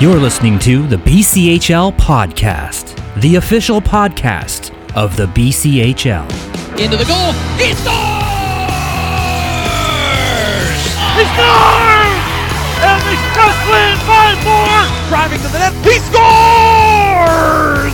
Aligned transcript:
You're 0.00 0.16
listening 0.18 0.58
to 0.60 0.86
the 0.86 0.96
BCHL 0.96 1.92
Podcast, 1.98 2.96
the 3.20 3.36
official 3.36 3.82
podcast 3.82 4.72
of 4.96 5.14
the 5.14 5.26
BCHL. 5.26 6.24
Into 6.80 6.96
the 6.96 7.04
goal. 7.04 7.36
He 7.60 7.76
scores! 7.76 7.84
He 11.20 11.24
scores! 11.36 12.16
And 12.80 12.96
the 13.04 13.12
Express 13.12 13.60
win 13.68 13.92
by 14.08 14.32
four! 14.40 14.72
Driving 15.12 15.36
to 15.44 15.48
the 15.52 15.60
net. 15.68 15.76
He 15.84 16.00
scores! 16.08 17.92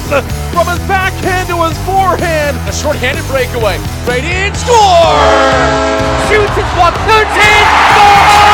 From 0.54 0.70
his 0.70 0.78
backhand 0.86 1.50
to 1.50 1.58
his 1.66 1.74
forehand. 1.82 2.54
A 2.70 2.72
short-handed 2.72 3.26
breakaway. 3.26 3.82
Right 4.06 4.22
in. 4.22 4.54
Score! 4.54 5.10
Shoots 6.30 6.54
his 6.54 6.70
one. 6.78 6.94
Turns 7.02 7.34
in. 7.34 7.66
Score! 7.90 8.46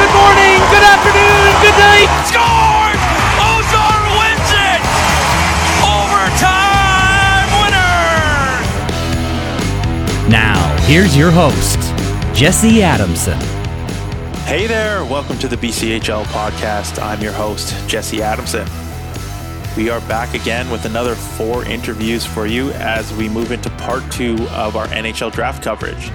Good 0.00 0.14
morning, 0.16 0.56
good 0.72 0.82
afternoon, 0.82 1.52
good 1.60 1.76
night. 1.76 2.08
Scores! 2.24 3.00
Ozar 3.36 4.00
wins 4.16 4.50
it! 4.56 4.80
Overtime 5.84 7.50
winner! 7.60 8.00
Now, 10.30 10.56
here's 10.86 11.14
your 11.14 11.30
host, 11.30 11.78
Jesse 12.34 12.82
Adamson. 12.82 13.38
Hey 14.46 14.66
there, 14.66 15.04
welcome 15.04 15.36
to 15.38 15.48
the 15.48 15.56
BCHL 15.56 16.24
podcast. 16.24 16.98
I'm 17.02 17.20
your 17.20 17.34
host, 17.34 17.86
Jesse 17.86 18.22
Adamson. 18.22 18.66
We 19.76 19.90
are 19.90 20.00
back 20.08 20.32
again 20.32 20.70
with 20.70 20.86
another 20.86 21.14
four 21.14 21.66
interviews 21.66 22.24
for 22.24 22.46
you 22.46 22.70
as 22.70 23.12
we 23.16 23.28
move 23.28 23.52
into 23.52 23.68
part 23.72 24.10
two 24.10 24.48
of 24.52 24.76
our 24.76 24.86
NHL 24.86 25.30
draft 25.30 25.62
coverage. 25.62 26.10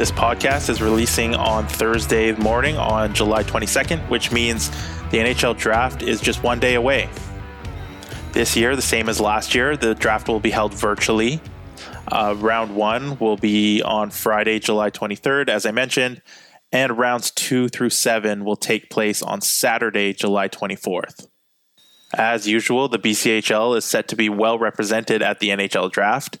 This 0.00 0.10
podcast 0.10 0.70
is 0.70 0.80
releasing 0.80 1.34
on 1.34 1.66
Thursday 1.66 2.32
morning 2.32 2.78
on 2.78 3.12
July 3.12 3.42
22nd, 3.42 3.98
which 4.08 4.32
means 4.32 4.70
the 5.10 5.18
NHL 5.18 5.58
draft 5.58 6.00
is 6.00 6.22
just 6.22 6.42
one 6.42 6.58
day 6.58 6.76
away. 6.76 7.10
This 8.32 8.56
year, 8.56 8.74
the 8.74 8.80
same 8.80 9.10
as 9.10 9.20
last 9.20 9.54
year, 9.54 9.76
the 9.76 9.94
draft 9.94 10.26
will 10.26 10.40
be 10.40 10.52
held 10.52 10.72
virtually. 10.72 11.42
Uh, 12.08 12.34
round 12.38 12.74
one 12.74 13.18
will 13.18 13.36
be 13.36 13.82
on 13.82 14.08
Friday, 14.08 14.58
July 14.58 14.90
23rd, 14.90 15.50
as 15.50 15.66
I 15.66 15.70
mentioned, 15.70 16.22
and 16.72 16.96
rounds 16.96 17.30
two 17.30 17.68
through 17.68 17.90
seven 17.90 18.42
will 18.42 18.56
take 18.56 18.88
place 18.88 19.20
on 19.20 19.42
Saturday, 19.42 20.14
July 20.14 20.48
24th. 20.48 21.26
As 22.14 22.48
usual, 22.48 22.88
the 22.88 22.98
BCHL 22.98 23.76
is 23.76 23.84
set 23.84 24.08
to 24.08 24.16
be 24.16 24.30
well 24.30 24.58
represented 24.58 25.20
at 25.20 25.40
the 25.40 25.50
NHL 25.50 25.92
draft. 25.92 26.38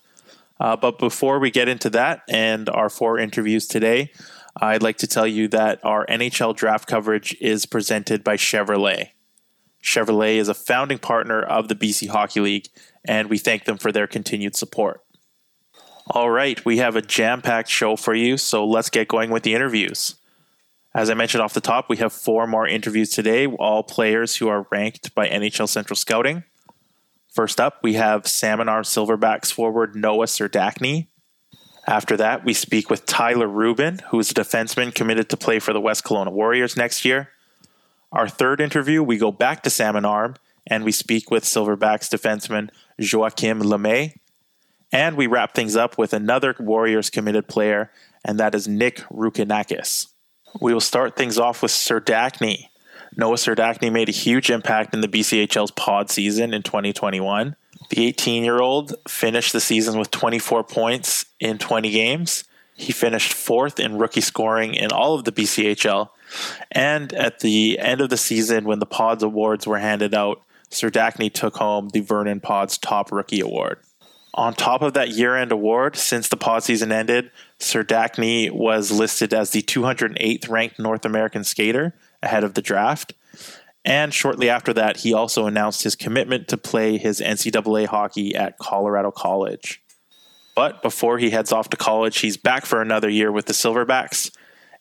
Uh, 0.60 0.76
but 0.76 0.98
before 0.98 1.38
we 1.38 1.50
get 1.50 1.68
into 1.68 1.88
that 1.90 2.22
and 2.28 2.68
our 2.68 2.90
four 2.90 3.18
interviews 3.18 3.66
today, 3.66 4.12
I'd 4.60 4.82
like 4.82 4.98
to 4.98 5.06
tell 5.06 5.26
you 5.26 5.48
that 5.48 5.82
our 5.84 6.04
NHL 6.06 6.54
draft 6.54 6.86
coverage 6.86 7.34
is 7.40 7.64
presented 7.64 8.22
by 8.22 8.36
Chevrolet. 8.36 9.08
Chevrolet 9.82 10.36
is 10.36 10.48
a 10.48 10.54
founding 10.54 10.98
partner 10.98 11.40
of 11.42 11.68
the 11.68 11.74
BC 11.74 12.08
Hockey 12.08 12.40
League, 12.40 12.68
and 13.04 13.30
we 13.30 13.38
thank 13.38 13.64
them 13.64 13.78
for 13.78 13.90
their 13.90 14.06
continued 14.06 14.54
support. 14.54 15.02
All 16.08 16.30
right, 16.30 16.62
we 16.64 16.78
have 16.78 16.96
a 16.96 17.02
jam 17.02 17.40
packed 17.40 17.70
show 17.70 17.96
for 17.96 18.14
you, 18.14 18.36
so 18.36 18.66
let's 18.66 18.90
get 18.90 19.08
going 19.08 19.30
with 19.30 19.44
the 19.44 19.54
interviews. 19.54 20.16
As 20.92 21.08
I 21.08 21.14
mentioned 21.14 21.40
off 21.40 21.54
the 21.54 21.60
top, 21.60 21.88
we 21.88 21.98
have 21.98 22.12
four 22.12 22.46
more 22.46 22.66
interviews 22.66 23.10
today, 23.10 23.46
all 23.46 23.82
players 23.82 24.36
who 24.36 24.48
are 24.48 24.66
ranked 24.70 25.14
by 25.14 25.28
NHL 25.28 25.68
Central 25.68 25.96
Scouting. 25.96 26.42
First 27.30 27.60
up, 27.60 27.78
we 27.82 27.94
have 27.94 28.26
Salmon 28.26 28.68
Arm 28.68 28.82
Silverbacks 28.82 29.52
forward 29.52 29.94
Noah 29.94 30.26
Serdachny. 30.26 31.06
After 31.86 32.16
that, 32.16 32.44
we 32.44 32.52
speak 32.52 32.90
with 32.90 33.06
Tyler 33.06 33.46
Rubin, 33.46 34.00
who 34.10 34.18
is 34.18 34.30
a 34.30 34.34
defenseman 34.34 34.94
committed 34.94 35.30
to 35.30 35.36
play 35.36 35.60
for 35.60 35.72
the 35.72 35.80
West 35.80 36.04
Kelowna 36.04 36.32
Warriors 36.32 36.76
next 36.76 37.04
year. 37.04 37.30
Our 38.12 38.28
third 38.28 38.60
interview, 38.60 39.02
we 39.02 39.16
go 39.16 39.30
back 39.30 39.62
to 39.62 39.70
Salmon 39.70 40.04
Arm 40.04 40.36
and 40.66 40.84
we 40.84 40.92
speak 40.92 41.30
with 41.30 41.44
Silverbacks 41.44 42.08
defenseman 42.08 42.70
Joachim 42.98 43.60
Lemay. 43.62 44.14
And 44.92 45.16
we 45.16 45.28
wrap 45.28 45.54
things 45.54 45.76
up 45.76 45.96
with 45.96 46.12
another 46.12 46.56
Warriors 46.58 47.10
committed 47.10 47.46
player, 47.46 47.92
and 48.24 48.40
that 48.40 48.56
is 48.56 48.66
Nick 48.66 48.98
Rukinakis. 49.12 50.08
We 50.60 50.74
will 50.74 50.80
start 50.80 51.14
things 51.14 51.38
off 51.38 51.62
with 51.62 51.70
Serdachny. 51.70 52.69
Noah 53.16 53.36
Serdachny 53.36 53.90
made 53.90 54.08
a 54.08 54.12
huge 54.12 54.50
impact 54.50 54.94
in 54.94 55.00
the 55.00 55.08
BCHL's 55.08 55.70
pod 55.72 56.10
season 56.10 56.54
in 56.54 56.62
2021. 56.62 57.56
The 57.90 58.06
18 58.06 58.44
year 58.44 58.60
old 58.60 58.94
finished 59.08 59.52
the 59.52 59.60
season 59.60 59.98
with 59.98 60.10
24 60.10 60.64
points 60.64 61.26
in 61.40 61.58
20 61.58 61.90
games. 61.90 62.44
He 62.74 62.92
finished 62.92 63.32
fourth 63.32 63.78
in 63.78 63.98
rookie 63.98 64.20
scoring 64.20 64.74
in 64.74 64.92
all 64.92 65.14
of 65.14 65.24
the 65.24 65.32
BCHL. 65.32 66.08
And 66.70 67.12
at 67.12 67.40
the 67.40 67.78
end 67.78 68.00
of 68.00 68.08
the 68.08 68.16
season, 68.16 68.64
when 68.64 68.78
the 68.78 68.86
Pods 68.86 69.22
Awards 69.22 69.66
were 69.66 69.78
handed 69.78 70.14
out, 70.14 70.42
Serdachny 70.70 71.32
took 71.32 71.56
home 71.56 71.88
the 71.88 72.00
Vernon 72.00 72.40
Pods 72.40 72.78
Top 72.78 73.10
Rookie 73.10 73.40
Award. 73.40 73.80
On 74.34 74.54
top 74.54 74.80
of 74.82 74.94
that 74.94 75.10
year 75.10 75.36
end 75.36 75.50
award, 75.50 75.96
since 75.96 76.28
the 76.28 76.36
pod 76.36 76.62
season 76.62 76.92
ended, 76.92 77.32
Serdachny 77.58 78.50
was 78.50 78.92
listed 78.92 79.34
as 79.34 79.50
the 79.50 79.62
208th 79.62 80.48
ranked 80.48 80.78
North 80.78 81.04
American 81.04 81.42
skater 81.42 81.94
ahead 82.22 82.44
of 82.44 82.54
the 82.54 82.62
draft. 82.62 83.14
And 83.84 84.12
shortly 84.12 84.50
after 84.50 84.72
that, 84.74 84.98
he 84.98 85.14
also 85.14 85.46
announced 85.46 85.82
his 85.82 85.96
commitment 85.96 86.48
to 86.48 86.56
play 86.56 86.98
his 86.98 87.20
NCAA 87.20 87.86
hockey 87.86 88.34
at 88.34 88.58
Colorado 88.58 89.10
College. 89.10 89.82
But 90.54 90.82
before 90.82 91.18
he 91.18 91.30
heads 91.30 91.52
off 91.52 91.70
to 91.70 91.76
college, 91.76 92.18
he's 92.18 92.36
back 92.36 92.66
for 92.66 92.82
another 92.82 93.08
year 93.08 93.32
with 93.32 93.46
the 93.46 93.54
Silverbacks. 93.54 94.30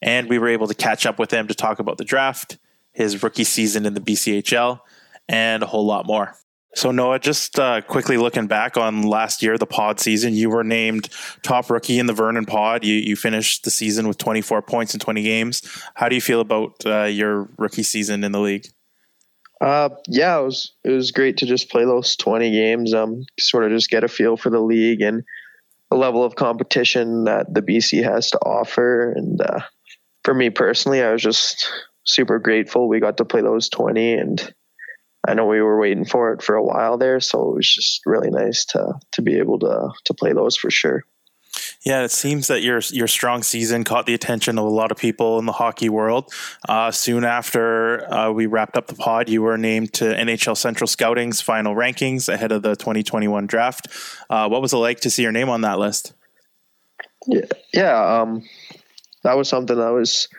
And 0.02 0.28
we 0.28 0.38
were 0.38 0.50
able 0.50 0.68
to 0.68 0.74
catch 0.74 1.06
up 1.06 1.20
with 1.20 1.32
him 1.32 1.48
to 1.48 1.54
talk 1.54 1.80
about 1.80 1.98
the 1.98 2.06
draft, 2.06 2.58
his 2.92 3.24
rookie 3.24 3.44
season 3.44 3.86
in 3.86 3.94
the 3.94 4.02
BCHL, 4.02 4.82
and 5.28 5.64
a 5.64 5.66
whole 5.66 5.86
lot 5.86 6.06
more. 6.06 6.36
So, 6.76 6.92
Noah, 6.92 7.20
just 7.20 7.60
uh, 7.60 7.82
quickly 7.82 8.18
looking 8.18 8.46
back 8.48 8.78
on 8.78 9.02
last 9.02 9.42
year, 9.42 9.58
the 9.58 9.66
pod 9.66 10.00
season, 10.00 10.36
you 10.36 10.50
were 10.50 10.64
named 10.64 11.10
top 11.42 11.70
rookie 11.70 11.98
in 11.98 12.06
the 12.06 12.14
Vernon 12.14 12.46
pod. 12.46 12.86
You, 12.86 12.94
you 12.94 13.16
finished 13.16 13.64
the 13.64 13.72
season 13.72 14.08
with 14.08 14.18
24 14.20 14.62
points 14.62 14.94
in 14.94 15.00
20 15.00 15.24
games. 15.24 15.64
How 15.96 16.10
do 16.10 16.16
you 16.16 16.22
feel 16.22 16.42
about 16.42 16.76
uh, 16.86 17.06
your 17.06 17.50
rookie 17.58 17.84
season 17.84 18.24
in 18.24 18.32
the 18.32 18.40
league? 18.40 18.68
Uh, 19.60 19.90
yeah, 20.08 20.40
it 20.40 20.44
was 20.44 20.72
it 20.86 20.92
was 20.92 21.12
great 21.12 21.38
to 21.38 21.46
just 21.46 21.70
play 21.70 21.84
those 21.84 22.16
20 22.16 22.50
games. 22.52 22.94
Um, 22.94 23.26
sort 23.38 23.66
of 23.66 23.72
just 23.72 23.90
get 23.90 24.06
a 24.06 24.08
feel 24.08 24.38
for 24.38 24.50
the 24.50 24.62
league 24.62 25.02
and 25.02 25.24
the 25.90 25.98
level 25.98 26.24
of 26.24 26.36
competition 26.36 27.26
that 27.26 27.54
the 27.54 27.62
BC 27.62 28.04
has 28.04 28.30
to 28.32 28.38
offer. 28.40 29.12
And 29.12 29.42
uh, 29.42 29.60
for 30.24 30.34
me 30.34 30.50
personally, 30.50 31.02
I 31.02 31.12
was 31.12 31.22
just 31.22 31.70
super 32.06 32.40
grateful 32.40 32.88
we 32.88 33.00
got 33.00 33.18
to 33.18 33.26
play 33.26 33.42
those 33.42 33.70
20 33.70 34.14
and 34.14 34.54
I 35.28 35.34
know 35.34 35.46
we 35.46 35.62
were 35.62 35.80
waiting 35.80 36.06
for 36.06 36.34
it 36.34 36.42
for 36.42 36.56
a 36.56 36.64
while 36.64 36.98
there, 36.98 37.20
so 37.20 37.50
it 37.50 37.56
was 37.56 37.74
just 37.74 38.02
really 38.06 38.30
nice 38.30 38.66
to 38.66 38.94
to 39.14 39.22
be 39.22 39.38
able 39.38 39.60
to 39.60 39.90
to 40.06 40.14
play 40.14 40.34
those 40.34 40.56
for 40.56 40.72
sure. 40.72 41.04
Yeah, 41.86 42.04
it 42.04 42.12
seems 42.12 42.48
that 42.48 42.62
your 42.62 42.82
your 42.92 43.08
strong 43.08 43.44
season 43.44 43.84
caught 43.84 44.06
the 44.06 44.14
attention 44.14 44.58
of 44.58 44.66
a 44.66 44.70
lot 44.70 44.92
of 44.92 44.98
people 44.98 45.40
in 45.40 45.46
the 45.46 45.52
hockey 45.52 45.90
world. 45.90 46.32
Uh, 46.68 46.92
soon 46.92 47.24
after 47.24 48.12
uh, 48.14 48.32
we 48.32 48.46
wrapped 48.46 48.78
up 48.78 48.88
the 48.88 48.96
pod, 48.96 49.30
you 49.30 49.42
were 49.42 49.58
named 49.58 49.94
to 49.94 50.06
NHL 50.06 50.58
Central 50.58 50.88
Scouting's 50.88 51.42
final 51.42 51.76
rankings 51.76 52.32
ahead 52.32 52.52
of 52.52 52.62
the 52.62 52.76
2021 52.76 53.48
draft. 53.48 53.88
Uh, 54.30 54.48
what 54.48 54.62
was 54.62 54.74
it 54.74 54.78
like 54.78 55.00
to 55.02 55.10
see 55.10 55.24
your 55.24 55.32
name 55.32 55.50
on 55.50 55.62
that 55.62 55.80
list? 55.80 56.14
Yeah, 57.28 57.46
yeah, 57.74 58.22
um, 58.22 58.44
that 59.24 59.38
was 59.38 59.50
something 59.50 59.76
that 59.76 59.94
was 59.94 60.30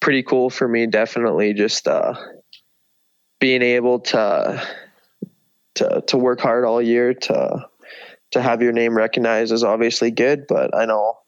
pretty 0.00 0.22
cool 0.22 0.50
for 0.50 0.66
me. 0.66 0.86
Definitely, 0.86 1.54
just 1.54 1.88
uh, 1.88 2.14
being 3.40 3.62
able 3.62 4.00
to 4.00 4.62
to 5.76 6.02
to 6.06 6.16
work 6.16 6.40
hard 6.40 6.64
all 6.64 6.80
year 6.80 7.14
to 7.14 7.66
to 8.32 8.40
have 8.40 8.62
your 8.62 8.72
name 8.72 8.96
recognized 8.96 9.52
is 9.52 9.64
obviously 9.64 10.10
good, 10.10 10.46
but 10.46 10.74
I 10.76 10.84
know 10.84 11.18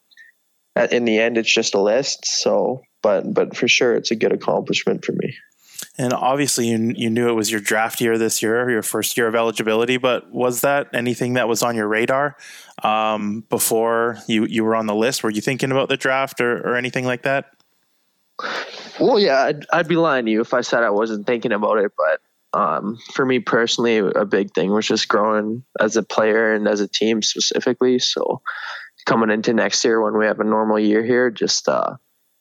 in 0.90 1.04
the 1.04 1.18
end 1.18 1.36
it's 1.36 1.52
just 1.52 1.74
a 1.74 1.80
list. 1.80 2.26
So, 2.26 2.82
but 3.02 3.32
but 3.32 3.56
for 3.56 3.66
sure 3.66 3.94
it's 3.94 4.10
a 4.10 4.16
good 4.16 4.32
accomplishment 4.32 5.04
for 5.04 5.12
me. 5.12 5.34
And 5.98 6.12
obviously, 6.12 6.68
you 6.68 6.92
you 6.96 7.10
knew 7.10 7.28
it 7.28 7.34
was 7.34 7.50
your 7.50 7.60
draft 7.60 8.00
year 8.00 8.16
this 8.16 8.42
year, 8.42 8.70
your 8.70 8.82
first 8.82 9.16
year 9.16 9.26
of 9.26 9.34
eligibility. 9.34 9.96
But 9.96 10.30
was 10.32 10.60
that 10.62 10.88
anything 10.94 11.34
that 11.34 11.48
was 11.48 11.62
on 11.62 11.76
your 11.76 11.88
radar 11.88 12.36
um, 12.82 13.44
before 13.50 14.18
you 14.26 14.46
you 14.46 14.64
were 14.64 14.76
on 14.76 14.86
the 14.86 14.94
list? 14.94 15.22
Were 15.22 15.30
you 15.30 15.42
thinking 15.42 15.70
about 15.70 15.88
the 15.88 15.96
draft 15.96 16.40
or, 16.40 16.56
or 16.58 16.76
anything 16.76 17.04
like 17.04 17.22
that? 17.22 17.46
Well, 19.00 19.18
yeah, 19.18 19.42
I'd, 19.44 19.66
I'd 19.72 19.88
be 19.88 19.96
lying 19.96 20.26
to 20.26 20.30
you 20.30 20.40
if 20.40 20.54
I 20.54 20.60
said 20.60 20.82
I 20.82 20.90
wasn't 20.90 21.26
thinking 21.26 21.52
about 21.52 21.78
it. 21.78 21.92
But 21.96 22.58
um, 22.58 22.98
for 23.12 23.24
me 23.24 23.38
personally, 23.38 23.98
a 23.98 24.24
big 24.24 24.52
thing 24.52 24.70
was 24.72 24.86
just 24.86 25.08
growing 25.08 25.64
as 25.80 25.96
a 25.96 26.02
player 26.02 26.54
and 26.54 26.68
as 26.68 26.80
a 26.80 26.88
team 26.88 27.22
specifically. 27.22 27.98
So 27.98 28.42
coming 29.06 29.30
into 29.30 29.52
next 29.54 29.84
year 29.84 30.02
when 30.02 30.16
we 30.18 30.26
have 30.26 30.40
a 30.40 30.44
normal 30.44 30.78
year 30.78 31.04
here, 31.04 31.30
just 31.30 31.68
uh, 31.68 31.96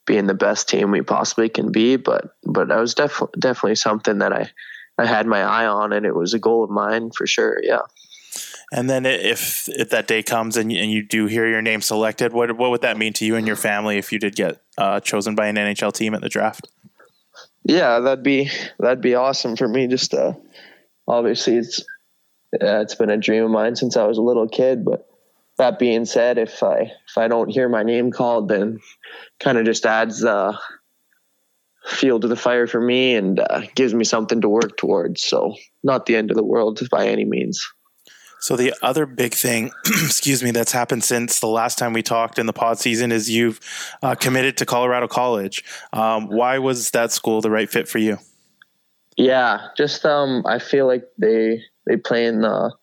being 0.06 0.28
the 0.28 0.34
best 0.34 0.68
team 0.68 0.92
we 0.92 1.02
possibly 1.02 1.50
can 1.50 1.72
be. 1.72 1.96
But 1.96 2.32
but 2.44 2.68
that 2.68 2.80
was 2.80 2.94
definitely 2.94 3.40
definitely 3.40 3.76
something 3.76 4.20
that 4.20 4.34
I 4.34 4.50
I 4.98 5.06
had 5.06 5.28
my 5.28 5.42
eye 5.42 5.66
on, 5.66 5.94
and 5.94 6.06
it 6.06 6.16
was 6.16 6.34
a 6.34 6.40
goal 6.40 6.64
of 6.64 6.70
mine 6.70 7.12
for 7.12 7.26
sure. 7.26 7.60
Yeah. 7.64 7.82
And 8.72 8.90
then 8.90 9.06
if 9.06 9.68
if 9.68 9.90
that 9.90 10.08
day 10.08 10.24
comes 10.24 10.56
and 10.56 10.72
you, 10.72 10.82
and 10.82 10.90
you 10.90 11.04
do 11.04 11.26
hear 11.26 11.46
your 11.48 11.62
name 11.62 11.82
selected, 11.82 12.32
what 12.32 12.56
what 12.58 12.72
would 12.72 12.82
that 12.82 12.98
mean 12.98 13.12
to 13.14 13.26
you 13.26 13.36
and 13.36 13.46
your 13.46 13.58
family 13.58 13.98
if 13.98 14.14
you 14.14 14.20
did 14.20 14.36
get 14.36 14.62
uh, 14.78 15.02
chosen 15.02 15.36
by 15.36 15.48
an 15.48 15.56
NHL 15.56 15.94
team 15.94 16.14
at 16.16 16.22
the 16.22 16.30
draft? 16.30 16.70
Yeah, 17.64 18.00
that'd 18.00 18.24
be 18.24 18.50
that'd 18.80 19.02
be 19.02 19.16
awesome 19.16 19.58
for 19.58 19.68
me. 19.68 19.88
Just 19.88 20.14
uh, 20.14 20.34
obviously, 21.06 21.58
it's 21.58 21.82
uh, 22.54 22.80
it's 22.82 22.96
been 22.96 23.10
a 23.10 23.18
dream 23.18 23.44
of 23.44 23.52
mine 23.52 23.76
since 23.76 23.98
I 23.98 24.06
was 24.06 24.18
a 24.18 24.24
little 24.24 24.48
kid. 24.48 24.86
But 24.86 25.06
that 25.58 25.78
being 25.78 26.06
said, 26.06 26.38
if 26.38 26.64
I 26.64 26.94
if 27.08 27.18
I 27.18 27.28
don't 27.28 27.50
hear 27.50 27.68
my 27.68 27.84
name 27.84 28.12
called, 28.12 28.48
then 28.48 28.80
kind 29.40 29.58
of 29.58 29.66
just 29.66 29.86
adds 29.86 30.24
uh, 30.24 30.58
fuel 31.86 32.22
to 32.22 32.28
the 32.28 32.38
fire 32.38 32.68
for 32.68 32.80
me 32.80 33.16
and 33.16 33.40
uh, 33.40 33.62
gives 33.76 33.94
me 33.94 34.06
something 34.06 34.42
to 34.42 34.50
work 34.50 34.78
towards. 34.78 35.24
So 35.24 35.56
not 35.84 36.06
the 36.06 36.16
end 36.16 36.32
of 36.32 36.38
the 36.38 36.44
world 36.44 36.80
by 36.90 37.08
any 37.08 37.26
means. 37.26 37.68
So 38.42 38.56
the 38.56 38.74
other 38.82 39.06
big 39.06 39.36
thing, 39.36 39.72
excuse 39.86 40.44
me, 40.44 40.50
that's 40.50 40.72
happened 40.72 41.04
since 41.04 41.40
the 41.40 41.48
last 41.48 41.78
time 41.78 41.94
we 41.94 42.02
talked 42.02 42.40
in 42.40 42.48
the 42.48 42.54
pod 42.54 42.80
season 42.80 43.12
is 43.12 43.30
you've 43.30 43.60
uh, 44.02 44.16
committed 44.16 44.58
to 44.58 44.66
Colorado 44.66 45.08
College. 45.08 45.64
Um, 45.94 46.28
why 46.28 46.58
was 46.58 46.90
that 46.92 47.12
school 47.12 47.42
the 47.42 47.52
right 47.52 47.70
fit 47.70 47.88
for 47.88 48.00
you? 48.00 48.18
Yeah, 49.16 49.68
just 49.78 50.06
um, 50.06 50.44
I 50.48 50.58
feel 50.58 50.88
like 50.88 51.04
they 51.20 51.62
they 51.86 51.98
play 51.98 52.26
in 52.26 52.42
the 52.42 52.74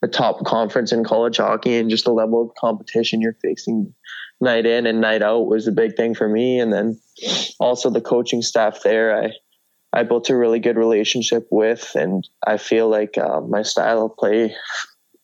the 0.00 0.08
top 0.08 0.44
conference 0.44 0.92
in 0.92 1.02
college 1.02 1.38
hockey, 1.38 1.76
and 1.76 1.90
just 1.90 2.04
the 2.04 2.12
level 2.12 2.40
of 2.40 2.54
competition 2.54 3.20
you're 3.20 3.36
facing 3.42 3.92
night 4.40 4.66
in 4.66 4.86
and 4.86 5.00
night 5.00 5.22
out 5.22 5.46
was 5.46 5.66
a 5.66 5.72
big 5.72 5.96
thing 5.96 6.14
for 6.14 6.28
me. 6.28 6.60
And 6.60 6.72
then 6.72 7.00
also 7.58 7.90
the 7.90 8.00
coaching 8.00 8.42
staff 8.42 8.82
there, 8.84 9.20
I 9.20 9.32
I 9.92 10.04
built 10.04 10.30
a 10.30 10.36
really 10.36 10.60
good 10.60 10.76
relationship 10.76 11.48
with, 11.50 11.90
and 11.96 12.28
I 12.46 12.58
feel 12.58 12.88
like 12.88 13.18
uh, 13.18 13.40
my 13.40 13.62
style 13.62 14.04
of 14.04 14.16
play 14.16 14.54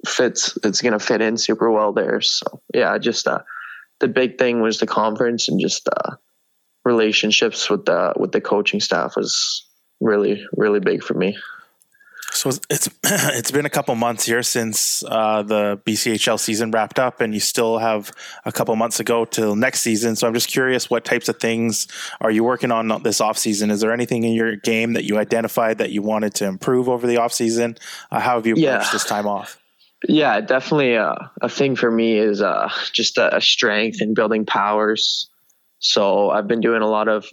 fits 0.06 0.58
it's 0.62 0.82
going 0.82 0.92
to 0.92 0.98
fit 0.98 1.20
in 1.20 1.36
super 1.36 1.70
well 1.70 1.92
there 1.92 2.20
so 2.20 2.60
yeah 2.72 2.96
just 2.98 3.26
uh, 3.26 3.40
the 4.00 4.08
big 4.08 4.38
thing 4.38 4.60
was 4.60 4.78
the 4.78 4.86
conference 4.86 5.48
and 5.48 5.60
just 5.60 5.88
uh, 5.88 6.16
relationships 6.84 7.70
with 7.70 7.84
the 7.84 8.12
with 8.16 8.32
the 8.32 8.40
coaching 8.40 8.80
staff 8.80 9.16
was 9.16 9.66
really 10.00 10.44
really 10.56 10.80
big 10.80 11.02
for 11.02 11.14
me 11.14 11.36
so 12.34 12.50
it's 12.68 12.88
it's 13.04 13.50
been 13.52 13.64
a 13.64 13.70
couple 13.70 13.94
months 13.94 14.26
here 14.26 14.42
since 14.42 15.04
uh, 15.04 15.42
the 15.42 15.80
BCHL 15.86 16.38
season 16.38 16.70
wrapped 16.72 16.98
up, 16.98 17.20
and 17.20 17.32
you 17.32 17.40
still 17.40 17.78
have 17.78 18.10
a 18.44 18.52
couple 18.52 18.74
months 18.76 18.96
to 18.96 19.04
go 19.04 19.24
till 19.24 19.54
next 19.54 19.80
season. 19.80 20.16
So 20.16 20.26
I'm 20.26 20.34
just 20.34 20.48
curious, 20.48 20.90
what 20.90 21.04
types 21.04 21.28
of 21.28 21.38
things 21.38 21.86
are 22.20 22.30
you 22.30 22.42
working 22.42 22.72
on 22.72 23.02
this 23.02 23.20
off 23.20 23.38
season? 23.38 23.70
Is 23.70 23.80
there 23.80 23.92
anything 23.92 24.24
in 24.24 24.32
your 24.32 24.56
game 24.56 24.94
that 24.94 25.04
you 25.04 25.18
identified 25.18 25.78
that 25.78 25.90
you 25.90 26.02
wanted 26.02 26.34
to 26.34 26.46
improve 26.46 26.88
over 26.88 27.06
the 27.06 27.18
off 27.18 27.32
season? 27.32 27.76
Uh, 28.10 28.20
how 28.20 28.34
have 28.36 28.46
you 28.46 28.54
approached 28.54 28.86
yeah. 28.86 28.92
this 28.92 29.04
time 29.04 29.26
off? 29.26 29.58
Yeah, 30.08 30.40
definitely 30.40 30.94
a, 30.94 31.06
uh, 31.06 31.28
a 31.40 31.48
thing 31.48 31.76
for 31.76 31.90
me 31.90 32.18
is 32.18 32.42
uh, 32.42 32.70
just 32.92 33.18
a, 33.18 33.36
a 33.36 33.40
strength 33.40 34.00
in 34.00 34.14
building 34.14 34.44
powers. 34.44 35.30
So 35.78 36.30
I've 36.30 36.48
been 36.48 36.60
doing 36.60 36.82
a 36.82 36.88
lot 36.88 37.08
of 37.08 37.26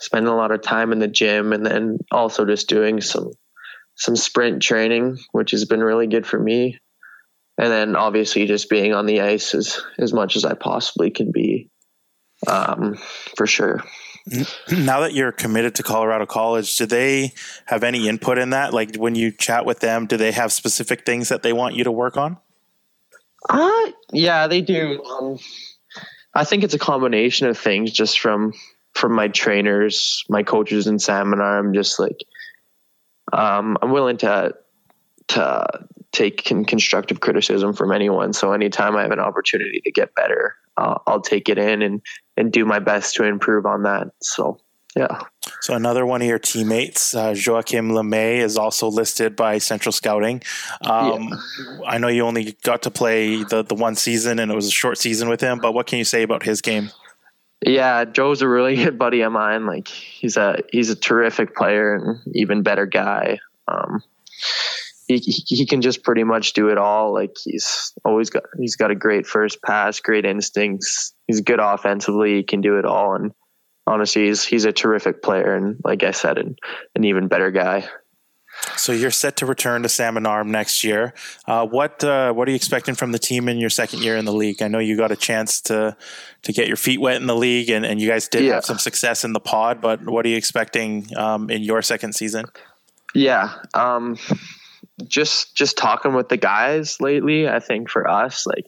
spending 0.00 0.32
a 0.32 0.36
lot 0.36 0.50
of 0.50 0.62
time 0.62 0.92
in 0.92 0.98
the 0.98 1.08
gym 1.08 1.52
and 1.52 1.64
then 1.64 1.98
also 2.10 2.44
just 2.44 2.68
doing 2.68 3.00
some 3.00 3.32
some 3.94 4.16
sprint 4.16 4.62
training, 4.62 5.18
which 5.32 5.50
has 5.50 5.64
been 5.64 5.82
really 5.82 6.06
good 6.06 6.26
for 6.26 6.38
me. 6.38 6.78
And 7.58 7.70
then 7.70 7.94
obviously 7.94 8.46
just 8.46 8.70
being 8.70 8.94
on 8.94 9.06
the 9.06 9.20
ice 9.20 9.54
as 9.54 9.80
as 9.98 10.12
much 10.12 10.36
as 10.36 10.44
I 10.44 10.54
possibly 10.54 11.10
can 11.10 11.30
be, 11.32 11.70
um, 12.46 12.98
for 13.36 13.46
sure. 13.46 13.82
Now 14.70 15.00
that 15.00 15.14
you're 15.14 15.32
committed 15.32 15.74
to 15.76 15.82
Colorado 15.82 16.26
College, 16.26 16.76
do 16.76 16.86
they 16.86 17.32
have 17.66 17.82
any 17.82 18.08
input 18.08 18.38
in 18.38 18.50
that? 18.50 18.72
Like 18.72 18.96
when 18.96 19.14
you 19.14 19.32
chat 19.32 19.66
with 19.66 19.80
them, 19.80 20.06
do 20.06 20.16
they 20.16 20.32
have 20.32 20.52
specific 20.52 21.04
things 21.04 21.28
that 21.28 21.42
they 21.42 21.52
want 21.52 21.74
you 21.74 21.84
to 21.84 21.92
work 21.92 22.16
on? 22.16 22.38
Uh, 23.48 23.90
yeah, 24.12 24.46
they 24.46 24.60
do. 24.60 25.02
Um, 25.04 25.38
I 26.34 26.44
think 26.44 26.64
it's 26.64 26.74
a 26.74 26.78
combination 26.78 27.48
of 27.48 27.58
things 27.58 27.92
just 27.92 28.20
from 28.20 28.52
from 28.94 29.14
my 29.14 29.28
trainers, 29.28 30.24
my 30.28 30.42
coaches 30.42 30.86
in 30.86 30.98
Salmon 30.98 31.40
Arm. 31.40 31.68
I'm 31.68 31.74
just 31.74 31.98
like, 31.98 32.20
um, 33.32 33.76
I'm 33.82 33.90
willing 33.90 34.18
to 34.18 34.54
to 35.28 35.66
take 36.12 36.44
con- 36.44 36.64
constructive 36.64 37.20
criticism 37.20 37.72
from 37.72 37.90
anyone. 37.90 38.32
So 38.32 38.52
anytime 38.52 38.96
I 38.96 39.02
have 39.02 39.12
an 39.12 39.20
opportunity 39.20 39.80
to 39.84 39.90
get 39.90 40.14
better, 40.14 40.56
uh, 40.76 40.98
I'll 41.06 41.20
take 41.20 41.48
it 41.48 41.58
in 41.58 41.82
and 41.82 42.02
and 42.36 42.52
do 42.52 42.64
my 42.64 42.78
best 42.78 43.14
to 43.16 43.24
improve 43.24 43.66
on 43.66 43.82
that. 43.82 44.08
So 44.20 44.58
yeah. 44.96 45.22
So 45.60 45.74
another 45.74 46.04
one 46.04 46.20
of 46.20 46.28
your 46.28 46.38
teammates, 46.38 47.14
uh, 47.14 47.34
Joachim 47.36 47.90
Lemay, 47.90 48.38
is 48.38 48.58
also 48.58 48.88
listed 48.88 49.36
by 49.36 49.58
Central 49.58 49.92
Scouting. 49.92 50.42
Um, 50.84 51.30
yeah. 51.30 51.78
I 51.86 51.98
know 51.98 52.08
you 52.08 52.24
only 52.24 52.56
got 52.62 52.82
to 52.82 52.90
play 52.90 53.42
the 53.42 53.62
the 53.62 53.74
one 53.74 53.94
season, 53.94 54.38
and 54.38 54.52
it 54.52 54.54
was 54.54 54.66
a 54.66 54.72
short 54.72 54.98
season 54.98 55.28
with 55.28 55.40
him. 55.40 55.60
But 55.60 55.72
what 55.72 55.86
can 55.86 55.98
you 55.98 56.04
say 56.04 56.22
about 56.22 56.42
his 56.42 56.60
game? 56.60 56.90
Yeah, 57.64 58.04
Joe's 58.04 58.42
a 58.42 58.48
really 58.48 58.76
good 58.76 58.98
buddy 58.98 59.22
of 59.22 59.32
mine. 59.32 59.66
Like 59.66 59.88
he's 59.88 60.36
a 60.36 60.58
he's 60.70 60.90
a 60.90 60.96
terrific 60.96 61.56
player 61.56 61.94
and 61.94 62.20
even 62.34 62.62
better 62.62 62.86
guy. 62.86 63.38
Um, 63.68 64.02
he, 65.08 65.18
he 65.18 65.66
can 65.66 65.82
just 65.82 66.02
pretty 66.02 66.24
much 66.24 66.52
do 66.52 66.68
it 66.68 66.78
all. 66.78 67.12
Like 67.12 67.36
he's 67.42 67.92
always 68.04 68.30
got 68.30 68.44
he's 68.58 68.76
got 68.76 68.90
a 68.90 68.94
great 68.94 69.26
first 69.26 69.62
pass, 69.62 70.00
great 70.00 70.24
instincts. 70.24 71.14
He's 71.26 71.40
good 71.40 71.60
offensively. 71.60 72.36
He 72.36 72.42
can 72.42 72.60
do 72.60 72.78
it 72.78 72.84
all, 72.84 73.14
and 73.14 73.32
honestly, 73.86 74.26
he's 74.26 74.44
he's 74.44 74.64
a 74.64 74.72
terrific 74.72 75.22
player. 75.22 75.54
And 75.54 75.76
like 75.84 76.02
I 76.02 76.12
said, 76.12 76.38
an, 76.38 76.56
an 76.94 77.04
even 77.04 77.28
better 77.28 77.50
guy. 77.50 77.88
So 78.76 78.92
you're 78.92 79.10
set 79.10 79.36
to 79.36 79.46
return 79.46 79.82
to 79.82 79.88
Salmon 79.88 80.26
Arm 80.26 80.50
next 80.50 80.84
year. 80.84 81.14
Uh, 81.46 81.66
what 81.66 82.04
uh, 82.04 82.32
what 82.32 82.46
are 82.46 82.50
you 82.50 82.56
expecting 82.56 82.94
from 82.94 83.12
the 83.12 83.18
team 83.18 83.48
in 83.48 83.58
your 83.58 83.70
second 83.70 84.02
year 84.02 84.16
in 84.16 84.24
the 84.24 84.32
league? 84.32 84.62
I 84.62 84.68
know 84.68 84.78
you 84.78 84.96
got 84.96 85.10
a 85.10 85.16
chance 85.16 85.60
to 85.62 85.96
to 86.42 86.52
get 86.52 86.68
your 86.68 86.76
feet 86.76 87.00
wet 87.00 87.16
in 87.16 87.26
the 87.26 87.34
league, 87.34 87.70
and, 87.70 87.84
and 87.84 88.00
you 88.00 88.08
guys 88.08 88.28
did 88.28 88.44
yeah. 88.44 88.54
have 88.54 88.64
some 88.64 88.78
success 88.78 89.24
in 89.24 89.32
the 89.32 89.40
pod. 89.40 89.80
But 89.80 90.04
what 90.04 90.26
are 90.26 90.28
you 90.28 90.36
expecting 90.36 91.06
um, 91.16 91.50
in 91.50 91.62
your 91.62 91.80
second 91.82 92.14
season? 92.14 92.44
Yeah, 93.14 93.52
um, 93.74 94.16
just 95.06 95.54
just 95.54 95.76
talking 95.76 96.14
with 96.14 96.28
the 96.28 96.36
guys 96.36 97.00
lately, 97.00 97.48
I 97.48 97.60
think 97.60 97.88
for 97.88 98.08
us, 98.08 98.46
like 98.46 98.66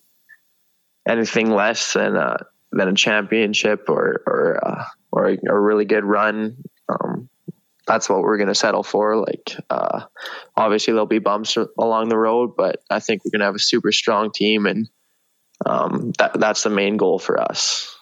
anything 1.09 1.51
less 1.51 1.93
than 1.93 2.17
a 2.17 2.39
than 2.73 2.89
a 2.89 2.95
championship 2.95 3.89
or 3.89 4.23
or 4.27 4.61
uh, 4.63 4.85
or 5.13 5.29
a, 5.29 5.39
a, 5.49 5.59
really 5.59 5.85
good 5.85 6.05
run, 6.05 6.57
um, 6.89 7.29
that's 7.87 8.09
what 8.09 8.23
we're 8.23 8.39
gonna 8.39 8.55
settle 8.55 8.83
for. 8.83 9.17
Like 9.17 9.55
uh, 9.71 10.05
obviously 10.57 10.93
there'll 10.93 11.07
be 11.07 11.19
bumps 11.19 11.57
along 11.79 12.09
the 12.09 12.19
road, 12.19 12.55
but 12.57 12.83
I 12.91 13.01
think 13.01 13.25
we're 13.25 13.31
gonna 13.31 13.45
have 13.45 13.55
a 13.55 13.61
super 13.61 13.93
strong 13.93 14.33
team, 14.33 14.67
and 14.67 14.89
um, 15.65 16.13
that 16.19 16.39
that's 16.41 16.63
the 16.63 16.71
main 16.71 16.97
goal 16.97 17.19
for 17.19 17.41
us. 17.41 17.94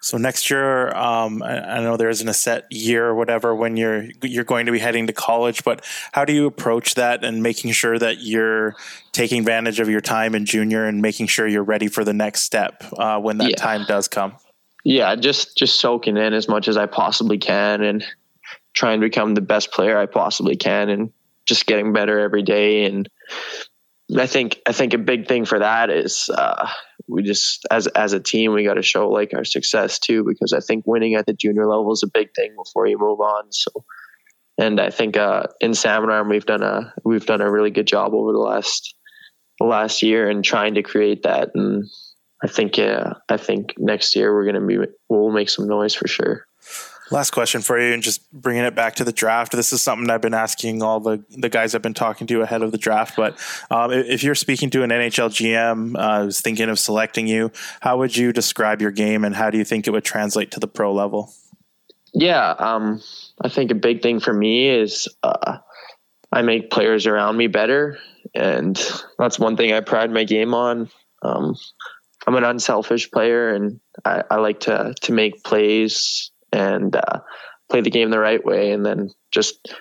So 0.00 0.18
next 0.18 0.50
year, 0.50 0.94
um, 0.94 1.42
I, 1.42 1.78
I, 1.78 1.80
know 1.80 1.96
there 1.96 2.08
isn't 2.08 2.28
a 2.28 2.34
set 2.34 2.70
year 2.70 3.06
or 3.06 3.14
whatever 3.14 3.54
when 3.54 3.76
you're 3.76 4.04
you're 4.22 4.44
going 4.44 4.66
to 4.66 4.72
be 4.72 4.78
heading 4.78 5.06
to 5.08 5.12
college, 5.12 5.64
but 5.64 5.84
how 6.12 6.24
do 6.24 6.32
you 6.32 6.46
approach 6.46 6.94
that 6.94 7.24
and 7.24 7.42
making 7.42 7.72
sure 7.72 7.98
that 7.98 8.18
you're 8.20 8.76
taking 9.12 9.40
advantage 9.40 9.80
of 9.80 9.88
your 9.88 10.00
time 10.00 10.34
in 10.34 10.44
junior 10.44 10.84
and 10.84 11.02
making 11.02 11.26
sure 11.26 11.46
you're 11.46 11.64
ready 11.64 11.88
for 11.88 12.04
the 12.04 12.12
next 12.12 12.42
step 12.42 12.84
uh, 12.98 13.18
when 13.18 13.38
that 13.38 13.50
yeah. 13.50 13.56
time 13.56 13.84
does 13.86 14.06
come? 14.06 14.36
Yeah, 14.84 15.16
just 15.16 15.56
just 15.56 15.80
soaking 15.80 16.16
in 16.16 16.32
as 16.34 16.48
much 16.48 16.68
as 16.68 16.76
I 16.76 16.86
possibly 16.86 17.38
can 17.38 17.82
and 17.82 18.04
trying 18.74 19.00
to 19.00 19.06
become 19.06 19.34
the 19.34 19.40
best 19.40 19.72
player 19.72 19.98
I 19.98 20.06
possibly 20.06 20.56
can 20.56 20.90
and 20.90 21.12
just 21.46 21.66
getting 21.66 21.92
better 21.92 22.20
every 22.20 22.42
day 22.42 22.84
and 22.84 23.08
I 24.14 24.26
think 24.26 24.60
I 24.66 24.72
think 24.72 24.94
a 24.94 24.98
big 24.98 25.26
thing 25.26 25.44
for 25.44 25.58
that 25.58 25.90
is 25.90 26.30
uh, 26.32 26.68
we 27.08 27.22
just 27.22 27.66
as 27.70 27.88
as 27.88 28.12
a 28.12 28.20
team 28.20 28.52
we 28.52 28.64
got 28.64 28.74
to 28.74 28.82
show 28.82 29.08
like 29.08 29.32
our 29.34 29.44
success 29.44 29.98
too 29.98 30.24
because 30.24 30.52
I 30.52 30.60
think 30.60 30.84
winning 30.86 31.14
at 31.14 31.26
the 31.26 31.32
junior 31.32 31.66
level 31.66 31.92
is 31.92 32.04
a 32.04 32.10
big 32.12 32.32
thing 32.34 32.54
before 32.56 32.86
you 32.86 32.98
move 32.98 33.20
on. 33.20 33.50
So, 33.50 33.84
and 34.58 34.80
I 34.80 34.90
think 34.90 35.16
uh, 35.16 35.44
in 35.60 35.74
Salmon 35.74 36.10
Arm 36.10 36.28
we've 36.28 36.46
done 36.46 36.62
a 36.62 36.94
we've 37.04 37.26
done 37.26 37.40
a 37.40 37.50
really 37.50 37.70
good 37.70 37.86
job 37.86 38.14
over 38.14 38.32
the 38.32 38.38
last 38.38 38.94
the 39.58 39.66
last 39.66 40.02
year 40.02 40.28
and 40.30 40.44
trying 40.44 40.74
to 40.74 40.82
create 40.82 41.24
that. 41.24 41.50
And 41.54 41.84
I 42.44 42.46
think 42.46 42.76
yeah, 42.76 43.14
I 43.28 43.38
think 43.38 43.74
next 43.76 44.14
year 44.14 44.32
we're 44.32 44.46
gonna 44.46 44.64
be 44.64 44.78
we'll 45.08 45.32
make 45.32 45.50
some 45.50 45.66
noise 45.66 45.94
for 45.94 46.06
sure. 46.06 46.46
Last 47.10 47.30
question 47.30 47.60
for 47.60 47.78
you, 47.80 47.94
and 47.94 48.02
just 48.02 48.30
bringing 48.32 48.64
it 48.64 48.74
back 48.74 48.96
to 48.96 49.04
the 49.04 49.12
draft. 49.12 49.52
This 49.52 49.72
is 49.72 49.80
something 49.80 50.10
I've 50.10 50.20
been 50.20 50.34
asking 50.34 50.82
all 50.82 50.98
the, 50.98 51.24
the 51.30 51.48
guys 51.48 51.74
I've 51.74 51.82
been 51.82 51.94
talking 51.94 52.26
to 52.26 52.42
ahead 52.42 52.62
of 52.62 52.72
the 52.72 52.78
draft. 52.78 53.16
But 53.16 53.38
um, 53.70 53.92
if 53.92 54.24
you're 54.24 54.34
speaking 54.34 54.70
to 54.70 54.82
an 54.82 54.90
NHL 54.90 55.30
GM 55.30 55.96
uh, 55.96 56.24
who's 56.24 56.40
thinking 56.40 56.68
of 56.68 56.80
selecting 56.80 57.28
you, 57.28 57.52
how 57.80 57.98
would 57.98 58.16
you 58.16 58.32
describe 58.32 58.82
your 58.82 58.90
game, 58.90 59.24
and 59.24 59.36
how 59.36 59.50
do 59.50 59.58
you 59.58 59.64
think 59.64 59.86
it 59.86 59.92
would 59.92 60.04
translate 60.04 60.50
to 60.52 60.60
the 60.60 60.66
pro 60.66 60.92
level? 60.92 61.32
Yeah, 62.12 62.50
um, 62.58 63.00
I 63.40 63.50
think 63.50 63.70
a 63.70 63.76
big 63.76 64.02
thing 64.02 64.18
for 64.18 64.32
me 64.32 64.68
is 64.68 65.06
uh, 65.22 65.58
I 66.32 66.42
make 66.42 66.70
players 66.70 67.06
around 67.06 67.36
me 67.36 67.46
better, 67.46 67.98
and 68.34 68.76
that's 69.16 69.38
one 69.38 69.56
thing 69.56 69.72
I 69.72 69.80
pride 69.80 70.10
my 70.10 70.24
game 70.24 70.54
on. 70.54 70.90
Um, 71.22 71.54
I'm 72.26 72.34
an 72.34 72.44
unselfish 72.44 73.10
player, 73.12 73.54
and 73.54 73.80
I, 74.04 74.24
I 74.28 74.36
like 74.36 74.60
to 74.60 74.94
to 75.02 75.12
make 75.12 75.44
plays 75.44 76.32
and 76.52 76.94
uh, 76.94 77.20
play 77.70 77.80
the 77.80 77.90
game 77.90 78.10
the 78.10 78.18
right 78.18 78.44
way, 78.44 78.72
and 78.72 78.84
then 78.84 79.10
just 79.30 79.74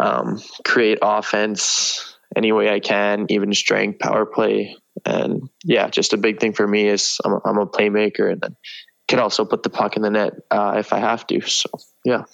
um, 0.00 0.40
create 0.64 0.98
offense 1.02 2.16
any 2.34 2.52
way 2.52 2.72
I 2.72 2.80
can, 2.80 3.26
even 3.28 3.52
strength, 3.52 3.98
power 3.98 4.24
play, 4.24 4.76
and 5.04 5.48
yeah, 5.64 5.88
just 5.88 6.12
a 6.12 6.16
big 6.16 6.40
thing 6.40 6.52
for 6.52 6.66
me 6.66 6.88
is 6.88 7.20
I'm 7.24 7.32
a, 7.32 7.40
I'm 7.44 7.58
a 7.58 7.66
playmaker, 7.66 8.30
and 8.30 8.40
then 8.40 8.56
can 9.08 9.18
also 9.18 9.44
put 9.44 9.62
the 9.62 9.70
puck 9.70 9.96
in 9.96 10.02
the 10.02 10.10
net 10.10 10.34
uh, 10.50 10.74
if 10.78 10.92
I 10.92 10.98
have 10.98 11.26
to. 11.28 11.40
So 11.42 11.68
yeah. 12.04 12.24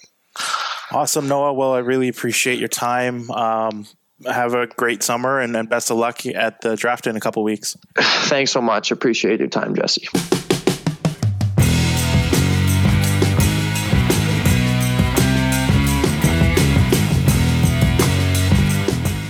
Awesome, 0.91 1.27
Noah. 1.27 1.53
Well, 1.53 1.73
I 1.73 1.79
really 1.79 2.07
appreciate 2.07 2.57
your 2.57 2.69
time. 2.69 3.29
Um, 3.31 3.85
have 4.25 4.53
a 4.53 4.67
great 4.67 5.03
summer 5.03 5.39
and, 5.39 5.55
and 5.55 5.69
best 5.69 5.91
of 5.91 5.97
luck 5.97 6.25
at 6.25 6.61
the 6.61 6.75
draft 6.75 7.07
in 7.07 7.15
a 7.15 7.19
couple 7.19 7.43
weeks. 7.43 7.77
Thanks 7.97 8.51
so 8.51 8.61
much. 8.61 8.91
Appreciate 8.91 9.39
your 9.39 9.49
time, 9.49 9.75
Jesse. 9.75 10.07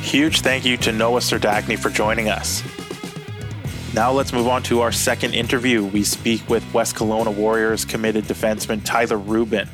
Huge 0.09 0.41
thank 0.41 0.65
you 0.65 0.75
to 0.77 0.91
Noah 0.91 1.19
Serdachny 1.19 1.77
for 1.77 1.91
joining 1.91 2.29
us. 2.29 2.63
Now 3.93 4.11
let's 4.11 4.33
move 4.33 4.47
on 4.47 4.63
to 4.63 4.81
our 4.81 4.91
second 4.91 5.35
interview. 5.35 5.85
We 5.85 6.03
speak 6.03 6.49
with 6.49 6.65
West 6.73 6.95
Kelowna 6.95 7.31
Warriors 7.31 7.85
committed 7.85 8.23
defenseman 8.23 8.81
Tyler 8.83 9.19
Rubin. 9.19 9.69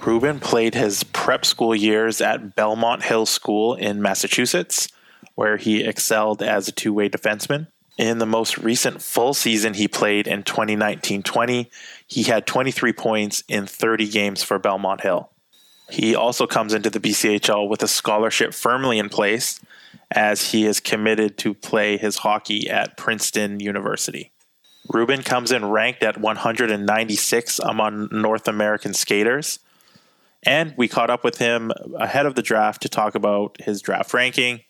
Rubin 0.00 0.38
played 0.38 0.76
his 0.76 1.02
prep 1.02 1.44
school 1.44 1.74
years 1.74 2.20
at 2.20 2.54
Belmont 2.54 3.02
Hill 3.02 3.26
School 3.26 3.74
in 3.74 4.00
Massachusetts, 4.00 4.86
where 5.34 5.56
he 5.56 5.82
excelled 5.82 6.40
as 6.40 6.68
a 6.68 6.72
two 6.72 6.94
way 6.94 7.08
defenseman. 7.08 7.66
In 7.98 8.18
the 8.18 8.26
most 8.26 8.56
recent 8.58 9.02
full 9.02 9.34
season 9.34 9.74
he 9.74 9.88
played 9.88 10.28
in 10.28 10.44
2019 10.44 11.24
20, 11.24 11.68
he 12.06 12.22
had 12.22 12.46
23 12.46 12.92
points 12.92 13.42
in 13.48 13.66
30 13.66 14.08
games 14.08 14.44
for 14.44 14.60
Belmont 14.60 15.00
Hill. 15.00 15.32
He 15.90 16.14
also 16.14 16.46
comes 16.46 16.74
into 16.74 16.90
the 16.90 17.00
BCHL 17.00 17.68
with 17.68 17.82
a 17.82 17.88
scholarship 17.88 18.54
firmly 18.54 18.98
in 18.98 19.08
place 19.08 19.60
as 20.10 20.50
he 20.50 20.66
is 20.66 20.80
committed 20.80 21.38
to 21.38 21.54
play 21.54 21.96
his 21.96 22.18
hockey 22.18 22.68
at 22.68 22.96
Princeton 22.96 23.60
University. 23.60 24.32
Rubin 24.88 25.22
comes 25.22 25.50
in 25.50 25.64
ranked 25.64 26.02
at 26.02 26.18
196 26.18 27.58
among 27.60 28.08
North 28.12 28.46
American 28.46 28.94
skaters. 28.94 29.58
And 30.42 30.74
we 30.76 30.86
caught 30.86 31.10
up 31.10 31.24
with 31.24 31.38
him 31.38 31.72
ahead 31.98 32.26
of 32.26 32.36
the 32.36 32.42
draft 32.42 32.82
to 32.82 32.88
talk 32.88 33.14
about 33.14 33.60
his 33.60 33.82
draft 33.82 34.14
ranking, 34.14 34.60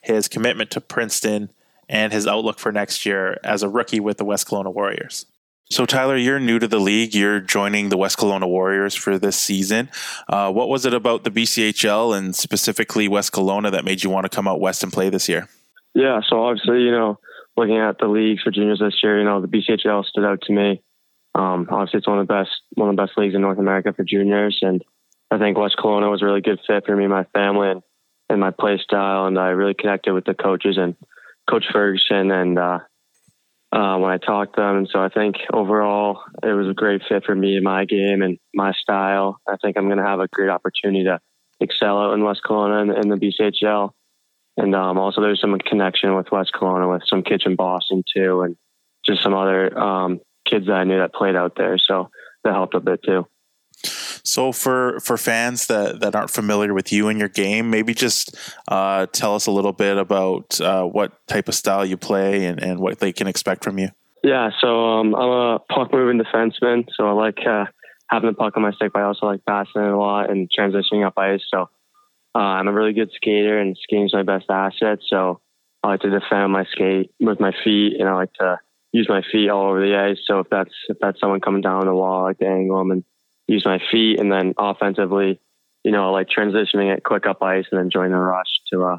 his 0.00 0.28
commitment 0.28 0.70
to 0.72 0.80
Princeton, 0.80 1.50
and 1.88 2.12
his 2.12 2.26
outlook 2.26 2.58
for 2.58 2.70
next 2.70 3.04
year 3.04 3.38
as 3.42 3.62
a 3.62 3.68
rookie 3.68 4.00
with 4.00 4.18
the 4.18 4.24
West 4.24 4.46
Kelowna 4.46 4.72
Warriors. 4.72 5.26
So, 5.70 5.86
Tyler, 5.86 6.16
you're 6.16 6.38
new 6.38 6.58
to 6.58 6.68
the 6.68 6.78
league. 6.78 7.14
You're 7.14 7.40
joining 7.40 7.88
the 7.88 7.96
West 7.96 8.18
Kelowna 8.18 8.46
Warriors 8.46 8.94
for 8.94 9.18
this 9.18 9.36
season. 9.36 9.88
Uh, 10.28 10.52
what 10.52 10.68
was 10.68 10.84
it 10.84 10.92
about 10.92 11.24
the 11.24 11.30
BCHL 11.30 12.16
and 12.16 12.36
specifically 12.36 13.08
West 13.08 13.32
Kelowna 13.32 13.72
that 13.72 13.84
made 13.84 14.04
you 14.04 14.10
want 14.10 14.24
to 14.24 14.34
come 14.34 14.46
out 14.46 14.60
west 14.60 14.82
and 14.82 14.92
play 14.92 15.08
this 15.08 15.28
year? 15.28 15.48
Yeah, 15.94 16.20
so 16.28 16.44
obviously, 16.44 16.82
you 16.82 16.90
know, 16.90 17.18
looking 17.56 17.78
at 17.78 17.98
the 17.98 18.06
leagues 18.06 18.42
for 18.42 18.50
juniors 18.50 18.80
this 18.80 19.00
year, 19.02 19.18
you 19.18 19.24
know, 19.24 19.40
the 19.40 19.48
BCHL 19.48 20.04
stood 20.04 20.24
out 20.24 20.42
to 20.42 20.52
me. 20.52 20.82
Um, 21.34 21.66
obviously, 21.70 21.98
it's 21.98 22.06
one 22.06 22.18
of 22.18 22.28
the 22.28 22.32
best 22.32 22.50
one 22.74 22.90
of 22.90 22.96
the 22.96 23.02
best 23.02 23.16
leagues 23.16 23.34
in 23.34 23.40
North 23.40 23.58
America 23.58 23.92
for 23.92 24.04
juniors, 24.04 24.58
and 24.62 24.84
I 25.30 25.38
think 25.38 25.58
West 25.58 25.76
Kelowna 25.78 26.10
was 26.10 26.22
a 26.22 26.26
really 26.26 26.42
good 26.42 26.60
fit 26.66 26.84
for 26.86 26.94
me, 26.94 27.06
my 27.06 27.24
family, 27.32 27.70
and, 27.70 27.82
and 28.28 28.40
my 28.40 28.50
play 28.50 28.78
style, 28.78 29.26
and 29.26 29.38
I 29.38 29.48
really 29.48 29.74
connected 29.74 30.14
with 30.14 30.24
the 30.24 30.34
coaches 30.34 30.76
and 30.78 30.94
Coach 31.50 31.64
Ferguson 31.72 32.30
and 32.30 32.58
uh, 32.58 32.78
uh, 33.74 33.98
when 33.98 34.10
I 34.10 34.18
talked 34.18 34.54
to 34.54 34.60
them. 34.60 34.76
And 34.76 34.88
so 34.90 35.00
I 35.00 35.08
think 35.08 35.36
overall 35.52 36.22
it 36.42 36.52
was 36.52 36.68
a 36.68 36.74
great 36.74 37.02
fit 37.08 37.24
for 37.24 37.34
me, 37.34 37.56
and 37.56 37.64
my 37.64 37.84
game, 37.84 38.22
and 38.22 38.38
my 38.54 38.72
style. 38.72 39.38
I 39.48 39.56
think 39.60 39.76
I'm 39.76 39.86
going 39.86 39.98
to 39.98 40.06
have 40.06 40.20
a 40.20 40.28
great 40.28 40.48
opportunity 40.48 41.04
to 41.04 41.18
excel 41.60 41.98
out 41.98 42.14
in 42.14 42.22
West 42.22 42.42
Kelowna 42.46 42.82
and 42.82 43.04
in 43.04 43.08
the 43.08 43.16
BCHL. 43.16 43.90
And 44.56 44.74
um, 44.76 44.98
also 44.98 45.20
there's 45.20 45.40
some 45.40 45.58
connection 45.58 46.14
with 46.14 46.30
West 46.30 46.52
Kelowna 46.54 46.92
with 46.92 47.02
some 47.08 47.24
kids 47.24 47.42
in 47.44 47.56
Boston 47.56 48.04
too, 48.14 48.42
and 48.42 48.56
just 49.04 49.22
some 49.22 49.34
other 49.34 49.76
um, 49.76 50.20
kids 50.46 50.66
that 50.66 50.74
I 50.74 50.84
knew 50.84 50.98
that 50.98 51.12
played 51.12 51.34
out 51.34 51.56
there. 51.56 51.76
So 51.76 52.10
that 52.44 52.52
helped 52.52 52.74
a 52.74 52.80
bit 52.80 53.02
too. 53.02 53.26
So 54.24 54.52
for 54.52 54.98
for 55.00 55.18
fans 55.18 55.66
that, 55.66 56.00
that 56.00 56.16
aren't 56.16 56.30
familiar 56.30 56.72
with 56.72 56.90
you 56.92 57.08
and 57.08 57.18
your 57.18 57.28
game, 57.28 57.68
maybe 57.68 57.92
just 57.92 58.36
uh, 58.68 59.06
tell 59.06 59.34
us 59.34 59.46
a 59.46 59.50
little 59.50 59.72
bit 59.72 59.98
about 59.98 60.60
uh, 60.60 60.84
what 60.84 61.26
type 61.28 61.48
of 61.48 61.54
style 61.54 61.84
you 61.84 61.98
play 61.98 62.46
and, 62.46 62.62
and 62.62 62.80
what 62.80 63.00
they 63.00 63.12
can 63.12 63.26
expect 63.26 63.62
from 63.62 63.78
you. 63.78 63.90
Yeah, 64.22 64.48
so 64.58 64.86
um, 64.86 65.14
I'm 65.14 65.28
a 65.28 65.58
puck 65.58 65.92
moving 65.92 66.18
defenseman, 66.18 66.86
so 66.96 67.06
I 67.06 67.12
like 67.12 67.46
uh, 67.46 67.66
having 68.08 68.30
the 68.30 68.34
puck 68.34 68.56
on 68.56 68.62
my 68.62 68.72
stick, 68.72 68.94
but 68.94 69.00
I 69.00 69.04
also 69.04 69.26
like 69.26 69.44
passing 69.46 69.82
it 69.82 69.90
a 69.90 69.98
lot 69.98 70.30
and 70.30 70.48
transitioning 70.50 71.06
up 71.06 71.18
ice. 71.18 71.42
So 71.52 71.68
uh, 72.34 72.38
I'm 72.38 72.66
a 72.66 72.72
really 72.72 72.94
good 72.94 73.10
skater, 73.14 73.60
and 73.60 73.76
skating's 73.76 74.14
my 74.14 74.22
best 74.22 74.46
asset. 74.48 75.00
So 75.06 75.42
I 75.82 75.88
like 75.88 76.00
to 76.00 76.10
defend 76.10 76.50
my 76.50 76.64
skate 76.72 77.10
with 77.20 77.38
my 77.38 77.52
feet, 77.62 78.00
and 78.00 78.08
I 78.08 78.14
like 78.14 78.32
to 78.40 78.58
use 78.92 79.06
my 79.10 79.22
feet 79.30 79.50
all 79.50 79.68
over 79.68 79.86
the 79.86 79.94
ice. 79.94 80.18
So 80.26 80.38
if 80.38 80.46
that's 80.50 80.72
if 80.88 80.96
that's 80.98 81.20
someone 81.20 81.42
coming 81.42 81.60
down 81.60 81.84
the 81.84 81.92
wall, 81.92 82.22
I 82.22 82.28
like 82.28 82.38
to 82.38 82.46
angle 82.46 82.78
them 82.78 82.92
and 82.92 83.04
use 83.46 83.64
my 83.64 83.80
feet, 83.90 84.18
and 84.18 84.30
then 84.30 84.54
offensively, 84.58 85.40
you 85.82 85.92
know, 85.92 86.12
like 86.12 86.28
transitioning 86.28 86.94
it 86.94 87.04
quick 87.04 87.26
up 87.26 87.42
ice 87.42 87.66
and 87.70 87.78
then 87.78 87.90
join 87.90 88.10
the 88.10 88.18
rush 88.18 88.60
to 88.72 88.84
uh, 88.84 88.98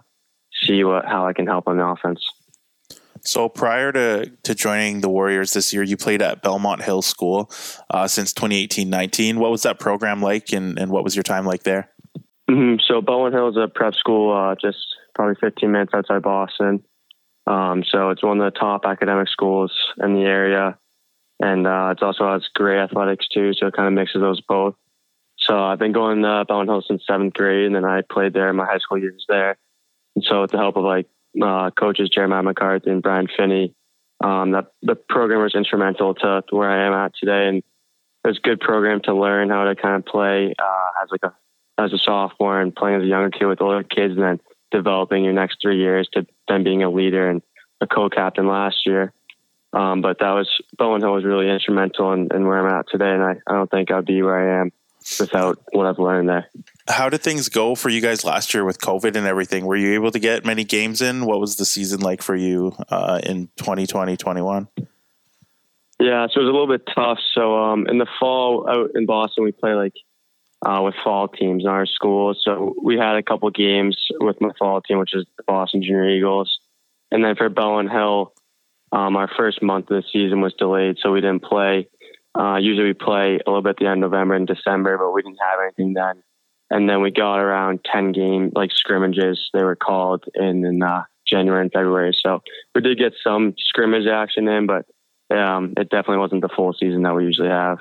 see 0.63 0.83
what 0.83 1.05
how 1.05 1.27
I 1.27 1.33
can 1.33 1.47
help 1.47 1.67
on 1.67 1.77
the 1.77 1.85
offense. 1.85 2.23
So 3.21 3.49
prior 3.49 3.91
to, 3.91 4.31
to 4.43 4.53
joining 4.53 5.01
the 5.01 5.09
Warriors 5.09 5.53
this 5.53 5.73
year, 5.73 5.81
you 5.81 5.97
played 5.97 6.21
at 6.21 6.43
Belmont 6.43 6.83
Hill 6.83 7.01
School 7.01 7.51
uh, 7.89 8.07
since 8.07 8.31
2018-19. 8.33 9.37
What 9.37 9.49
was 9.49 9.63
that 9.63 9.79
program 9.79 10.21
like, 10.21 10.53
and, 10.53 10.77
and 10.77 10.91
what 10.91 11.03
was 11.03 11.15
your 11.15 11.23
time 11.23 11.43
like 11.43 11.63
there? 11.63 11.89
Mm-hmm. 12.49 12.75
So 12.87 13.01
Belmont 13.01 13.33
Hill 13.33 13.49
is 13.49 13.57
a 13.57 13.67
prep 13.67 13.95
school 13.95 14.31
uh, 14.31 14.55
just 14.61 14.77
probably 15.15 15.35
15 15.41 15.71
minutes 15.71 15.93
outside 15.95 16.21
Boston. 16.21 16.83
Um, 17.47 17.83
so 17.89 18.11
it's 18.11 18.23
one 18.23 18.39
of 18.39 18.53
the 18.53 18.59
top 18.59 18.85
academic 18.85 19.27
schools 19.29 19.71
in 20.03 20.13
the 20.13 20.21
area 20.21 20.77
and 21.39 21.67
uh, 21.67 21.93
it 21.97 22.03
also 22.03 22.31
has 22.31 22.47
great 22.53 22.79
athletics 22.79 23.27
too. 23.27 23.53
So 23.53 23.67
it 23.67 23.75
kind 23.75 23.87
of 23.87 23.93
mixes 23.93 24.21
those 24.21 24.41
both. 24.41 24.75
So 25.37 25.57
I've 25.57 25.79
been 25.79 25.91
going 25.91 26.21
to 26.21 26.27
uh, 26.27 26.43
Belmont 26.45 26.69
Hill 26.69 26.83
since 26.87 27.03
seventh 27.05 27.33
grade, 27.33 27.65
and 27.65 27.75
then 27.75 27.85
I 27.85 28.01
played 28.01 28.33
there 28.33 28.51
my 28.53 28.65
high 28.65 28.79
school 28.79 28.97
years 28.97 29.25
there. 29.27 29.57
And 30.15 30.23
so 30.23 30.41
with 30.41 30.51
the 30.51 30.57
help 30.57 30.77
of 30.77 30.83
like 30.83 31.07
uh, 31.41 31.71
coaches 31.71 32.09
Jeremiah 32.09 32.43
McCarthy 32.43 32.89
and 32.89 33.03
Brian 33.03 33.27
Finney, 33.35 33.75
um, 34.23 34.51
that 34.51 34.67
the 34.81 34.95
program 34.95 35.41
was 35.41 35.55
instrumental 35.55 36.13
to, 36.15 36.43
to, 36.47 36.55
where 36.55 36.69
I 36.69 36.87
am 36.87 36.93
at 36.93 37.13
today. 37.19 37.49
And 37.49 37.57
it 37.57 38.27
was 38.27 38.37
a 38.37 38.47
good 38.47 38.59
program 38.61 39.01
to 39.01 39.13
learn 39.13 39.49
how 39.49 39.65
to 39.65 39.75
kind 39.75 39.95
of 39.95 40.05
play 40.05 40.53
uh, 40.57 41.03
as 41.03 41.09
like 41.11 41.23
a 41.23 41.33
as 41.77 41.91
a 41.91 41.97
sophomore 41.97 42.61
and 42.61 42.73
playing 42.73 43.01
as 43.01 43.03
a 43.03 43.07
younger 43.07 43.29
kid 43.29 43.45
with 43.45 43.61
older 43.61 43.83
kids, 43.83 44.13
and 44.13 44.23
then 44.23 44.39
developing 44.71 45.25
your 45.25 45.33
next 45.33 45.57
three 45.61 45.77
years 45.77 46.07
to 46.13 46.25
then 46.47 46.63
being 46.63 46.83
a 46.83 46.89
leader 46.89 47.29
and 47.29 47.41
a 47.81 47.87
co-captain 47.87 48.47
last 48.47 48.77
year. 48.85 49.11
Um, 49.75 50.01
but 50.01 50.19
that 50.19 50.31
was 50.31 50.49
Belmont 50.77 51.03
Hill 51.03 51.13
was 51.13 51.25
really 51.25 51.49
instrumental 51.49 52.13
in, 52.13 52.29
in, 52.33 52.47
where 52.47 52.65
I'm 52.65 52.79
at 52.79 52.87
today, 52.89 53.11
and 53.11 53.21
I, 53.21 53.35
I 53.45 53.53
don't 53.55 53.69
think 53.69 53.91
I'd 53.91 54.05
be 54.05 54.21
where 54.21 54.57
I 54.57 54.61
am 54.61 54.71
without 55.19 55.59
what 55.73 55.85
I've 55.85 55.99
learned 55.99 56.29
there. 56.29 56.49
How 56.87 57.09
did 57.09 57.21
things 57.21 57.49
go 57.49 57.75
for 57.75 57.89
you 57.89 57.99
guys 57.99 58.23
last 58.23 58.53
year 58.53 58.63
with 58.63 58.79
COVID 58.79 59.17
and 59.17 59.27
everything? 59.27 59.65
Were 59.65 59.75
you 59.75 59.93
able 59.95 60.11
to 60.11 60.19
get 60.19 60.45
many 60.45 60.63
games 60.63 61.01
in? 61.01 61.25
What 61.25 61.41
was 61.41 61.57
the 61.57 61.65
season 61.65 61.99
like 61.99 62.21
for 62.21 62.37
you 62.37 62.73
uh, 62.87 63.19
in 63.21 63.49
2020, 63.57 64.15
21? 64.15 64.69
Yeah, 65.99 66.27
so 66.27 66.39
it 66.39 66.43
was 66.43 66.49
a 66.49 66.57
little 66.57 66.67
bit 66.67 66.87
tough. 66.95 67.19
So 67.33 67.57
um, 67.57 67.85
in 67.87 67.97
the 67.97 68.07
fall 68.17 68.69
out 68.69 68.91
in 68.95 69.05
Boston, 69.05 69.43
we 69.43 69.51
play 69.51 69.73
like 69.73 69.93
uh, 70.65 70.81
with 70.83 70.95
fall 71.03 71.27
teams 71.27 71.63
in 71.63 71.69
our 71.69 71.85
school. 71.85 72.33
So 72.41 72.75
we 72.81 72.97
had 72.97 73.17
a 73.17 73.23
couple 73.23 73.49
games 73.49 73.97
with 74.21 74.39
my 74.39 74.51
fall 74.57 74.79
team, 74.81 74.99
which 74.99 75.13
is 75.13 75.25
the 75.35 75.43
Boston 75.43 75.81
Junior 75.81 76.09
Eagles. 76.09 76.59
And 77.11 77.23
then 77.23 77.35
for 77.35 77.49
Belmont 77.49 77.91
Hill, 77.91 78.33
um, 78.95 79.17
our 79.17 79.29
first 79.37 79.61
month 79.61 79.91
of 79.91 80.01
the 80.01 80.03
season 80.13 80.39
was 80.39 80.53
delayed, 80.53 80.97
so 81.01 81.11
we 81.11 81.19
didn't 81.19 81.43
play. 81.43 81.89
Uh, 82.33 82.55
usually 82.55 82.87
we 82.87 82.93
play 82.93 83.39
a 83.45 83.49
little 83.49 83.61
bit 83.61 83.71
at 83.71 83.77
the 83.77 83.87
end 83.87 84.03
of 84.03 84.11
November 84.11 84.35
and 84.35 84.47
December, 84.47 84.97
but 84.97 85.11
we 85.11 85.21
didn't 85.21 85.39
have 85.41 85.59
anything 85.61 85.93
then. 85.93 86.23
And 86.69 86.89
then 86.89 87.01
we 87.01 87.11
got 87.11 87.39
around 87.39 87.81
10 87.91 88.13
game 88.13 88.51
like 88.55 88.71
scrimmages, 88.73 89.49
they 89.53 89.63
were 89.63 89.75
called 89.75 90.23
in, 90.33 90.65
in 90.65 90.81
uh, 90.81 91.03
January 91.27 91.61
and 91.61 91.71
February. 91.71 92.15
So 92.25 92.41
we 92.73 92.81
did 92.81 92.97
get 92.97 93.13
some 93.21 93.53
scrimmage 93.57 94.07
action 94.07 94.47
in, 94.47 94.65
but 94.65 94.85
um, 95.35 95.73
it 95.77 95.89
definitely 95.89 96.17
wasn't 96.17 96.41
the 96.41 96.49
full 96.55 96.73
season 96.73 97.03
that 97.03 97.15
we 97.15 97.25
usually 97.25 97.49
have. 97.49 97.79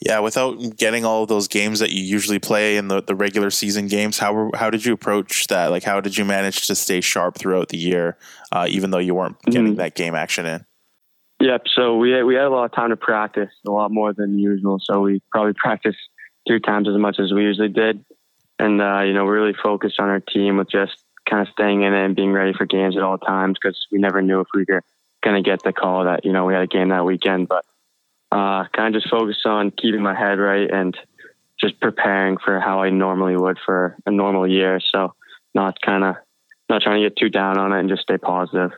Yeah, 0.00 0.20
without 0.20 0.76
getting 0.76 1.04
all 1.04 1.22
of 1.22 1.28
those 1.28 1.48
games 1.48 1.78
that 1.80 1.90
you 1.90 2.02
usually 2.02 2.38
play 2.38 2.76
in 2.76 2.88
the, 2.88 3.02
the 3.02 3.14
regular 3.14 3.50
season 3.50 3.86
games, 3.88 4.18
how 4.18 4.50
how 4.54 4.70
did 4.70 4.84
you 4.84 4.94
approach 4.94 5.46
that? 5.48 5.70
Like, 5.70 5.84
how 5.84 6.00
did 6.00 6.16
you 6.16 6.24
manage 6.24 6.66
to 6.66 6.74
stay 6.74 7.00
sharp 7.00 7.36
throughout 7.36 7.68
the 7.68 7.76
year, 7.76 8.16
uh, 8.50 8.66
even 8.68 8.90
though 8.90 8.98
you 8.98 9.14
weren't 9.14 9.40
getting 9.42 9.68
mm-hmm. 9.68 9.76
that 9.76 9.94
game 9.94 10.14
action 10.14 10.46
in? 10.46 10.64
Yep. 11.40 11.64
So 11.74 11.96
we 11.96 12.12
had, 12.12 12.24
we 12.24 12.34
had 12.34 12.44
a 12.44 12.50
lot 12.50 12.64
of 12.64 12.72
time 12.72 12.90
to 12.90 12.96
practice, 12.96 13.50
a 13.66 13.70
lot 13.70 13.90
more 13.90 14.12
than 14.12 14.38
usual. 14.38 14.78
So 14.82 15.00
we 15.00 15.20
probably 15.30 15.54
practiced 15.54 15.98
three 16.46 16.60
times 16.60 16.88
as 16.88 16.96
much 16.96 17.18
as 17.18 17.32
we 17.32 17.42
usually 17.42 17.68
did, 17.68 18.04
and 18.58 18.80
uh, 18.80 19.00
you 19.00 19.12
know, 19.12 19.26
really 19.26 19.54
focused 19.62 20.00
on 20.00 20.08
our 20.08 20.20
team 20.20 20.56
with 20.56 20.70
just 20.70 20.96
kind 21.28 21.46
of 21.46 21.52
staying 21.52 21.82
in 21.82 21.92
it 21.92 22.04
and 22.04 22.16
being 22.16 22.32
ready 22.32 22.52
for 22.52 22.66
games 22.66 22.96
at 22.96 23.02
all 23.02 23.18
times 23.18 23.58
because 23.60 23.86
we 23.92 23.98
never 23.98 24.22
knew 24.22 24.40
if 24.40 24.48
we 24.54 24.64
were 24.68 24.82
going 25.22 25.42
to 25.42 25.48
get 25.48 25.62
the 25.62 25.72
call 25.72 26.04
that 26.04 26.24
you 26.24 26.32
know 26.32 26.44
we 26.44 26.54
had 26.54 26.62
a 26.62 26.66
game 26.66 26.88
that 26.88 27.04
weekend, 27.04 27.46
but 27.48 27.64
uh, 28.32 28.64
kind 28.74 28.94
of 28.96 29.02
just 29.02 29.10
focus 29.10 29.36
on 29.44 29.70
keeping 29.70 30.02
my 30.02 30.18
head 30.18 30.38
right 30.38 30.70
and 30.70 30.96
just 31.60 31.78
preparing 31.80 32.38
for 32.38 32.58
how 32.58 32.82
I 32.82 32.88
normally 32.90 33.36
would 33.36 33.58
for 33.64 33.96
a 34.06 34.10
normal 34.10 34.48
year. 34.48 34.80
So 34.92 35.14
not 35.54 35.80
kind 35.82 36.02
of 36.02 36.16
not 36.70 36.80
trying 36.82 37.02
to 37.02 37.08
get 37.08 37.16
too 37.16 37.28
down 37.28 37.58
on 37.58 37.72
it 37.72 37.80
and 37.80 37.88
just 37.90 38.02
stay 38.02 38.16
positive. 38.16 38.70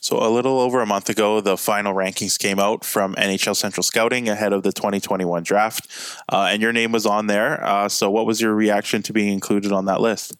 So, 0.00 0.24
a 0.24 0.30
little 0.30 0.60
over 0.60 0.80
a 0.80 0.86
month 0.86 1.10
ago, 1.10 1.40
the 1.40 1.56
final 1.56 1.92
rankings 1.92 2.38
came 2.38 2.58
out 2.58 2.84
from 2.84 3.14
NHL 3.16 3.56
Central 3.56 3.82
Scouting 3.82 4.28
ahead 4.28 4.52
of 4.52 4.62
the 4.62 4.72
2021 4.72 5.42
draft, 5.42 5.88
uh, 6.32 6.48
and 6.50 6.62
your 6.62 6.72
name 6.72 6.92
was 6.92 7.04
on 7.04 7.26
there. 7.26 7.62
Uh, 7.62 7.88
so, 7.88 8.10
what 8.10 8.24
was 8.24 8.40
your 8.40 8.54
reaction 8.54 9.02
to 9.02 9.12
being 9.12 9.28
included 9.28 9.72
on 9.72 9.84
that 9.86 10.00
list? 10.00 10.34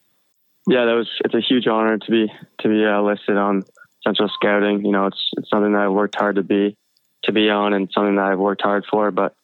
Yeah, 0.67 0.87
that 0.87 0.93
was. 0.93 1.09
It's 1.23 1.35
a 1.35 1.41
huge 1.41 1.67
honor 1.67 1.99
to 1.99 2.11
be 2.11 2.33
to 2.61 2.69
be 2.69 2.85
uh, 2.85 3.03
listed 3.03 3.37
on 3.37 3.65
Central 4.05 4.31
Scouting. 4.41 4.87
You 4.87 4.93
know, 4.93 5.07
it's 5.07 5.31
it's 5.37 5.51
something 5.51 5.73
that 5.73 5.83
I 5.83 5.89
worked 5.89 6.15
hard 6.15 6.37
to 6.37 6.43
be 6.43 6.77
to 7.27 7.33
be 7.33 7.51
on, 7.51 7.73
and 7.73 7.91
something 7.93 8.17
that 8.17 8.25
I've 8.25 8.39
worked 8.39 8.63
hard 8.63 8.85
for. 8.91 9.11
But 9.11 9.35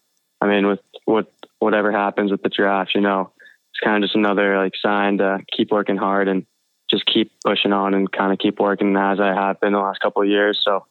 I 0.41 0.47
mean, 0.47 0.67
with 0.67 0.81
with 1.07 1.27
whatever 1.59 1.93
happens 1.93 2.31
with 2.31 2.43
the 2.43 2.49
draft, 2.49 2.95
you 2.95 3.01
know, 3.01 3.33
it's 3.71 3.81
kind 3.83 4.03
of 4.03 4.09
just 4.09 4.17
another 4.17 4.59
like 4.59 4.73
sign 4.81 5.19
to 5.19 5.41
keep 5.55 5.71
working 5.71 5.97
hard 5.97 6.29
and 6.29 6.47
just 6.91 7.07
keep 7.07 7.33
pushing 7.45 7.73
on 7.73 7.95
and 7.95 8.11
kind 8.11 8.33
of 8.33 8.39
keep 8.39 8.61
working 8.61 8.97
as 8.97 9.19
I 9.21 9.29
have 9.29 9.61
been 9.61 9.73
the 9.73 9.79
last 9.79 10.01
couple 10.01 10.23
of 10.23 10.29
years. 10.29 10.61
So, 10.63 10.87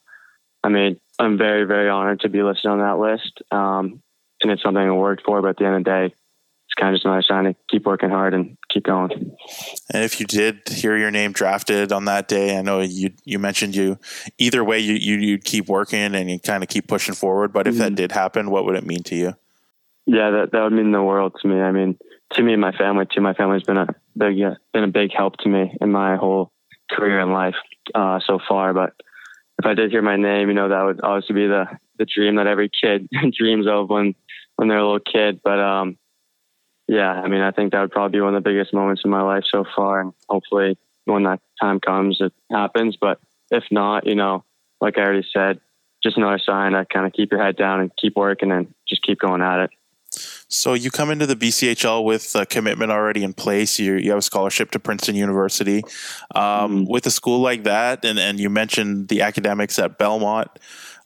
I 0.64 0.70
mean, 0.70 1.00
I'm 1.20 1.38
very, 1.38 1.66
very 1.66 1.90
honored 1.90 2.22
to 2.22 2.30
be 2.30 2.42
listed 2.42 2.72
on 2.72 2.80
that 2.80 2.98
list. 2.98 3.42
Um, 3.52 4.02
and 4.42 4.52
it's 4.52 4.64
something 4.64 4.82
I 4.82 4.92
worked 4.92 5.24
for, 5.24 5.42
but 5.42 5.50
at 5.50 5.58
the 5.58 5.66
end 5.66 5.76
of 5.76 5.84
the 5.84 5.90
day, 5.90 6.16
it's 6.72 6.82
kind 6.82 6.94
of 6.94 7.00
just 7.00 7.06
another 7.06 7.22
sign 7.22 7.44
to 7.46 7.56
keep 7.70 7.86
working 7.86 8.10
hard 8.10 8.34
and 8.34 8.58
keep 8.70 8.84
going. 8.84 9.12
And 9.94 10.04
if 10.04 10.20
you 10.22 10.26
did 10.26 10.62
hear 10.70 10.96
your 10.96 11.12
name 11.12 11.34
drafted 11.34 11.92
on 11.92 12.06
that 12.06 12.30
day, 12.30 12.58
I 12.58 12.62
know 12.62 12.80
you 12.80 13.12
you 13.26 13.40
mentioned 13.40 13.76
you 13.76 14.00
either 14.38 14.64
way 14.64 14.80
you 14.80 14.94
you 14.94 15.18
you'd 15.18 15.44
keep 15.44 15.68
working 15.68 16.16
and 16.16 16.32
you 16.32 16.40
kind 16.40 16.64
of 16.64 16.70
keep 16.70 16.88
pushing 16.88 17.14
forward. 17.14 17.52
But 17.52 17.68
if 17.68 17.74
mm-hmm. 17.74 17.84
that 17.84 17.96
did 17.96 18.12
happen, 18.14 18.50
what 18.50 18.66
would 18.66 18.76
it 18.76 18.86
mean 18.86 19.04
to 19.04 19.16
you? 19.16 19.34
Yeah, 20.06 20.32
that 20.32 20.52
that 20.54 20.64
would 20.64 20.74
mean 20.74 20.92
the 20.92 21.04
world 21.04 21.36
to 21.42 21.48
me. 21.48 21.60
I 21.60 21.72
mean, 21.72 21.98
to 22.34 22.42
me 22.42 22.54
and 22.54 22.62
my 22.62 22.72
family 22.72 23.06
too. 23.06 23.22
My 23.22 23.34
family's 23.34 23.64
been 23.64 23.78
a 23.78 23.88
big 24.16 24.38
been 24.72 24.84
a 24.84 24.88
big 24.88 25.12
help 25.14 25.38
to 25.38 25.50
me 25.50 25.76
in 25.82 25.92
my 25.92 26.16
whole 26.16 26.54
career 26.90 27.20
in 27.20 27.32
life 27.34 27.56
uh, 27.94 28.20
so 28.26 28.40
far. 28.48 28.74
But 28.74 28.94
if 29.60 29.66
I 29.66 29.74
did 29.74 29.92
hear 29.92 30.02
my 30.02 30.16
name, 30.16 30.48
you 30.48 30.54
know, 30.54 30.70
that 30.70 30.84
would 30.84 31.02
obviously 31.04 31.36
be 31.36 31.48
the 31.48 31.66
the 31.98 32.06
dream 32.06 32.38
that 32.38 32.48
every 32.48 32.70
kid 32.70 33.10
dreams 33.38 33.68
of 33.68 33.90
when 33.90 34.16
when 34.56 34.70
they're 34.70 34.78
a 34.78 34.86
little 34.86 35.00
kid. 35.00 35.42
But 35.44 35.60
um, 35.60 35.98
yeah, 36.88 37.12
I 37.12 37.28
mean, 37.28 37.42
I 37.42 37.52
think 37.52 37.72
that 37.72 37.82
would 37.82 37.92
probably 37.92 38.18
be 38.18 38.22
one 38.22 38.36
of 38.36 38.44
the 38.44 38.50
biggest 38.50 38.74
moments 38.74 39.02
in 39.06 39.12
my 39.12 39.22
life 39.22 39.44
so 39.50 39.66
far, 39.76 40.02
and 40.02 40.14
hopefully 40.30 40.78
when 41.06 41.24
that 41.24 41.40
time 41.60 41.80
comes, 41.80 42.18
it 42.20 42.34
happens. 42.52 42.98
But 43.00 43.20
if 43.50 43.64
not, 43.72 44.06
you 44.06 44.16
know, 44.16 44.44
like 44.80 44.98
I 44.98 45.02
already 45.02 45.28
said, 45.34 45.60
just 46.04 46.18
another 46.18 46.40
sign 46.40 46.72
to 46.74 46.86
kind 46.86 47.06
of 47.06 47.14
keep 47.14 47.32
your 47.32 47.42
head 47.42 47.56
down 47.56 47.80
and 47.80 47.92
keep 47.96 48.16
working 48.16 48.52
and 48.52 48.74
just 48.88 49.04
keep 49.04 49.20
going 49.20 49.42
at 49.42 49.66
it. 49.66 49.70
So 50.50 50.74
you 50.74 50.92
come 50.92 51.10
into 51.10 51.26
the 51.26 51.36
BCHL 51.36 52.04
with 52.04 52.36
a 52.36 52.46
commitment 52.46 52.92
already 52.92 53.24
in 53.24 53.34
place. 53.34 53.80
You 53.80 53.94
you 53.94 54.10
have 54.10 54.20
a 54.20 54.24
scholarship 54.24 54.72
to 54.72 54.80
Princeton 54.80 55.16
University. 55.16 55.84
Um, 56.36 56.86
mm. 56.86 56.90
With 56.90 57.06
a 57.06 57.12
school 57.12 57.40
like 57.40 57.64
that, 57.64 58.04
and 58.04 58.20
and 58.20 58.40
you 58.40 58.50
mentioned 58.50 59.08
the 59.08 59.22
academics 59.22 59.80
at 59.80 59.98
Belmont. 59.98 60.50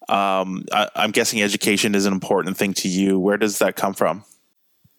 Um, 0.10 0.66
I, 0.72 0.90
am 0.96 1.12
guessing 1.12 1.42
education 1.42 1.94
is 1.96 2.06
an 2.06 2.14
important 2.14 2.58
thing 2.58 2.74
to 2.74 2.88
you. 2.88 3.20
Where 3.20 3.38
does 3.38 3.60
that 3.60 3.76
come 3.76 3.94
from? 3.94 4.24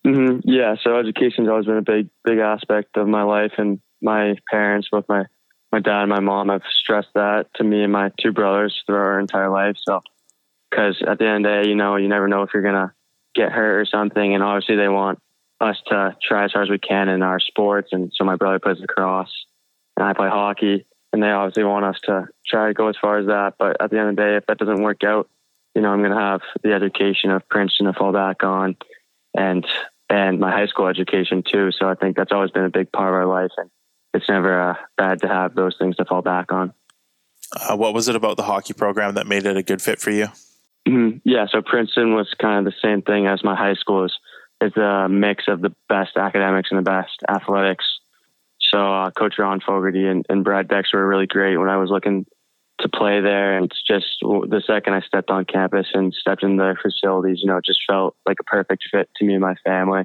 Mm-hmm. 0.07 0.49
Yeah, 0.49 0.77
so 0.83 0.97
education's 0.97 1.49
always 1.49 1.67
been 1.67 1.79
a 1.79 1.83
big 1.83 2.09
big 2.25 2.39
aspect 2.39 2.97
of 2.97 3.09
my 3.09 3.23
life, 3.23 3.53
and 3.59 3.81
my 4.01 4.37
parents, 4.51 4.89
both 4.91 5.05
my 5.09 5.25
my 5.73 5.81
dad 5.81 6.03
and 6.03 6.11
my 6.11 6.21
mom, 6.21 6.49
have 6.49 6.63
stressed 6.71 7.13
that 7.15 7.47
to 7.55 7.65
me 7.65 7.83
and 7.83 7.93
my 7.93 8.13
two 8.21 8.33
brothers 8.33 8.83
throughout 8.87 9.01
our 9.01 9.21
entire 9.21 9.51
life. 9.51 9.77
So, 9.83 10.01
because 10.71 11.03
at 11.07 11.19
the 11.19 11.27
end 11.27 11.45
of 11.45 11.51
the 11.51 11.63
day, 11.63 11.69
you 11.69 11.75
know, 11.75 11.97
you 11.97 12.09
never 12.09 12.29
know 12.29 12.43
if 12.43 12.51
you're 12.55 12.63
gonna 12.63 12.95
get 13.37 13.53
hurt 13.53 13.81
or 13.81 13.87
something. 13.87 14.35
And 14.35 14.43
obviously 14.43 14.77
they 14.77 14.89
want 14.89 15.21
us 15.61 15.77
to 15.89 16.17
try 16.23 16.45
as 16.45 16.53
hard 16.53 16.67
as 16.67 16.71
we 16.71 16.79
can 16.79 17.09
in 17.09 17.23
our 17.23 17.39
sports. 17.39 17.91
And 17.93 18.11
so 18.15 18.25
my 18.25 18.37
brother 18.37 18.59
plays 18.59 18.79
lacrosse 18.81 19.47
and 19.97 20.05
I 20.05 20.15
play 20.15 20.29
hockey 20.29 20.87
and 21.13 21.23
they 21.23 21.31
obviously 21.31 21.65
want 21.65 21.85
us 21.85 22.01
to 22.05 22.27
try 22.47 22.69
to 22.69 22.75
go 22.75 22.89
as 22.89 22.97
far 23.01 23.19
as 23.19 23.27
that. 23.27 23.55
But 23.59 23.77
at 23.81 23.91
the 23.91 23.99
end 23.99 24.11
of 24.11 24.17
the 24.17 24.23
day, 24.23 24.37
if 24.37 24.47
that 24.47 24.59
doesn't 24.59 24.83
work 24.83 25.05
out, 25.05 25.29
you 25.75 25.83
know, 25.83 25.91
I'm 25.91 26.03
to 26.03 26.15
have 26.15 26.41
the 26.63 26.73
education 26.73 27.31
of 27.31 27.49
Princeton 27.49 27.87
to 27.87 27.93
fall 27.93 28.13
back 28.13 28.43
on 28.43 28.77
and, 29.37 29.67
and 30.09 30.39
my 30.39 30.51
high 30.51 30.67
school 30.67 30.87
education 30.87 31.43
too. 31.51 31.71
So 31.73 31.89
I 31.89 31.95
think 31.95 32.17
that's 32.17 32.33
always 32.33 32.51
been 32.51 32.65
a 32.65 32.71
big 32.71 32.93
part 32.93 33.09
of 33.09 33.15
our 33.15 33.27
life. 33.27 33.51
And 33.57 33.71
it's 34.15 34.29
never 34.29 34.71
uh, 34.71 34.75
bad 34.97 35.21
to 35.23 35.29
have 35.29 35.55
those 35.55 35.77
things 35.79 35.97
to 35.97 36.05
fall 36.05 36.23
back 36.23 36.53
on. 36.53 36.73
Uh, 37.53 37.77
what 37.77 37.95
was 37.95 38.09
it 38.09 38.17
about 38.17 38.37
the 38.37 38.43
hockey 38.43 38.75
program 38.75 39.15
that 39.15 39.27
made 39.27 39.47
it 39.47 39.57
a 39.57 39.63
good 39.63 39.83
fit 39.83 40.01
for 40.01 40.11
you? 40.11 40.27
Mm-hmm. 40.89 41.19
Yeah, 41.25 41.47
so 41.51 41.63
Princeton 41.63 42.15
was 42.15 42.33
kind 42.41 42.67
of 42.67 42.73
the 42.73 42.79
same 42.81 43.03
thing 43.03 43.27
as 43.27 43.43
my 43.43 43.57
high 43.57 43.75
school. 43.75 44.05
Is 44.05 44.13
it's 44.61 44.77
a 44.77 45.09
mix 45.09 45.45
of 45.49 45.61
the 45.61 45.75
best 45.89 46.17
academics 46.17 46.69
and 46.71 46.79
the 46.79 46.89
best 46.89 47.23
athletics. 47.29 47.85
So 48.73 48.79
uh, 48.79 49.11
Coach 49.11 49.35
Ron 49.39 49.61
Fogarty 49.61 50.07
and, 50.07 50.25
and 50.29 50.45
Brad 50.45 50.69
Bex 50.69 50.93
were 50.93 51.07
really 51.07 51.27
great 51.27 51.57
when 51.57 51.69
I 51.69 51.77
was 51.77 51.91
looking 51.91 52.27
to 52.81 52.89
play 52.89 53.21
there. 53.21 53.57
And 53.57 53.67
it's 53.67 53.83
just 53.83 54.07
the 54.21 54.63
second 54.67 54.95
I 54.95 55.01
stepped 55.01 55.31
on 55.31 55.45
campus 55.45 55.87
and 55.95 56.13
stepped 56.15 56.43
in 56.43 56.57
their 56.57 56.77
facilities, 56.81 57.39
you 57.41 57.49
know, 57.49 57.57
it 57.57 57.65
just 57.65 57.81
felt 57.89 58.17
like 58.27 58.39
a 58.41 58.45
perfect 58.45 58.85
fit 58.91 59.09
to 59.17 59.25
me 59.25 59.35
and 59.35 59.43
my 59.43 59.55
family. 59.65 60.05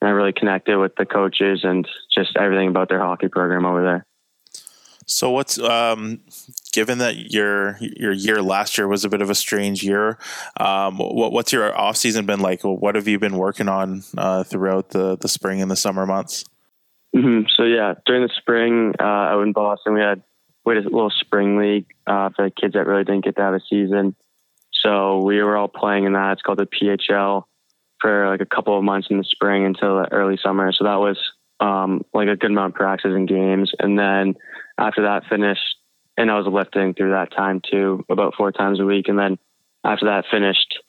And 0.00 0.08
I 0.08 0.12
really 0.12 0.32
connected 0.32 0.78
with 0.78 0.94
the 0.96 1.06
coaches 1.06 1.60
and 1.64 1.88
just 2.14 2.36
everything 2.36 2.68
about 2.68 2.88
their 2.88 3.00
hockey 3.00 3.28
program 3.28 3.64
over 3.64 3.82
there. 3.82 4.06
So 5.08 5.30
what's 5.30 5.58
um, 5.58 6.20
given 6.72 6.98
that 6.98 7.32
your 7.32 7.78
your 7.80 8.12
year 8.12 8.42
last 8.42 8.76
year 8.76 8.88
was 8.88 9.04
a 9.04 9.08
bit 9.08 9.22
of 9.22 9.30
a 9.30 9.36
strange 9.36 9.84
year? 9.84 10.18
Um, 10.58 10.98
what, 10.98 11.30
what's 11.30 11.52
your 11.52 11.76
off 11.76 11.96
season 11.96 12.26
been 12.26 12.40
like? 12.40 12.62
What 12.62 12.96
have 12.96 13.06
you 13.06 13.20
been 13.20 13.36
working 13.36 13.68
on 13.68 14.02
uh, 14.18 14.42
throughout 14.42 14.90
the 14.90 15.16
the 15.16 15.28
spring 15.28 15.62
and 15.62 15.70
the 15.70 15.76
summer 15.76 16.06
months? 16.06 16.44
Mm-hmm. 17.14 17.46
So 17.56 17.62
yeah, 17.62 17.94
during 18.04 18.22
the 18.22 18.32
spring 18.36 18.94
uh, 18.98 19.04
out 19.04 19.42
in 19.42 19.52
Boston, 19.52 19.94
we 19.94 20.00
had 20.00 20.22
we 20.66 20.74
had 20.74 20.84
a 20.84 20.88
little 20.90 21.10
spring 21.10 21.56
league 21.56 21.86
uh, 22.06 22.30
for 22.34 22.44
the 22.46 22.50
kids 22.50 22.74
that 22.74 22.86
really 22.86 23.04
didn't 23.04 23.24
get 23.24 23.36
to 23.36 23.42
have 23.42 23.54
a 23.54 23.60
season. 23.70 24.16
So 24.72 25.22
we 25.22 25.40
were 25.40 25.56
all 25.56 25.68
playing 25.68 26.04
in 26.04 26.12
that. 26.14 26.32
It's 26.32 26.42
called 26.42 26.58
the 26.58 26.66
PHL 26.66 27.44
for 28.00 28.28
like 28.28 28.40
a 28.40 28.46
couple 28.46 28.76
of 28.76 28.84
months 28.84 29.06
in 29.08 29.18
the 29.18 29.24
spring 29.24 29.64
until 29.64 30.02
the 30.02 30.12
early 30.12 30.38
summer. 30.42 30.72
So 30.72 30.84
that 30.84 30.96
was 30.96 31.18
um, 31.60 32.04
like 32.12 32.28
a 32.28 32.36
good 32.36 32.50
amount 32.50 32.74
of 32.74 32.76
practice 32.76 33.12
and 33.14 33.28
games. 33.28 33.72
And 33.78 33.98
then 33.98 34.34
after 34.76 35.02
that 35.02 35.22
finished, 35.30 35.62
and 36.18 36.30
I 36.30 36.38
was 36.38 36.46
lifting 36.46 36.94
through 36.94 37.12
that 37.12 37.32
time 37.32 37.60
too, 37.68 38.04
about 38.10 38.34
four 38.36 38.50
times 38.50 38.80
a 38.80 38.84
week. 38.84 39.08
And 39.08 39.18
then 39.18 39.38
after 39.84 40.06
that 40.06 40.24
finished, 40.30 40.80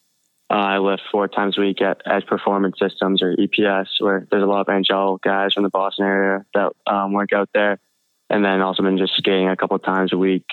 uh, 0.50 0.54
I 0.54 0.78
lift 0.80 1.04
four 1.12 1.28
times 1.28 1.58
a 1.58 1.62
week 1.62 1.82
at 1.82 2.02
Edge 2.06 2.26
Performance 2.26 2.78
Systems 2.82 3.22
or 3.22 3.36
EPS, 3.36 3.88
where 4.00 4.26
there's 4.32 4.44
a 4.44 4.48
lot 4.48 4.62
of 4.62 4.68
NHL 4.68 5.22
guys 5.22 5.54
from 5.54 5.64
the 5.64 5.70
Boston 5.70 6.06
area 6.06 6.46
that 6.54 6.72
um, 6.88 7.14
work 7.14 7.34
out 7.34 7.50
there. 7.54 7.80
And 8.30 8.44
then 8.44 8.62
also 8.62 8.84
been 8.84 8.98
just 8.98 9.16
skating 9.16 9.48
a 9.48 9.56
couple 9.56 9.80
times 9.80 10.12
a 10.14 10.18
week 10.18 10.46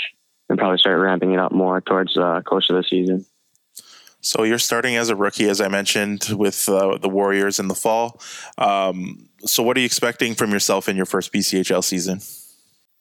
and 0.48 0.58
probably 0.58 0.78
start 0.78 1.00
ramping 1.00 1.32
it 1.32 1.38
up 1.38 1.52
more 1.52 1.80
towards 1.80 2.16
uh, 2.16 2.40
closer 2.44 2.68
to 2.68 2.74
the 2.74 2.84
season. 2.84 3.26
So 4.20 4.42
you're 4.42 4.58
starting 4.58 4.96
as 4.96 5.10
a 5.10 5.16
rookie, 5.16 5.50
as 5.50 5.60
I 5.60 5.68
mentioned, 5.68 6.30
with 6.30 6.66
uh, 6.68 6.96
the 6.96 7.10
Warriors 7.10 7.58
in 7.58 7.68
the 7.68 7.74
fall. 7.74 8.20
Um, 8.56 9.28
so 9.40 9.62
what 9.62 9.76
are 9.76 9.80
you 9.80 9.86
expecting 9.86 10.34
from 10.34 10.50
yourself 10.50 10.88
in 10.88 10.96
your 10.96 11.04
first 11.04 11.30
BCHL 11.30 11.84
season? 11.84 12.20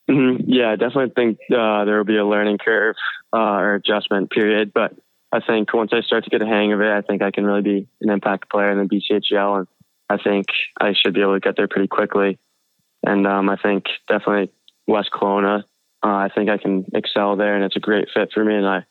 Mm-hmm. 0.09 0.43
Yeah, 0.47 0.71
I 0.71 0.75
definitely 0.75 1.13
think 1.15 1.39
uh, 1.49 1.85
there 1.85 1.97
will 1.97 2.03
be 2.03 2.17
a 2.17 2.25
learning 2.25 2.57
curve 2.57 2.95
uh, 3.31 3.37
or 3.37 3.75
adjustment 3.75 4.31
period. 4.31 4.73
But 4.73 4.95
I 5.31 5.39
think 5.39 5.73
once 5.73 5.91
I 5.93 6.01
start 6.01 6.25
to 6.25 6.29
get 6.29 6.41
a 6.41 6.45
hang 6.45 6.73
of 6.73 6.81
it, 6.81 6.91
I 6.91 7.01
think 7.01 7.21
I 7.21 7.31
can 7.31 7.45
really 7.45 7.61
be 7.61 7.87
an 8.01 8.09
impact 8.09 8.51
player 8.51 8.71
in 8.71 8.77
the 8.77 8.83
BCHL, 8.83 9.59
and 9.59 9.67
I 10.09 10.17
think 10.21 10.47
I 10.79 10.93
should 10.93 11.13
be 11.13 11.21
able 11.21 11.35
to 11.35 11.39
get 11.39 11.55
there 11.55 11.69
pretty 11.69 11.87
quickly. 11.87 12.37
And 13.01 13.25
um, 13.25 13.49
I 13.49 13.55
think 13.55 13.85
definitely 14.07 14.51
West 14.87 15.09
Kelowna, 15.13 15.63
uh, 16.03 16.07
I 16.07 16.29
think 16.33 16.49
I 16.49 16.57
can 16.57 16.85
excel 16.93 17.35
there, 17.35 17.55
and 17.55 17.63
it's 17.63 17.75
a 17.75 17.79
great 17.79 18.09
fit 18.13 18.31
for 18.33 18.43
me. 18.43 18.55
And 18.55 18.67
I 18.67 18.85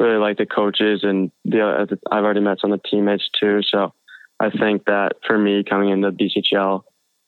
really 0.00 0.18
like 0.18 0.38
the 0.38 0.46
coaches, 0.46 1.00
and 1.02 1.30
the, 1.44 1.62
uh, 1.62 1.86
I've 2.10 2.24
already 2.24 2.40
met 2.40 2.58
some 2.60 2.72
of 2.72 2.80
the 2.82 2.88
teammates 2.88 3.28
too. 3.38 3.60
So 3.62 3.92
I 4.40 4.50
think 4.50 4.84
that 4.86 5.12
for 5.26 5.38
me 5.38 5.64
coming 5.64 5.90
into 5.90 6.10
BCHL 6.10 6.82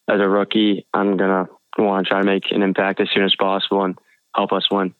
as 0.09 0.21
a 0.21 0.29
rookie, 0.29 0.87
I'm 0.93 1.17
gonna 1.17 1.49
want 1.79 2.07
to 2.07 2.11
try 2.11 2.21
to 2.21 2.27
make 2.27 2.51
an 2.51 2.63
impact 2.63 3.01
as 3.01 3.09
soon 3.15 3.25
as 3.25 3.35
possible 3.39 3.85
and 3.85 3.97
help 4.35 4.53
us 4.53 4.69
win. 4.71 4.95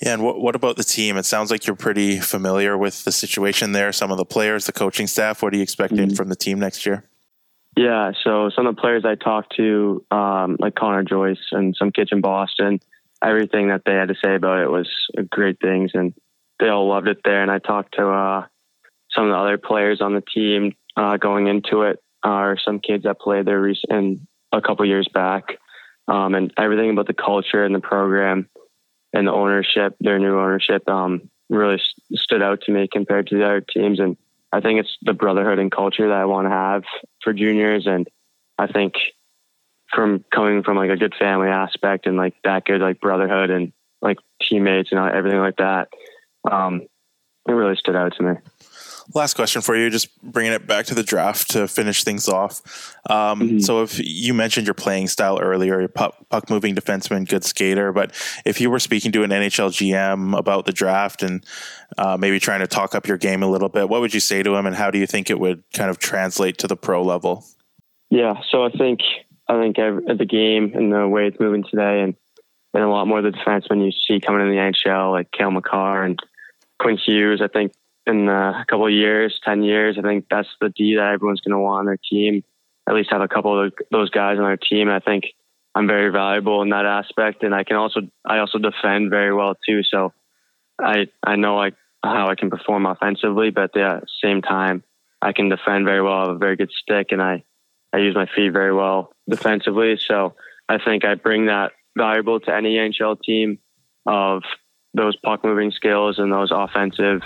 Yeah, 0.00 0.14
and 0.14 0.22
what, 0.22 0.40
what 0.40 0.56
about 0.56 0.76
the 0.76 0.84
team? 0.84 1.16
It 1.16 1.26
sounds 1.26 1.50
like 1.50 1.66
you're 1.66 1.76
pretty 1.76 2.18
familiar 2.18 2.76
with 2.76 3.04
the 3.04 3.12
situation 3.12 3.72
there. 3.72 3.92
Some 3.92 4.10
of 4.10 4.16
the 4.16 4.24
players, 4.24 4.66
the 4.66 4.72
coaching 4.72 5.06
staff. 5.06 5.42
What 5.42 5.52
are 5.52 5.56
you 5.56 5.62
expecting 5.62 5.98
mm-hmm. 5.98 6.14
from 6.14 6.28
the 6.28 6.36
team 6.36 6.58
next 6.58 6.86
year? 6.86 7.04
Yeah, 7.76 8.12
so 8.22 8.50
some 8.54 8.66
of 8.66 8.76
the 8.76 8.80
players 8.80 9.04
I 9.04 9.14
talked 9.14 9.56
to, 9.56 10.04
um, 10.10 10.56
like 10.58 10.74
Connor 10.74 11.04
Joyce 11.04 11.40
and 11.52 11.74
some 11.74 11.90
kids 11.90 12.10
in 12.12 12.20
Boston, 12.20 12.80
everything 13.24 13.68
that 13.68 13.82
they 13.86 13.94
had 13.94 14.08
to 14.08 14.14
say 14.22 14.34
about 14.34 14.60
it 14.60 14.70
was 14.70 14.88
great 15.30 15.58
things, 15.60 15.92
and 15.94 16.12
they 16.60 16.68
all 16.68 16.88
loved 16.88 17.08
it 17.08 17.20
there. 17.24 17.42
And 17.42 17.50
I 17.50 17.58
talked 17.58 17.94
to 17.94 18.06
uh, 18.08 18.46
some 19.10 19.24
of 19.24 19.30
the 19.30 19.38
other 19.38 19.58
players 19.58 20.02
on 20.02 20.14
the 20.14 20.20
team 20.20 20.74
uh, 20.96 21.16
going 21.16 21.46
into 21.46 21.82
it, 21.82 21.98
or 22.24 22.58
some 22.62 22.78
kids 22.78 23.04
that 23.04 23.20
played 23.20 23.46
there 23.46 23.60
recent 23.60 24.20
a 24.52 24.60
couple 24.60 24.84
years 24.84 25.08
back, 25.12 25.56
um, 26.08 26.34
and 26.34 26.52
everything 26.58 26.90
about 26.90 27.06
the 27.06 27.14
culture 27.14 27.64
and 27.64 27.74
the 27.74 27.80
program 27.80 28.50
and 29.14 29.26
the 29.26 29.32
ownership, 29.32 29.96
their 29.98 30.18
new 30.18 30.38
ownership, 30.38 30.86
um, 30.88 31.30
really 31.48 31.78
st- 31.78 32.20
stood 32.20 32.42
out 32.42 32.60
to 32.62 32.72
me 32.72 32.86
compared 32.90 33.28
to 33.28 33.36
the 33.36 33.44
other 33.44 33.60
teams. 33.62 33.98
And 33.98 34.16
I 34.52 34.60
think 34.60 34.80
it's 34.80 34.96
the 35.02 35.14
brotherhood 35.14 35.58
and 35.58 35.72
culture 35.72 36.08
that 36.08 36.16
I 36.16 36.26
want 36.26 36.46
to 36.46 36.50
have 36.50 36.84
for 37.22 37.32
juniors. 37.32 37.86
And 37.86 38.08
I 38.58 38.66
think 38.66 38.94
from 39.90 40.24
coming 40.32 40.62
from 40.62 40.76
like 40.76 40.90
a 40.90 40.96
good 40.96 41.14
family 41.18 41.48
aspect 41.48 42.06
and 42.06 42.16
like 42.16 42.34
that 42.44 42.64
good 42.64 42.80
like 42.80 43.00
brotherhood 43.00 43.50
and 43.50 43.72
like 44.00 44.18
teammates 44.46 44.90
and 44.92 45.00
everything 45.00 45.40
like 45.40 45.56
that. 45.56 45.88
Um, 46.50 46.82
it 47.48 47.52
really 47.52 47.76
stood 47.76 47.96
out 47.96 48.14
to 48.16 48.22
me. 48.22 48.32
Last 49.14 49.34
question 49.34 49.62
for 49.62 49.76
you, 49.76 49.90
just 49.90 50.20
bringing 50.22 50.52
it 50.52 50.66
back 50.66 50.86
to 50.86 50.94
the 50.94 51.02
draft 51.02 51.50
to 51.50 51.66
finish 51.66 52.04
things 52.04 52.28
off. 52.28 52.94
Um, 53.10 53.40
mm-hmm. 53.40 53.58
So, 53.58 53.82
if 53.82 53.98
you 53.98 54.34
mentioned 54.34 54.66
your 54.66 54.74
playing 54.74 55.08
style 55.08 55.38
earlier, 55.40 55.80
your 55.80 55.88
puck, 55.88 56.16
puck 56.30 56.48
moving 56.48 56.74
defenseman, 56.74 57.28
good 57.28 57.44
skater, 57.44 57.92
but 57.92 58.12
if 58.44 58.60
you 58.60 58.70
were 58.70 58.78
speaking 58.78 59.12
to 59.12 59.22
an 59.22 59.30
NHL 59.30 59.70
GM 59.70 60.36
about 60.38 60.66
the 60.66 60.72
draft 60.72 61.22
and 61.22 61.44
uh, 61.98 62.16
maybe 62.16 62.38
trying 62.38 62.60
to 62.60 62.66
talk 62.66 62.94
up 62.94 63.06
your 63.06 63.18
game 63.18 63.42
a 63.42 63.48
little 63.48 63.68
bit, 63.68 63.88
what 63.88 64.00
would 64.00 64.14
you 64.14 64.20
say 64.20 64.42
to 64.42 64.54
him, 64.54 64.66
and 64.66 64.76
how 64.76 64.90
do 64.90 64.98
you 64.98 65.06
think 65.06 65.30
it 65.30 65.40
would 65.40 65.62
kind 65.72 65.90
of 65.90 65.98
translate 65.98 66.58
to 66.58 66.66
the 66.66 66.76
pro 66.76 67.02
level? 67.02 67.44
Yeah, 68.10 68.40
so 68.50 68.64
I 68.64 68.70
think 68.70 69.00
I 69.48 69.60
think 69.60 69.76
the 69.76 70.26
game 70.28 70.72
and 70.74 70.92
the 70.92 71.08
way 71.08 71.26
it's 71.26 71.40
moving 71.40 71.64
today, 71.64 72.02
and 72.02 72.14
and 72.74 72.82
a 72.82 72.88
lot 72.88 73.06
more 73.06 73.18
of 73.18 73.24
the 73.24 73.30
defensemen 73.30 73.84
you 73.84 73.92
see 73.92 74.20
coming 74.20 74.40
in 74.42 74.48
the 74.48 74.56
NHL, 74.56 75.12
like 75.12 75.30
Cale 75.30 75.50
Makar 75.50 76.04
and 76.04 76.18
Quinn 76.78 76.96
Hughes. 76.96 77.40
I 77.42 77.48
think 77.48 77.72
in 78.06 78.28
a 78.28 78.64
couple 78.68 78.88
years, 78.90 79.38
10 79.44 79.62
years, 79.62 79.96
I 79.98 80.02
think 80.02 80.26
that's 80.30 80.48
the 80.60 80.70
D 80.70 80.96
that 80.96 81.12
everyone's 81.12 81.40
going 81.40 81.52
to 81.52 81.58
want 81.58 81.80
on 81.80 81.86
their 81.86 81.98
team. 82.10 82.42
At 82.88 82.94
least 82.94 83.10
have 83.12 83.20
a 83.20 83.28
couple 83.28 83.66
of 83.66 83.72
those 83.90 84.10
guys 84.10 84.38
on 84.38 84.44
their 84.44 84.56
team. 84.56 84.88
I 84.88 84.98
think 84.98 85.24
I'm 85.74 85.86
very 85.86 86.10
valuable 86.10 86.62
in 86.62 86.70
that 86.70 86.84
aspect. 86.84 87.44
And 87.44 87.54
I 87.54 87.64
can 87.64 87.76
also, 87.76 88.00
I 88.24 88.38
also 88.38 88.58
defend 88.58 89.10
very 89.10 89.32
well 89.32 89.54
too. 89.66 89.82
So 89.84 90.12
I, 90.80 91.06
I 91.22 91.36
know 91.36 91.56
like 91.56 91.74
how 92.02 92.28
I 92.28 92.34
can 92.34 92.50
perform 92.50 92.86
offensively, 92.86 93.50
but 93.50 93.64
at 93.64 93.72
the 93.74 94.02
same 94.22 94.42
time, 94.42 94.82
I 95.20 95.32
can 95.32 95.48
defend 95.48 95.84
very 95.84 96.02
well. 96.02 96.14
I 96.14 96.26
have 96.26 96.36
a 96.36 96.38
very 96.38 96.56
good 96.56 96.72
stick 96.72 97.08
and 97.12 97.22
I, 97.22 97.44
I 97.92 97.98
use 97.98 98.16
my 98.16 98.26
feet 98.26 98.52
very 98.52 98.74
well 98.74 99.12
defensively. 99.28 99.96
So 99.96 100.34
I 100.68 100.78
think 100.78 101.04
I 101.04 101.14
bring 101.14 101.46
that 101.46 101.72
valuable 101.96 102.40
to 102.40 102.54
any 102.54 102.76
NHL 102.76 103.20
team 103.22 103.58
of 104.06 104.42
those 104.94 105.16
puck 105.16 105.44
moving 105.44 105.70
skills 105.70 106.18
and 106.18 106.32
those 106.32 106.50
offensive 106.50 107.22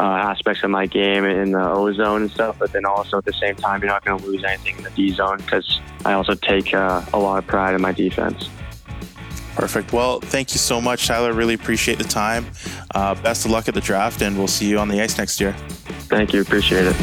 uh, 0.00 0.30
aspects 0.30 0.62
of 0.64 0.70
my 0.70 0.86
game 0.86 1.26
in 1.26 1.52
the 1.52 1.62
O 1.62 1.92
zone 1.92 2.22
and 2.22 2.30
stuff. 2.30 2.56
But 2.58 2.72
then 2.72 2.86
also 2.86 3.18
at 3.18 3.26
the 3.26 3.34
same 3.34 3.54
time, 3.56 3.82
you're 3.82 3.90
not 3.90 4.04
going 4.04 4.18
to 4.18 4.26
lose 4.26 4.42
anything 4.42 4.78
in 4.78 4.84
the 4.84 4.90
D 4.90 5.10
zone 5.10 5.36
because 5.36 5.80
I 6.06 6.14
also 6.14 6.34
take 6.34 6.72
uh, 6.72 7.04
a 7.12 7.18
lot 7.18 7.38
of 7.38 7.46
pride 7.46 7.74
in 7.74 7.82
my 7.82 7.92
defense. 7.92 8.48
Perfect. 9.54 9.92
Well, 9.92 10.20
thank 10.20 10.52
you 10.52 10.58
so 10.58 10.80
much, 10.80 11.06
Tyler. 11.06 11.34
Really 11.34 11.54
appreciate 11.54 11.98
the 11.98 12.04
time. 12.04 12.46
Uh, 12.94 13.14
best 13.16 13.44
of 13.44 13.50
luck 13.50 13.68
at 13.68 13.74
the 13.74 13.80
draft, 13.80 14.22
and 14.22 14.38
we'll 14.38 14.48
see 14.48 14.68
you 14.70 14.78
on 14.78 14.88
the 14.88 15.02
ice 15.02 15.18
next 15.18 15.38
year. 15.38 15.52
Thank 16.08 16.32
you. 16.32 16.40
Appreciate 16.40 16.86
it. 16.86 16.96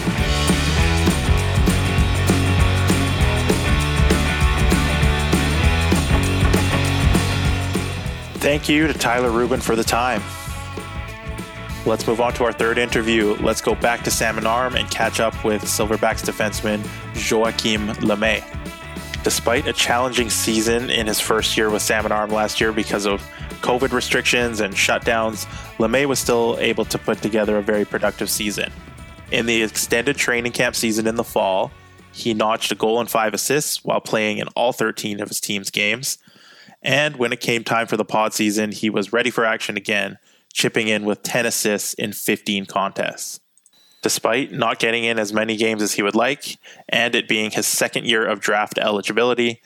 Thank 8.39 8.69
you 8.69 8.88
to 8.88 8.93
Tyler 8.93 9.29
Rubin 9.29 9.60
for 9.60 9.75
the 9.75 9.83
time. 9.83 10.23
Let's 11.88 12.06
move 12.06 12.19
on 12.19 12.34
to 12.34 12.43
our 12.43 12.52
third 12.52 12.78
interview. 12.78 13.38
Let's 13.39 13.62
go 13.62 13.73
back 13.73 14.04
to 14.04 14.12
Salmon 14.12 14.45
Arm 14.45 14.76
and 14.76 14.91
catch 14.91 15.21
up 15.21 15.45
with 15.45 15.63
Silverbacks 15.63 16.21
defenseman 16.21 16.80
Joakim 17.13 17.93
Lemay. 18.00 18.43
Despite 19.23 19.67
a 19.67 19.71
challenging 19.71 20.30
season 20.30 20.89
in 20.89 21.08
his 21.08 21.21
first 21.21 21.56
year 21.56 21.69
with 21.69 21.82
Salmon 21.82 22.12
Arm 22.12 22.30
last 22.30 22.60
year 22.60 22.73
because 22.73 23.06
of 23.06 23.21
COVID 23.62 23.93
restrictions 23.93 24.60
and 24.60 24.73
shutdowns, 24.73 25.45
LeMay 25.78 26.06
was 26.06 26.19
still 26.19 26.58
able 26.60 26.84
to 26.84 26.97
put 26.97 27.21
together 27.21 27.58
a 27.58 27.63
very 27.63 27.86
productive 27.86 28.30
season. 28.30 28.69
In 29.32 29.45
the 29.45 29.63
extended 29.63 30.17
training 30.17 30.52
camp 30.52 30.76
season 30.76 31.08
in 31.08 31.15
the 31.15 31.23
fall, 31.23 31.71
he 32.12 32.34
notched 32.34 32.69
a 32.69 32.76
goal 32.76 33.00
and 33.00 33.10
five 33.10 33.34
assists 33.34 33.86
while 33.86 34.02
playing 34.02 34.39
in 34.39 34.50
all 34.58 34.73
13 34.73 35.21
of 35.21 35.30
his 35.30 35.39
team's 35.39 35.71
games. 35.71 36.17
And 36.84 37.15
when 37.15 37.32
it 37.32 37.39
came 37.39 37.63
time 37.63 37.88
for 37.88 37.95
the 37.95 38.04
pod 38.04 38.34
season, 38.34 38.73
he 38.73 38.89
was 38.89 39.13
ready 39.13 39.30
for 39.30 39.45
action 39.45 39.78
again, 39.78 40.17
chipping 40.58 40.88
in 40.88 41.06
with 41.06 41.22
10 41.22 41.46
assists 41.46 41.93
in 41.93 42.12
15 42.12 42.65
contests. 42.65 43.39
Despite 44.02 44.52
not 44.52 44.80
getting 44.80 45.04
in 45.04 45.20
as 45.20 45.32
many 45.32 45.56
games 45.56 45.84
as 45.84 45.93
he 45.93 46.02
would 46.02 46.15
like, 46.15 46.58
and 46.89 47.13
it 47.13 47.28
being 47.28 47.52
his 47.52 47.67
second 47.67 48.08
year 48.08 48.26
of 48.26 48.39
draft 48.39 48.80
eligibility, 48.80 49.62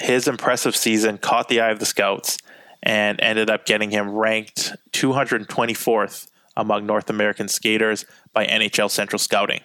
his 0.00 0.26
impressive 0.26 0.74
season 0.74 1.18
caught 1.18 1.48
the 1.48 1.60
eye 1.60 1.70
of 1.70 1.78
the 1.78 1.86
scouts 1.86 2.38
and 2.82 3.20
ended 3.20 3.48
up 3.48 3.66
getting 3.66 3.90
him 3.90 4.10
ranked 4.10 4.74
224th 4.92 6.28
among 6.56 6.86
North 6.86 7.08
American 7.08 7.46
skaters 7.46 8.04
by 8.32 8.46
NHL 8.46 8.90
Central 8.90 9.20
Scouting. 9.20 9.60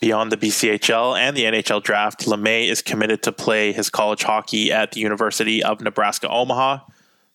Beyond 0.00 0.30
the 0.30 0.36
BCHL 0.36 1.18
and 1.18 1.36
the 1.36 1.44
NHL 1.44 1.82
draft, 1.82 2.26
LeMay 2.26 2.68
is 2.68 2.82
committed 2.82 3.22
to 3.24 3.32
play 3.32 3.72
his 3.72 3.90
college 3.90 4.22
hockey 4.22 4.70
at 4.70 4.92
the 4.92 5.00
University 5.00 5.62
of 5.62 5.80
Nebraska 5.80 6.28
Omaha, 6.28 6.78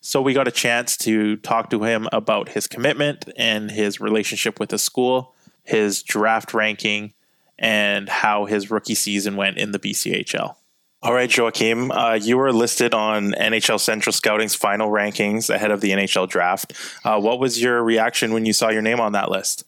so 0.08 0.22
we 0.22 0.32
got 0.32 0.48
a 0.48 0.52
chance 0.52 0.96
to 0.96 1.36
talk 1.36 1.70
to 1.70 1.84
him 1.84 2.08
about 2.14 2.48
his 2.48 2.66
commitment 2.66 3.30
and 3.36 3.70
his 3.70 4.00
relationship 4.00 4.58
with 4.58 4.70
the 4.70 4.78
school, 4.78 5.36
his 5.66 6.02
draft 6.02 6.54
ranking, 6.54 7.12
and 7.60 8.08
how 8.08 8.46
his 8.46 8.72
rookie 8.72 8.96
season 8.96 9.36
went 9.36 9.58
in 9.58 9.74
the 9.74 9.80
BCHL. 9.80 10.56
All 11.04 11.14
right, 11.14 11.30
Joakim, 11.30 11.92
uh, 11.92 12.14
you 12.14 12.38
were 12.38 12.54
listed 12.54 12.94
on 12.94 13.34
NHL 13.34 13.82
Central 13.82 14.14
Scouting's 14.14 14.56
final 14.56 14.90
rankings 14.90 15.54
ahead 15.54 15.72
of 15.72 15.82
the 15.82 15.92
NHL 15.92 16.30
draft. 16.30 16.72
Uh, 17.04 17.20
what 17.20 17.38
was 17.38 17.62
your 17.62 17.84
reaction 17.84 18.32
when 18.32 18.46
you 18.46 18.54
saw 18.54 18.70
your 18.70 18.82
name 18.82 19.02
on 19.02 19.12
that 19.12 19.30
list? 19.30 19.66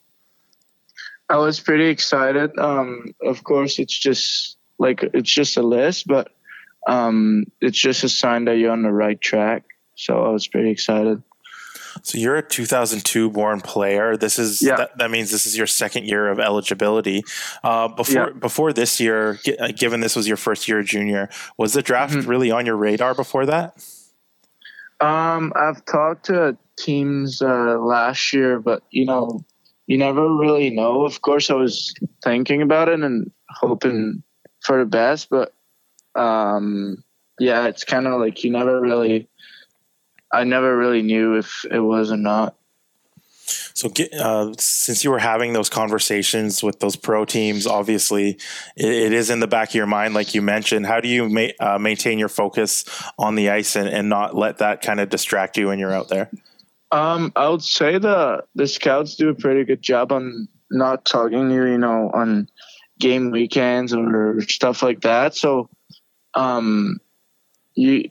I 1.28 1.36
was 1.36 1.60
pretty 1.60 1.89
excited. 1.89 2.58
Um, 2.58 3.13
of 3.21 3.43
course, 3.43 3.78
it's 3.78 3.97
just 3.97 4.56
like 4.78 5.04
it's 5.13 5.30
just 5.30 5.58
a 5.58 5.63
list, 5.63 6.08
but 6.08 6.32
um, 6.88 7.47
it's 7.60 7.78
just 7.78 8.06
a 8.06 8.10
sign 8.10 8.45
that 8.45 8.54
you're 8.54 8.71
on 8.71 8.84
the 8.84 8.93
right 8.93 9.19
track. 9.19 9.65
So 9.99 10.23
I 10.23 10.29
was 10.29 10.47
pretty 10.47 10.69
excited. 10.69 11.21
So 12.03 12.17
you're 12.17 12.38
a 12.38 12.41
2002 12.41 13.31
born 13.31 13.59
player. 13.59 14.15
This 14.15 14.39
is 14.39 14.62
yeah. 14.62 14.77
that, 14.77 14.97
that 14.97 15.12
means 15.12 15.29
this 15.29 15.45
is 15.45 15.57
your 15.57 15.67
second 15.67 16.05
year 16.05 16.29
of 16.29 16.39
eligibility. 16.39 17.23
Uh, 17.63 17.89
before 17.89 18.29
yeah. 18.29 18.39
before 18.39 18.71
this 18.71 19.01
year, 19.01 19.39
uh, 19.59 19.71
given 19.75 19.99
this 19.99 20.15
was 20.15 20.25
your 20.25 20.38
first 20.38 20.69
year 20.69 20.81
junior, 20.83 21.29
was 21.57 21.73
the 21.73 21.81
draft 21.81 22.13
mm-hmm. 22.13 22.29
really 22.29 22.49
on 22.49 22.65
your 22.65 22.77
radar 22.77 23.13
before 23.13 23.45
that? 23.47 23.75
Um, 25.01 25.51
I've 25.55 25.83
talked 25.83 26.25
to 26.27 26.57
teams 26.77 27.41
uh, 27.41 27.77
last 27.79 28.33
year, 28.33 28.59
but 28.59 28.83
you 28.91 29.05
know, 29.05 29.43
you 29.88 29.97
never 29.97 30.33
really 30.33 30.69
know. 30.69 31.05
Of 31.05 31.21
course, 31.21 31.49
I 31.49 31.55
was 31.55 31.93
thinking 32.23 32.62
about 32.62 32.88
it 32.88 33.01
and 33.01 33.31
hoping 33.49 34.23
for 34.62 34.79
the 34.79 34.85
best, 34.85 35.29
but 35.29 35.53
um, 36.15 37.03
yeah, 37.39 37.67
it's 37.67 37.83
kind 37.83 38.07
of 38.07 38.21
like 38.21 38.43
you 38.43 38.51
never 38.51 38.79
really 38.79 39.27
I 40.32 40.44
never 40.44 40.78
really 40.78 41.02
knew 41.02 41.36
if 41.38 41.65
it 41.70 41.80
was 41.80 42.12
or 42.12 42.18
not. 42.18 42.56
So, 43.74 43.89
uh, 44.20 44.54
since 44.58 45.04
you 45.04 45.10
were 45.10 45.20
having 45.20 45.54
those 45.54 45.70
conversations 45.70 46.62
with 46.62 46.80
those 46.80 46.96
pro 46.96 47.26
teams, 47.26 47.65
obviously 47.65 48.32
it, 48.76 48.86
it 48.86 49.13
is 49.13 49.30
in 49.30 49.39
the 49.39 49.48
back 49.48 49.70
of 49.70 49.76
your 49.76 49.88
mind, 49.88 50.13
like 50.13 50.36
you 50.36 50.42
mentioned. 50.42 50.86
How 50.86 51.00
do 51.00 51.08
you 51.08 51.30
ma- 51.30 51.48
uh, 51.60 51.80
maintain 51.80 52.20
your 52.20 52.30
focus 52.30 52.86
on 53.18 53.36
the 53.36 53.50
ice 53.50 53.76
and, 53.76 53.88
and 53.88 54.10
not 54.10 54.36
let 54.36 54.60
that 54.60 54.82
kind 54.82 55.00
of 55.00 55.10
distract 55.10 55.58
you 55.58 55.68
when 55.68 55.80
you're 55.80 55.94
out 55.94 56.10
there? 56.10 56.30
Um, 56.92 57.32
I 57.36 57.50
would 57.50 57.63
say 57.63 57.98
the 57.98 58.44
the 58.56 58.68
scouts 58.68 59.15
do 59.15 59.30
a 59.30 59.36
pretty 59.36 59.63
good 59.63 59.82
job 59.82 60.12
on 60.12 60.48
not 60.72 61.06
talking 61.06 61.50
to 61.50 61.56
you, 61.56 61.65
you 61.65 61.78
know, 61.78 62.12
on 62.13 62.50
game 63.00 63.32
weekends 63.32 63.94
or 63.94 64.42
stuff 64.42 64.84
like 64.84 65.02
that. 65.02 65.36
So, 65.36 65.70
um, 66.34 67.00
you 67.76 68.10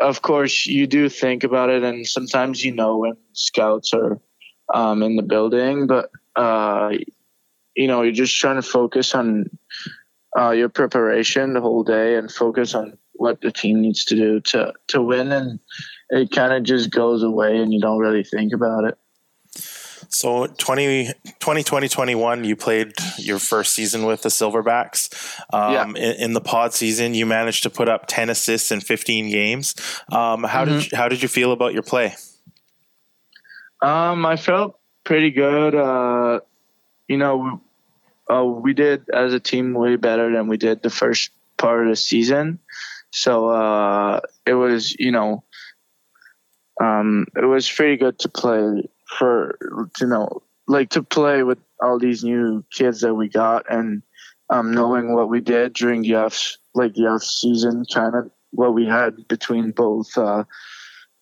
of 0.00 0.22
course, 0.22 0.66
you 0.66 0.86
do 0.86 1.08
think 1.08 1.44
about 1.44 1.70
it, 1.70 1.82
and 1.82 2.06
sometimes 2.06 2.64
you 2.64 2.72
know 2.72 2.98
when 2.98 3.16
scouts 3.32 3.92
are 3.92 4.20
um, 4.72 5.02
in 5.02 5.16
the 5.16 5.22
building, 5.22 5.86
but 5.86 6.10
uh, 6.36 6.90
you 7.76 7.86
know 7.86 8.02
you're 8.02 8.12
just 8.12 8.36
trying 8.36 8.56
to 8.56 8.62
focus 8.62 9.14
on 9.14 9.50
uh, 10.38 10.50
your 10.50 10.68
preparation 10.68 11.52
the 11.52 11.60
whole 11.60 11.84
day 11.84 12.16
and 12.16 12.32
focus 12.32 12.74
on 12.74 12.96
what 13.12 13.40
the 13.42 13.52
team 13.52 13.82
needs 13.82 14.04
to 14.06 14.16
do 14.16 14.40
to 14.40 14.72
to 14.88 15.02
win, 15.02 15.32
and 15.32 15.60
it 16.08 16.30
kind 16.30 16.52
of 16.52 16.62
just 16.62 16.90
goes 16.90 17.22
away, 17.22 17.58
and 17.58 17.72
you 17.72 17.80
don't 17.80 17.98
really 17.98 18.24
think 18.24 18.52
about 18.52 18.84
it. 18.84 18.98
So 20.12 20.46
20, 20.46 21.06
2020, 21.38 21.88
21, 21.88 22.44
you 22.44 22.56
played 22.56 22.92
your 23.16 23.38
first 23.38 23.72
season 23.72 24.04
with 24.04 24.22
the 24.22 24.28
Silverbacks. 24.28 25.38
Um, 25.52 25.94
yeah. 25.96 26.02
in, 26.02 26.16
in, 26.22 26.32
the 26.32 26.40
pod 26.40 26.74
season, 26.74 27.14
you 27.14 27.26
managed 27.26 27.62
to 27.62 27.70
put 27.70 27.88
up 27.88 28.06
10 28.08 28.28
assists 28.28 28.72
in 28.72 28.80
15 28.80 29.30
games. 29.30 29.76
Um, 30.10 30.42
how 30.42 30.64
mm-hmm. 30.64 30.74
did 30.74 30.90
you, 30.90 30.98
how 30.98 31.08
did 31.08 31.22
you 31.22 31.28
feel 31.28 31.52
about 31.52 31.74
your 31.74 31.84
play? 31.84 32.16
Um, 33.80 34.26
I 34.26 34.36
felt 34.36 34.80
pretty 35.04 35.30
good. 35.30 35.76
Uh, 35.76 36.40
you 37.06 37.16
know, 37.16 37.60
uh, 38.28 38.44
we 38.44 38.74
did 38.74 39.08
as 39.10 39.32
a 39.32 39.40
team 39.40 39.74
way 39.74 39.94
better 39.94 40.32
than 40.32 40.48
we 40.48 40.56
did 40.56 40.82
the 40.82 40.90
first 40.90 41.30
part 41.56 41.84
of 41.84 41.90
the 41.90 41.96
season. 41.96 42.58
So 43.10 43.48
uh, 43.48 44.20
it 44.44 44.54
was, 44.54 44.92
you 44.98 45.12
know, 45.12 45.44
um, 46.80 47.26
it 47.36 47.44
was 47.44 47.70
pretty 47.70 47.96
good 47.96 48.18
to 48.20 48.28
play 48.28 48.88
for 49.18 49.58
you 50.00 50.06
know 50.06 50.42
like 50.66 50.90
to 50.90 51.02
play 51.02 51.42
with 51.42 51.58
all 51.82 51.98
these 51.98 52.22
new 52.22 52.64
kids 52.70 53.00
that 53.00 53.14
we 53.14 53.28
got 53.28 53.64
and 53.70 54.02
um, 54.50 54.72
knowing 54.72 55.14
what 55.14 55.28
we 55.28 55.40
did 55.40 55.72
during 55.72 56.02
the 56.02 56.16
off 56.16 56.56
like 56.74 56.94
the 56.94 57.06
off 57.06 57.22
season, 57.22 57.84
kind 57.92 58.14
of 58.14 58.30
what 58.50 58.74
we 58.74 58.84
had 58.84 59.28
between 59.28 59.70
both 59.70 60.16
uh, 60.18 60.44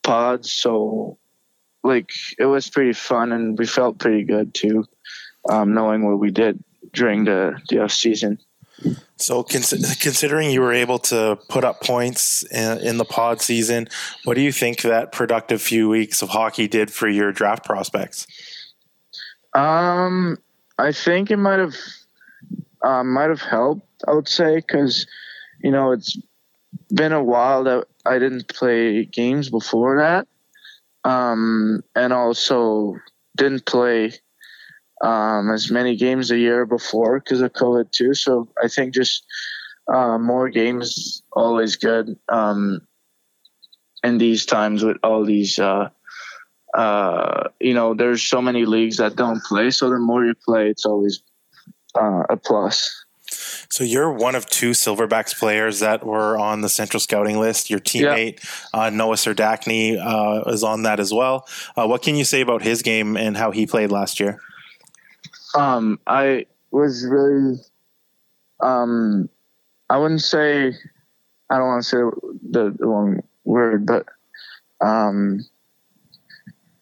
pods, 0.03 0.51
so 0.51 1.19
like 1.85 2.11
it 2.39 2.47
was 2.47 2.71
pretty 2.71 2.95
fun, 2.95 3.33
and 3.33 3.59
we 3.59 3.67
felt 3.67 3.99
pretty 3.99 4.25
good 4.25 4.55
too, 4.55 4.85
um, 5.51 5.75
knowing 5.75 6.05
what 6.05 6.19
we 6.19 6.31
did 6.31 6.63
during 6.93 7.25
the 7.25 7.61
the 7.69 7.81
off 7.81 7.93
season. 7.93 8.39
So, 9.19 9.43
cons- 9.43 9.97
considering 10.01 10.51
you 10.51 10.61
were 10.61 10.73
able 10.73 11.01
to 11.01 11.39
put 11.49 11.65
up 11.65 11.81
points 11.83 12.45
in, 12.53 12.79
in, 12.79 12.99
the 12.99 13.05
pod 13.05 13.41
season, 13.41 13.89
what 14.25 14.35
do 14.35 14.41
you 14.41 14.53
think 14.53 14.83
that 14.83 15.11
productive 15.11 15.61
few 15.61 15.89
weeks 15.89 16.23
of 16.23 16.29
hockey 16.29 16.69
did 16.69 16.93
for 16.93 17.09
your 17.09 17.33
draft 17.33 17.65
prospects? 17.65 18.29
Um, 19.55 20.39
I 20.79 20.93
think 20.93 21.33
it 21.33 21.37
might 21.37 21.59
have 21.59 21.75
uh, 22.83 23.03
might 23.03 23.29
have 23.29 23.41
helped. 23.41 23.83
I 24.07 24.13
would 24.13 24.29
say 24.29 24.57
because 24.57 25.07
you 25.63 25.73
know 25.73 25.91
it's 25.91 26.17
been 26.95 27.13
a 27.13 27.23
while 27.23 27.65
that 27.65 27.89
I 28.07 28.21
didn't 28.21 28.47
play 28.47 29.05
games 29.05 29.51
before 29.51 29.99
that, 29.99 30.29
um, 31.03 31.83
and 31.97 32.13
also 32.13 32.97
didn't 33.37 33.67
play 33.67 34.13
um, 35.01 35.51
as 35.51 35.71
many 35.71 35.97
games 35.97 36.31
a 36.31 36.39
year 36.39 36.67
before 36.67 37.21
because 37.21 37.41
of 37.41 37.53
COVID 37.53 37.91
too. 37.91 38.15
So 38.15 38.49
I 38.63 38.69
think 38.69 38.95
just 38.95 39.25
uh, 39.93 40.19
more 40.19 40.49
games 40.49 41.23
always 41.33 41.77
good. 41.77 42.19
Um, 42.29 42.83
in 44.05 44.19
these 44.19 44.47
times 44.47 44.85
with 44.85 44.97
all 45.03 45.25
these, 45.25 45.59
uh, 45.59 45.89
uh, 46.75 47.49
you 47.61 47.75
know, 47.75 47.95
there's 47.95 48.23
so 48.23 48.41
many 48.41 48.65
leagues 48.65 48.99
that 48.99 49.17
don't 49.17 49.43
play. 49.43 49.71
So 49.71 49.91
the 49.91 49.99
more 49.99 50.25
you 50.25 50.35
play, 50.35 50.69
it's 50.69 50.87
always 50.87 51.23
uh, 51.95 52.23
a 52.29 52.37
plus. 52.37 53.05
So 53.71 53.85
you're 53.85 54.13
one 54.13 54.35
of 54.35 54.47
two 54.47 54.71
Silverbacks 54.71 55.39
players 55.39 55.81
that 55.81 56.05
were 56.05 56.39
on 56.39 56.63
the 56.63 56.69
Central 56.69 57.01
Scouting 57.01 57.39
list. 57.39 57.69
Your 57.69 57.81
teammate 57.81 58.43
yeah. 58.75 58.81
uh, 58.81 58.91
Noah 58.91 59.17
Serdachny 59.17 59.99
uh, 59.99 60.51
is 60.51 60.65
on 60.65 60.85
that 60.85 61.01
as 61.01 61.13
well. 61.13 61.47
Uh, 61.77 61.87
what 61.87 62.03
can 62.03 62.17
you 62.17 62.25
say 62.25 62.41
about 62.41 62.63
his 62.63 62.83
game 62.83 63.17
and 63.17 63.37
how 63.37 63.51
he 63.51 63.67
played 63.67 63.91
last 63.91 64.21
year? 64.21 64.41
Um, 65.59 65.99
I 66.07 66.47
was 66.71 67.05
really, 67.05 67.57
um, 68.63 69.29
I 69.91 69.99
wouldn't 69.99 70.23
say, 70.23 70.73
I 71.51 71.59
don't 71.59 71.67
want 71.67 71.83
to 71.83 71.89
say 71.89 71.97
the, 72.49 72.77
the 72.79 72.87
wrong 72.87 73.23
word, 73.45 73.85
but, 73.85 74.07
um, 74.81 75.45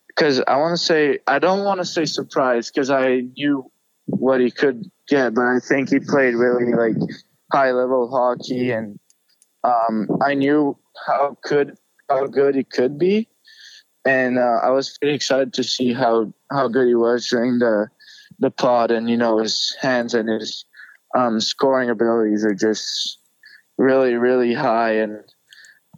because 0.08 0.42
I 0.46 0.58
want 0.58 0.78
to 0.78 0.84
say, 0.84 1.20
I 1.26 1.38
don't 1.38 1.64
want 1.64 1.80
to 1.80 1.86
say 1.86 2.04
surprised 2.04 2.74
because 2.74 2.90
I 2.90 3.20
knew 3.34 3.70
what 4.04 4.40
he 4.40 4.50
could 4.50 4.90
get, 5.08 5.34
but 5.34 5.46
I 5.46 5.58
think 5.58 5.88
he 5.88 5.98
played 5.98 6.34
really 6.34 6.74
like 6.74 6.96
high 7.52 7.70
level 7.70 8.10
hockey, 8.10 8.72
and 8.72 8.98
um, 9.64 10.06
I 10.22 10.34
knew 10.34 10.76
how 11.06 11.38
good 11.42 11.78
how 12.10 12.26
good 12.26 12.54
he 12.54 12.64
could 12.64 12.98
be, 12.98 13.28
and 14.04 14.38
uh, 14.38 14.60
I 14.62 14.70
was 14.70 14.98
pretty 14.98 15.14
excited 15.14 15.54
to 15.54 15.64
see 15.64 15.94
how 15.94 16.32
how 16.50 16.68
good 16.68 16.88
he 16.88 16.94
was 16.94 17.26
during 17.26 17.58
the 17.58 17.88
the 18.38 18.50
pod, 18.50 18.90
and 18.90 19.08
you 19.08 19.16
know 19.16 19.38
his 19.38 19.76
hands 19.80 20.14
and 20.14 20.28
his 20.28 20.64
um, 21.16 21.40
scoring 21.40 21.90
abilities 21.90 22.44
are 22.44 22.54
just 22.54 23.18
really 23.78 24.14
really 24.14 24.54
high, 24.54 24.96
and 24.96 25.24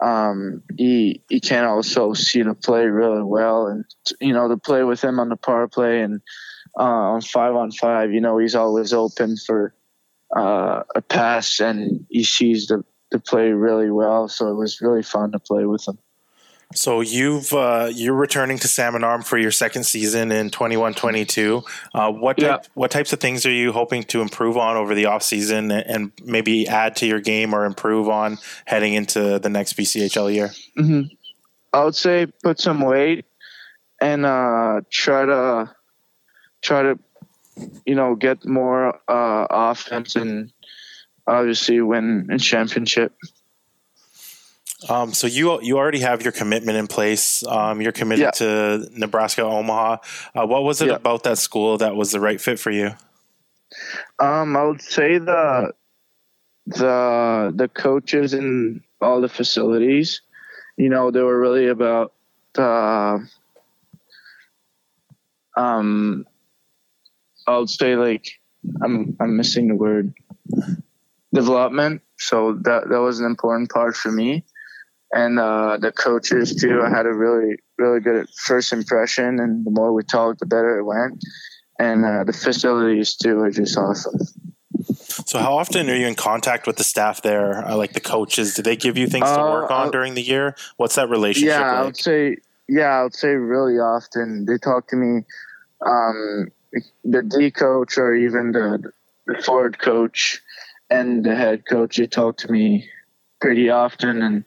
um, 0.03 0.62
he 0.77 1.22
he 1.29 1.40
can 1.40 1.64
also 1.64 2.12
see 2.12 2.42
the 2.42 2.55
play 2.55 2.87
really 2.87 3.22
well, 3.22 3.66
and 3.66 3.85
you 4.20 4.33
know 4.33 4.48
to 4.48 4.57
play 4.57 4.83
with 4.85 5.03
him 5.03 5.18
on 5.18 5.29
the 5.29 5.37
power 5.37 5.68
play 5.68 6.01
and 6.01 6.20
uh, 6.79 6.83
on 6.83 7.20
five 7.20 7.55
on 7.55 7.70
five, 7.72 8.12
you 8.12 8.20
know 8.20 8.38
he's 8.38 8.55
always 8.55 8.92
open 8.92 9.37
for 9.37 9.74
uh, 10.37 10.83
a 10.94 11.03
pass, 11.03 11.61
and 11.61 12.07
he 12.09 12.24
sees 12.24 12.66
the 12.66 12.85
the 13.11 13.18
play 13.18 13.51
really 13.51 13.90
well. 13.90 14.29
So 14.29 14.51
it 14.51 14.55
was 14.55 14.81
really 14.81 15.03
fun 15.03 15.33
to 15.33 15.38
play 15.38 15.64
with 15.64 15.87
him. 15.88 15.98
So 16.74 17.00
you've 17.00 17.52
uh, 17.54 17.90
you're 17.92 18.14
returning 18.14 18.59
to 18.59 18.68
Salmon 18.68 19.02
Arm 19.02 19.22
for 19.22 19.38
your 19.38 19.50
second 19.50 19.85
season 19.85 20.31
in 20.31 20.50
21-22. 20.50 21.64
Uh, 21.94 22.12
what 22.12 22.40
yeah. 22.40 22.59
what 22.74 22.90
types 22.90 23.12
of 23.14 23.20
things 23.20 23.46
are 23.46 23.52
you 23.52 23.72
hoping 23.72 24.02
to 24.04 24.20
improve 24.20 24.59
on 24.59 24.76
over 24.76 24.94
the 24.94 25.07
off 25.07 25.22
season 25.22 25.70
and 25.70 26.12
maybe 26.22 26.68
add 26.68 26.94
to 26.96 27.07
your 27.07 27.20
game 27.20 27.54
or 27.54 27.64
improve 27.64 28.09
on 28.09 28.37
heading 28.66 28.92
into 28.92 29.38
the 29.38 29.48
next 29.48 29.78
BCHL 29.78 30.33
year? 30.33 30.50
Mm-hmm. 30.78 31.14
I 31.72 31.85
would 31.85 31.94
say 31.94 32.26
put 32.26 32.61
some 32.61 32.83
weight 32.83 33.24
and 34.00 34.26
uh, 34.26 34.83
try 34.90 35.24
to 35.24 35.74
try 36.61 36.83
to 36.83 36.98
you 37.87 37.94
know 37.94 38.14
get 38.14 38.44
more 38.44 38.94
uh, 39.09 39.46
offense 39.48 40.16
and 40.16 40.52
obviously 41.26 41.81
win 41.81 42.28
a 42.31 42.38
championship. 42.38 43.12
Um, 44.88 45.12
so 45.12 45.27
you 45.27 45.61
you 45.61 45.77
already 45.77 46.01
have 46.01 46.23
your 46.23 46.33
commitment 46.33 46.79
in 46.79 46.87
place. 46.87 47.45
Um, 47.47 47.81
you're 47.81 47.93
committed 47.93 48.23
yeah. 48.23 48.31
to 48.33 48.88
Nebraska 48.93 49.43
Omaha. 49.43 49.97
Uh, 50.35 50.47
what 50.47 50.62
was 50.62 50.81
it 50.81 50.88
yeah. 50.88 50.95
about 50.95 51.25
that 51.25 51.38
school 51.38 51.79
that 51.79 51.97
was 51.97 52.12
the 52.12 52.21
right 52.21 52.41
fit 52.41 52.61
for 52.61 52.71
you? 52.71 52.93
Um, 54.21 54.57
I 54.57 54.62
would 54.64 54.81
say 54.81 55.19
the 55.19 55.73
the 56.67 57.53
the 57.55 57.69
coaches 57.69 58.35
and 58.35 58.83
all 59.01 59.21
the 59.21 59.29
facilities. 59.29 60.23
You 60.77 60.91
know, 60.91 61.11
they 61.11 61.23
were 61.23 61.41
really 61.41 61.69
about 61.69 62.12
the 62.53 63.29
um. 65.57 66.25
I 67.49 67.59
would 67.59 67.71
say 67.71 67.97
like 67.97 68.31
I'm 68.81 69.17
I'm 69.19 69.37
missing 69.37 69.69
the 69.69 69.75
word 69.75 70.14
development. 71.35 72.03
So 72.17 72.55
that 72.62 72.88
that 72.88 73.01
was 73.01 73.19
an 73.19 73.27
important 73.27 73.71
part 73.71 73.97
for 73.97 74.12
me 74.12 74.45
and 75.12 75.38
uh, 75.38 75.79
the 75.81 75.92
coaches 75.92 76.55
too. 76.55 76.83
I 76.85 76.90
had 76.90 77.07
a 77.07 77.12
really, 77.12 77.57
really 77.79 78.01
good 78.01 78.29
first 78.44 78.73
impression, 78.73 79.40
and 79.40 79.64
the 79.64 79.71
more 79.71 79.92
we 79.92 80.03
talked, 80.03 80.40
the 80.40 80.47
better 80.47 80.79
it 80.79 80.85
went. 80.85 81.23
And 81.79 82.05
uh, 82.05 82.25
the 82.25 82.33
facilities 82.33 83.16
too 83.16 83.40
are 83.40 83.51
just 83.51 83.77
awesome. 83.79 84.18
So, 85.27 85.38
how 85.38 85.57
often 85.59 85.88
are 85.90 85.94
you 85.94 86.07
in 86.07 86.14
contact 86.14 86.66
with 86.66 86.77
the 86.77 86.85
staff 86.85 87.23
there, 87.23 87.66
uh, 87.66 87.77
like 87.77 87.92
the 87.92 88.01
coaches? 88.01 88.55
Do 88.55 88.62
they 88.62 88.77
give 88.77 88.97
you 88.97 89.07
things 89.07 89.31
to 89.31 89.38
work 89.38 89.71
on 89.71 89.88
uh, 89.88 89.90
during 89.90 90.14
the 90.14 90.23
year? 90.23 90.57
What's 90.77 90.94
that 90.97 91.09
relationship? 91.09 91.51
Yeah, 91.51 91.61
like? 91.61 91.73
I 91.73 91.85
would 91.85 91.97
say, 91.97 92.37
yeah, 92.68 93.01
I 93.01 93.03
would 93.03 93.14
say 93.14 93.29
really 93.29 93.79
often. 93.79 94.44
They 94.44 94.59
talk 94.59 94.88
to 94.88 94.97
me, 94.97 95.25
um, 95.85 96.51
the 97.05 97.23
D 97.23 97.51
coach 97.51 97.99
or 97.99 98.14
even 98.14 98.53
the, 98.53 98.92
the 99.27 99.42
forward 99.42 99.79
coach 99.79 100.40
and 100.90 101.25
the 101.25 101.35
head 101.35 101.64
coach. 101.68 101.97
They 101.97 102.07
talk 102.07 102.38
to 102.38 102.53
me 102.53 102.88
pretty 103.40 103.71
often, 103.71 104.23
and 104.23 104.44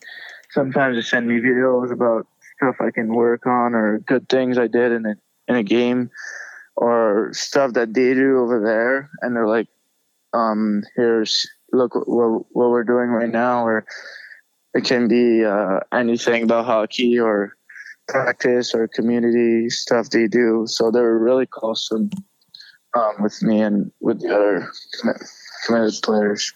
sometimes 0.52 0.96
they 0.98 1.02
send 1.02 1.28
me 1.28 1.40
videos 1.40 1.92
about 1.92 2.28
stuff 2.58 2.76
I 2.80 2.92
can 2.92 3.14
work 3.14 3.46
on 3.46 3.74
or 3.74 4.00
good 4.00 4.30
things 4.30 4.58
I 4.58 4.68
did 4.68 4.92
in 4.92 5.06
a 5.06 5.16
in 5.48 5.56
a 5.56 5.64
game 5.64 6.10
or 6.76 7.30
stuff 7.34 7.74
that 7.74 7.94
they 7.94 8.14
do 8.14 8.40
over 8.40 8.62
there. 8.64 9.10
And 9.22 9.36
they're 9.36 9.48
like 9.48 9.68
um 10.34 10.84
here's 10.96 11.48
look 11.72 11.96
what, 11.96 12.46
what 12.52 12.70
we're 12.70 12.84
doing 12.84 13.10
right 13.10 13.30
now. 13.30 13.66
Or 13.66 13.86
it 14.74 14.86
can 14.86 15.08
be 15.08 15.44
uh, 15.44 15.82
anything 15.92 16.44
about 16.44 16.66
hockey 16.66 17.20
or 17.20 17.58
practice 18.08 18.74
or 18.74 18.88
community 18.88 19.70
stuff 19.70 20.10
they 20.10 20.28
do. 20.28 20.66
So 20.68 20.92
they're 20.92 21.18
really 21.18 21.46
close 21.46 21.90
um, 21.92 22.12
with 23.20 23.42
me 23.42 23.62
and 23.62 23.92
with 24.00 24.22
the 24.22 24.34
other 24.34 24.72
committed 25.66 26.02
players 26.04 26.54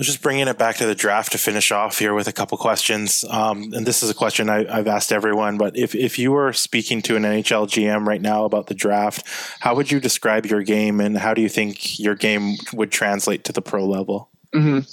so 0.00 0.04
just 0.04 0.22
bringing 0.22 0.48
it 0.48 0.56
back 0.56 0.76
to 0.76 0.86
the 0.86 0.94
draft 0.94 1.32
to 1.32 1.38
finish 1.38 1.70
off 1.70 1.98
here 1.98 2.14
with 2.14 2.26
a 2.26 2.32
couple 2.32 2.56
questions. 2.56 3.22
Um, 3.28 3.74
and 3.74 3.86
this 3.86 4.02
is 4.02 4.08
a 4.08 4.14
question 4.14 4.48
I, 4.48 4.64
have 4.74 4.88
asked 4.88 5.12
everyone, 5.12 5.58
but 5.58 5.76
if, 5.76 5.94
if 5.94 6.18
you 6.18 6.32
were 6.32 6.54
speaking 6.54 7.02
to 7.02 7.16
an 7.16 7.24
NHL 7.24 7.68
GM 7.68 8.06
right 8.06 8.22
now 8.22 8.44
about 8.44 8.68
the 8.68 8.74
draft, 8.74 9.26
how 9.60 9.74
would 9.74 9.90
you 9.92 10.00
describe 10.00 10.46
your 10.46 10.62
game 10.62 11.00
and 11.02 11.18
how 11.18 11.34
do 11.34 11.42
you 11.42 11.50
think 11.50 12.00
your 12.00 12.14
game 12.14 12.56
would 12.72 12.90
translate 12.90 13.44
to 13.44 13.52
the 13.52 13.60
pro 13.60 13.84
level? 13.84 14.30
Mm-hmm. 14.54 14.88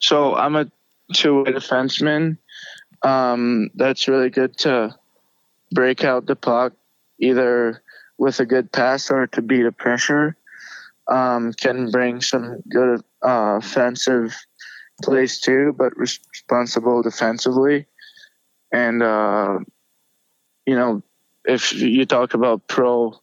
So 0.00 0.34
I'm 0.34 0.54
a 0.54 0.70
two-way 1.14 1.52
defenseman. 1.52 2.36
Um, 3.02 3.70
that's 3.74 4.06
really 4.06 4.28
good 4.28 4.58
to 4.58 4.94
break 5.72 6.04
out 6.04 6.26
the 6.26 6.36
puck 6.36 6.74
either 7.18 7.82
with 8.18 8.38
a 8.40 8.44
good 8.44 8.70
pass 8.70 9.10
or 9.10 9.28
to 9.28 9.40
beat 9.40 9.64
a 9.64 9.72
pressure 9.72 10.36
um, 11.08 11.52
can 11.52 11.90
bring 11.90 12.20
some 12.20 12.62
good 12.68 13.00
uh, 13.24 13.58
offensive 13.58 14.36
plays 15.02 15.40
too, 15.40 15.74
but 15.76 15.96
responsible 15.96 17.02
defensively. 17.02 17.86
And 18.72 19.02
uh, 19.02 19.58
you 20.66 20.74
know, 20.74 21.02
if 21.44 21.72
you 21.72 22.06
talk 22.06 22.34
about 22.34 22.66
pro, 22.66 23.14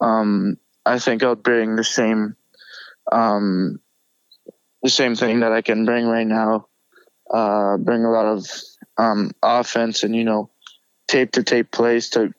um, 0.00 0.58
I 0.84 0.98
think 0.98 1.22
I'll 1.22 1.36
bring 1.36 1.76
the 1.76 1.84
same 1.84 2.36
um, 3.10 3.80
the 4.82 4.90
same 4.90 5.14
thing 5.14 5.40
that 5.40 5.52
I 5.52 5.62
can 5.62 5.84
bring 5.84 6.06
right 6.06 6.26
now. 6.26 6.66
Uh, 7.32 7.76
bring 7.78 8.04
a 8.04 8.10
lot 8.10 8.26
of 8.26 8.46
um, 8.98 9.30
offense 9.42 10.02
and 10.02 10.14
you 10.14 10.24
know 10.24 10.50
tape 11.08 11.32
to 11.32 11.42
tape 11.42 11.70
plays 11.70 12.10
to 12.10 12.34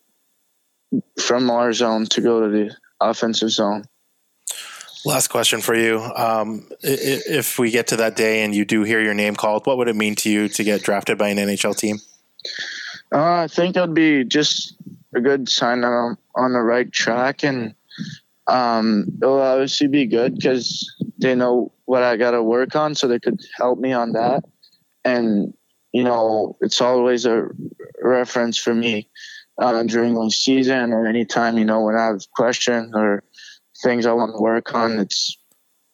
from 1.19 1.49
our 1.49 1.73
zone 1.73 2.05
to 2.05 2.21
go 2.21 2.41
to 2.41 2.49
the 2.49 2.75
offensive 2.99 3.49
zone. 3.49 3.85
Last 5.05 5.27
question 5.27 5.59
for 5.59 5.75
you. 5.75 5.99
Um, 5.99 6.65
if 6.81 7.59
we 7.59 7.71
get 7.71 7.87
to 7.87 7.97
that 7.97 8.15
day 8.15 8.43
and 8.43 8.55
you 8.55 8.63
do 8.63 8.83
hear 8.83 9.01
your 9.01 9.13
name 9.13 9.35
called, 9.35 9.65
what 9.65 9.77
would 9.77 9.89
it 9.89 9.95
mean 9.97 10.15
to 10.15 10.29
you 10.29 10.47
to 10.49 10.63
get 10.63 10.81
drafted 10.81 11.17
by 11.17 11.29
an 11.29 11.37
NHL 11.37 11.75
team? 11.75 11.97
Uh, 13.13 13.43
I 13.43 13.47
think 13.47 13.75
it'd 13.75 13.93
be 13.93 14.23
just 14.23 14.75
a 15.13 15.19
good 15.19 15.49
sign 15.49 15.81
that 15.81 15.87
I'm 15.87 16.17
on 16.35 16.53
the 16.53 16.61
right 16.61 16.89
track, 16.91 17.43
and 17.43 17.75
um, 18.47 19.05
it'll 19.21 19.41
obviously 19.41 19.87
be 19.87 20.05
good 20.05 20.35
because 20.35 20.89
they 21.17 21.35
know 21.35 21.71
what 21.85 22.03
I 22.03 22.15
got 22.15 22.31
to 22.31 22.41
work 22.41 22.75
on, 22.75 22.95
so 22.95 23.07
they 23.07 23.19
could 23.19 23.41
help 23.57 23.79
me 23.79 23.91
on 23.91 24.13
that. 24.13 24.43
And 25.03 25.53
you 25.91 26.03
know, 26.03 26.57
it's 26.61 26.81
always 26.81 27.25
a 27.25 27.49
reference 28.01 28.57
for 28.57 28.73
me 28.73 29.09
uh, 29.57 29.83
during 29.83 30.15
the 30.15 30.29
season 30.31 30.91
or 30.91 31.05
anytime 31.05 31.57
you 31.57 31.65
know 31.65 31.81
when 31.81 31.95
I 31.95 32.07
have 32.07 32.21
questions 32.35 32.91
or 32.95 33.23
things 33.83 34.05
I 34.05 34.13
want 34.13 34.33
to 34.35 34.41
work 34.41 34.73
on. 34.73 34.99
It's 34.99 35.37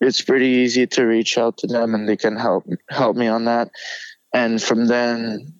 it's 0.02 0.22
pretty 0.22 0.48
easy 0.48 0.88
to 0.88 1.04
reach 1.04 1.38
out 1.38 1.58
to 1.58 1.68
them, 1.68 1.94
and 1.94 2.08
they 2.08 2.18
can 2.18 2.38
help 2.38 2.66
help 2.90 3.16
me 3.16 3.28
on 3.28 3.46
that. 3.46 3.70
And 4.34 4.62
from 4.62 4.86
then, 4.88 5.54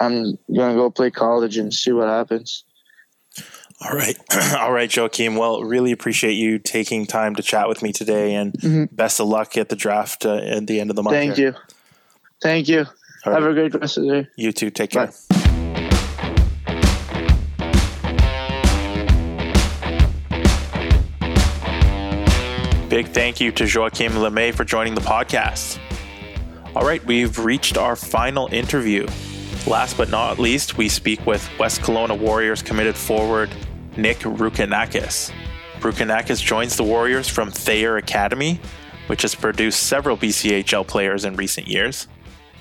I'm 0.00 0.38
gonna 0.54 0.74
go 0.74 0.90
play 0.90 1.10
college 1.10 1.56
and 1.56 1.72
see 1.72 1.92
what 1.92 2.08
happens. 2.08 2.64
All 3.80 3.96
right. 3.96 4.16
All 4.58 4.72
right, 4.72 4.88
Joakim. 4.88 5.38
Well, 5.38 5.62
really 5.62 5.92
appreciate 5.92 6.32
you 6.32 6.58
taking 6.58 7.06
time 7.06 7.34
to 7.36 7.42
chat 7.42 7.68
with 7.68 7.82
me 7.82 7.92
today 7.92 8.34
and 8.34 8.52
mm-hmm. 8.52 8.94
best 8.94 9.20
of 9.20 9.28
luck 9.28 9.56
at 9.56 9.68
the 9.68 9.76
draft 9.76 10.24
uh, 10.24 10.36
at 10.36 10.66
the 10.66 10.80
end 10.80 10.90
of 10.90 10.96
the 10.96 11.02
month. 11.02 11.14
Thank 11.14 11.36
here. 11.36 11.50
you. 11.50 11.74
Thank 12.42 12.68
you. 12.68 12.86
Have 13.24 13.44
a 13.44 13.54
great 13.54 13.74
rest 13.74 13.96
of 13.98 14.04
the 14.04 14.22
day. 14.22 14.28
You 14.36 14.52
too. 14.52 14.70
Take 14.70 14.90
care. 14.90 15.06
Bye. 15.06 15.33
Big 22.94 23.08
thank 23.08 23.40
you 23.40 23.50
to 23.50 23.64
Joakim 23.64 24.10
LeMay 24.10 24.54
for 24.54 24.62
joining 24.64 24.94
the 24.94 25.00
podcast. 25.00 25.80
All 26.76 26.86
right, 26.86 27.04
we've 27.04 27.40
reached 27.40 27.76
our 27.76 27.96
final 27.96 28.46
interview. 28.52 29.08
Last 29.66 29.96
but 29.96 30.10
not 30.10 30.38
least, 30.38 30.78
we 30.78 30.88
speak 30.88 31.26
with 31.26 31.50
West 31.58 31.80
Kelowna 31.80 32.16
Warriors 32.16 32.62
committed 32.62 32.94
forward 32.94 33.50
Nick 33.96 34.18
Rukanakis. 34.18 35.32
Rukanakis 35.80 36.40
joins 36.40 36.76
the 36.76 36.84
Warriors 36.84 37.28
from 37.28 37.50
Thayer 37.50 37.96
Academy, 37.96 38.60
which 39.08 39.22
has 39.22 39.34
produced 39.34 39.82
several 39.82 40.16
BCHL 40.16 40.86
players 40.86 41.24
in 41.24 41.34
recent 41.34 41.66
years. 41.66 42.06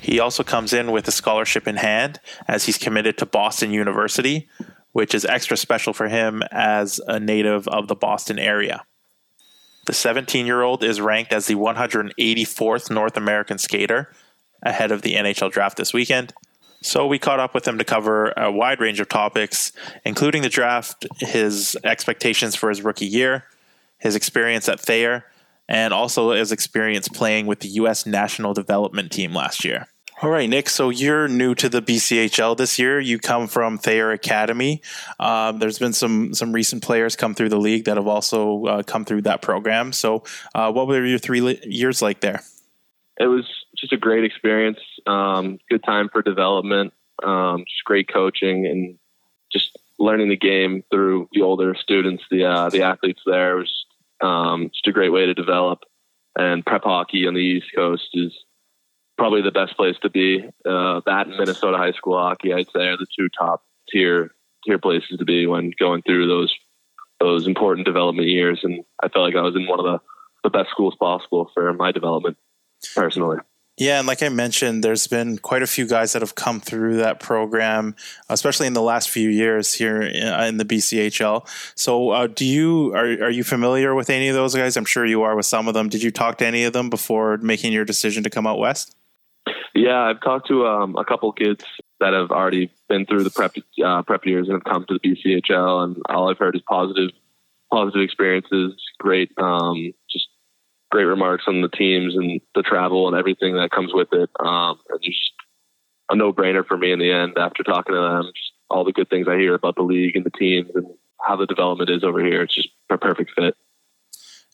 He 0.01 0.19
also 0.19 0.43
comes 0.43 0.73
in 0.73 0.91
with 0.91 1.07
a 1.07 1.11
scholarship 1.11 1.67
in 1.67 1.75
hand 1.75 2.19
as 2.47 2.65
he's 2.65 2.79
committed 2.79 3.19
to 3.19 3.27
Boston 3.27 3.69
University, 3.69 4.49
which 4.93 5.13
is 5.13 5.25
extra 5.25 5.57
special 5.57 5.93
for 5.93 6.07
him 6.07 6.41
as 6.49 6.99
a 7.05 7.19
native 7.19 7.67
of 7.67 7.87
the 7.87 7.95
Boston 7.95 8.39
area. 8.39 8.83
The 9.85 9.93
17 9.93 10.45
year 10.45 10.61
old 10.61 10.83
is 10.83 11.01
ranked 11.01 11.33
as 11.33 11.47
the 11.47 11.55
184th 11.55 12.89
North 12.89 13.17
American 13.17 13.57
skater 13.57 14.11
ahead 14.61 14.91
of 14.91 15.01
the 15.01 15.15
NHL 15.15 15.51
draft 15.51 15.77
this 15.77 15.93
weekend. 15.93 16.33
So 16.81 17.07
we 17.07 17.17
caught 17.17 17.39
up 17.39 17.53
with 17.53 17.67
him 17.67 17.77
to 17.77 17.85
cover 17.85 18.31
a 18.35 18.51
wide 18.51 18.81
range 18.81 18.99
of 18.99 19.07
topics, 19.07 19.71
including 20.05 20.41
the 20.41 20.49
draft, 20.49 21.07
his 21.19 21.77
expectations 21.83 22.55
for 22.55 22.69
his 22.69 22.81
rookie 22.81 23.05
year, 23.05 23.45
his 23.99 24.15
experience 24.15 24.67
at 24.67 24.81
Thayer, 24.81 25.25
and 25.69 25.93
also 25.93 26.31
his 26.31 26.51
experience 26.51 27.07
playing 27.07 27.45
with 27.45 27.61
the 27.61 27.69
U.S. 27.69 28.05
national 28.05 28.53
development 28.53 29.13
team 29.13 29.33
last 29.33 29.63
year. 29.63 29.87
All 30.23 30.29
right, 30.29 30.49
Nick. 30.49 30.69
So 30.69 30.89
you're 30.89 31.27
new 31.27 31.53
to 31.55 31.67
the 31.67 31.81
BCHL 31.81 32.55
this 32.55 32.79
year. 32.79 32.97
You 32.97 33.19
come 33.19 33.45
from 33.45 33.77
Thayer 33.77 34.11
Academy. 34.11 34.81
Um, 35.19 35.59
there's 35.59 35.79
been 35.79 35.91
some 35.91 36.33
some 36.33 36.53
recent 36.53 36.81
players 36.81 37.17
come 37.17 37.35
through 37.35 37.49
the 37.49 37.59
league 37.59 37.83
that 37.83 37.97
have 37.97 38.07
also 38.07 38.63
uh, 38.63 38.83
come 38.83 39.03
through 39.03 39.23
that 39.23 39.41
program. 39.41 39.91
So, 39.91 40.23
uh, 40.55 40.71
what 40.71 40.87
were 40.87 41.05
your 41.05 41.19
three 41.19 41.59
years 41.65 42.01
like 42.01 42.21
there? 42.21 42.41
It 43.19 43.25
was 43.25 43.45
just 43.77 43.91
a 43.91 43.97
great 43.97 44.23
experience. 44.23 44.79
Um, 45.05 45.59
good 45.69 45.83
time 45.83 46.07
for 46.07 46.21
development. 46.21 46.93
Um, 47.21 47.65
just 47.67 47.83
great 47.83 48.07
coaching 48.07 48.65
and 48.65 48.97
just 49.51 49.77
learning 49.99 50.29
the 50.29 50.37
game 50.37 50.85
through 50.89 51.27
the 51.33 51.41
older 51.41 51.75
students, 51.75 52.23
the 52.31 52.45
uh, 52.45 52.69
the 52.69 52.83
athletes 52.83 53.19
there. 53.25 53.57
It 53.57 53.59
was 53.59 53.85
um, 54.21 54.69
just 54.69 54.87
a 54.87 54.93
great 54.93 55.11
way 55.11 55.25
to 55.25 55.33
develop. 55.33 55.79
And 56.37 56.65
prep 56.65 56.85
hockey 56.85 57.27
on 57.27 57.33
the 57.33 57.41
East 57.41 57.67
Coast 57.75 58.07
is 58.13 58.31
probably 59.17 59.41
the 59.41 59.51
best 59.51 59.75
place 59.75 59.95
to 60.01 60.09
be. 60.09 60.43
Uh, 60.65 61.01
that 61.05 61.27
and 61.27 61.37
Minnesota 61.37 61.77
high 61.77 61.91
school 61.91 62.17
hockey, 62.17 62.53
I'd 62.53 62.67
say, 62.75 62.87
are 62.87 62.97
the 62.97 63.07
two 63.17 63.29
top 63.29 63.63
tier 63.89 64.31
tier 64.65 64.79
places 64.79 65.17
to 65.17 65.25
be 65.25 65.45
when 65.45 65.71
going 65.79 66.01
through 66.03 66.27
those 66.27 66.53
those 67.19 67.47
important 67.47 67.85
development 67.85 68.27
years. 68.27 68.61
And 68.63 68.83
I 69.01 69.07
felt 69.07 69.25
like 69.25 69.35
I 69.35 69.41
was 69.41 69.55
in 69.55 69.67
one 69.67 69.79
of 69.79 69.85
the 69.85 69.99
the 70.43 70.49
best 70.49 70.69
schools 70.71 70.95
possible 70.99 71.49
for 71.53 71.73
my 71.73 71.91
development 71.91 72.37
personally. 72.95 73.37
Yeah, 73.77 73.97
and 73.97 74.07
like 74.07 74.21
I 74.21 74.29
mentioned, 74.29 74.83
there's 74.83 75.07
been 75.07 75.39
quite 75.39 75.63
a 75.63 75.67
few 75.67 75.87
guys 75.87 76.13
that 76.13 76.21
have 76.21 76.35
come 76.35 76.59
through 76.59 76.97
that 76.97 77.19
program, 77.19 77.95
especially 78.29 78.67
in 78.67 78.73
the 78.73 78.83
last 78.83 79.09
few 79.09 79.29
years 79.29 79.73
here 79.73 79.99
in 79.99 80.57
the 80.57 80.65
BCHL. 80.65 81.47
So, 81.75 82.11
uh, 82.11 82.27
do 82.27 82.45
you 82.45 82.93
are 82.93 83.05
are 83.23 83.31
you 83.31 83.43
familiar 83.43 83.95
with 83.95 84.11
any 84.11 84.27
of 84.27 84.35
those 84.35 84.53
guys? 84.53 84.77
I'm 84.77 84.85
sure 84.85 85.05
you 85.05 85.23
are 85.23 85.35
with 85.35 85.47
some 85.47 85.67
of 85.67 85.73
them. 85.73 85.89
Did 85.89 86.03
you 86.03 86.11
talk 86.11 86.37
to 86.37 86.45
any 86.45 86.65
of 86.65 86.73
them 86.73 86.91
before 86.91 87.37
making 87.37 87.73
your 87.73 87.83
decision 87.83 88.21
to 88.23 88.29
come 88.29 88.45
out 88.45 88.59
west? 88.59 88.95
Yeah, 89.75 89.99
I've 89.99 90.21
talked 90.21 90.47
to 90.47 90.67
um, 90.67 90.95
a 90.95 91.05
couple 91.05 91.31
kids 91.31 91.65
that 91.99 92.13
have 92.13 92.31
already 92.31 92.71
been 92.87 93.05
through 93.05 93.23
the 93.23 93.29
prep 93.29 93.55
uh, 93.83 94.03
prep 94.03 94.25
years 94.25 94.47
and 94.47 94.55
have 94.55 94.63
come 94.63 94.85
to 94.87 94.99
the 95.01 95.15
BCHL, 95.15 95.83
and 95.83 96.01
all 96.09 96.29
I've 96.29 96.37
heard 96.37 96.55
is 96.55 96.61
positive 96.67 97.11
positive 97.71 98.01
experiences. 98.01 98.73
Great, 98.99 99.31
um, 99.37 99.93
just 100.09 100.27
great 100.91 101.05
remarks 101.05 101.45
on 101.47 101.61
the 101.61 101.69
teams 101.69 102.15
and 102.15 102.39
the 102.53 102.61
travel 102.61 103.07
and 103.07 103.17
everything 103.17 103.55
that 103.55 103.71
comes 103.71 103.91
with 103.93 104.09
it. 104.11 104.29
Um, 104.39 104.79
and 104.89 105.01
just 105.01 105.31
a 106.09 106.15
no 106.15 106.31
brainer 106.31 106.65
for 106.65 106.77
me 106.77 106.91
in 106.91 106.99
the 106.99 107.11
end 107.11 107.33
after 107.37 107.63
talking 107.63 107.95
to 107.95 107.99
them. 107.99 108.31
Just 108.35 108.51
all 108.69 108.83
the 108.83 108.91
good 108.91 109.09
things 109.09 109.27
I 109.27 109.37
hear 109.37 109.55
about 109.55 109.75
the 109.75 109.81
league 109.81 110.15
and 110.15 110.25
the 110.25 110.29
teams 110.29 110.69
and 110.75 110.85
how 111.19 111.35
the 111.35 111.47
development 111.47 111.89
is 111.89 112.03
over 112.03 112.23
here. 112.23 112.43
It's 112.43 112.53
just 112.53 112.69
a 112.89 112.97
perfect 112.97 113.31
fit. 113.35 113.55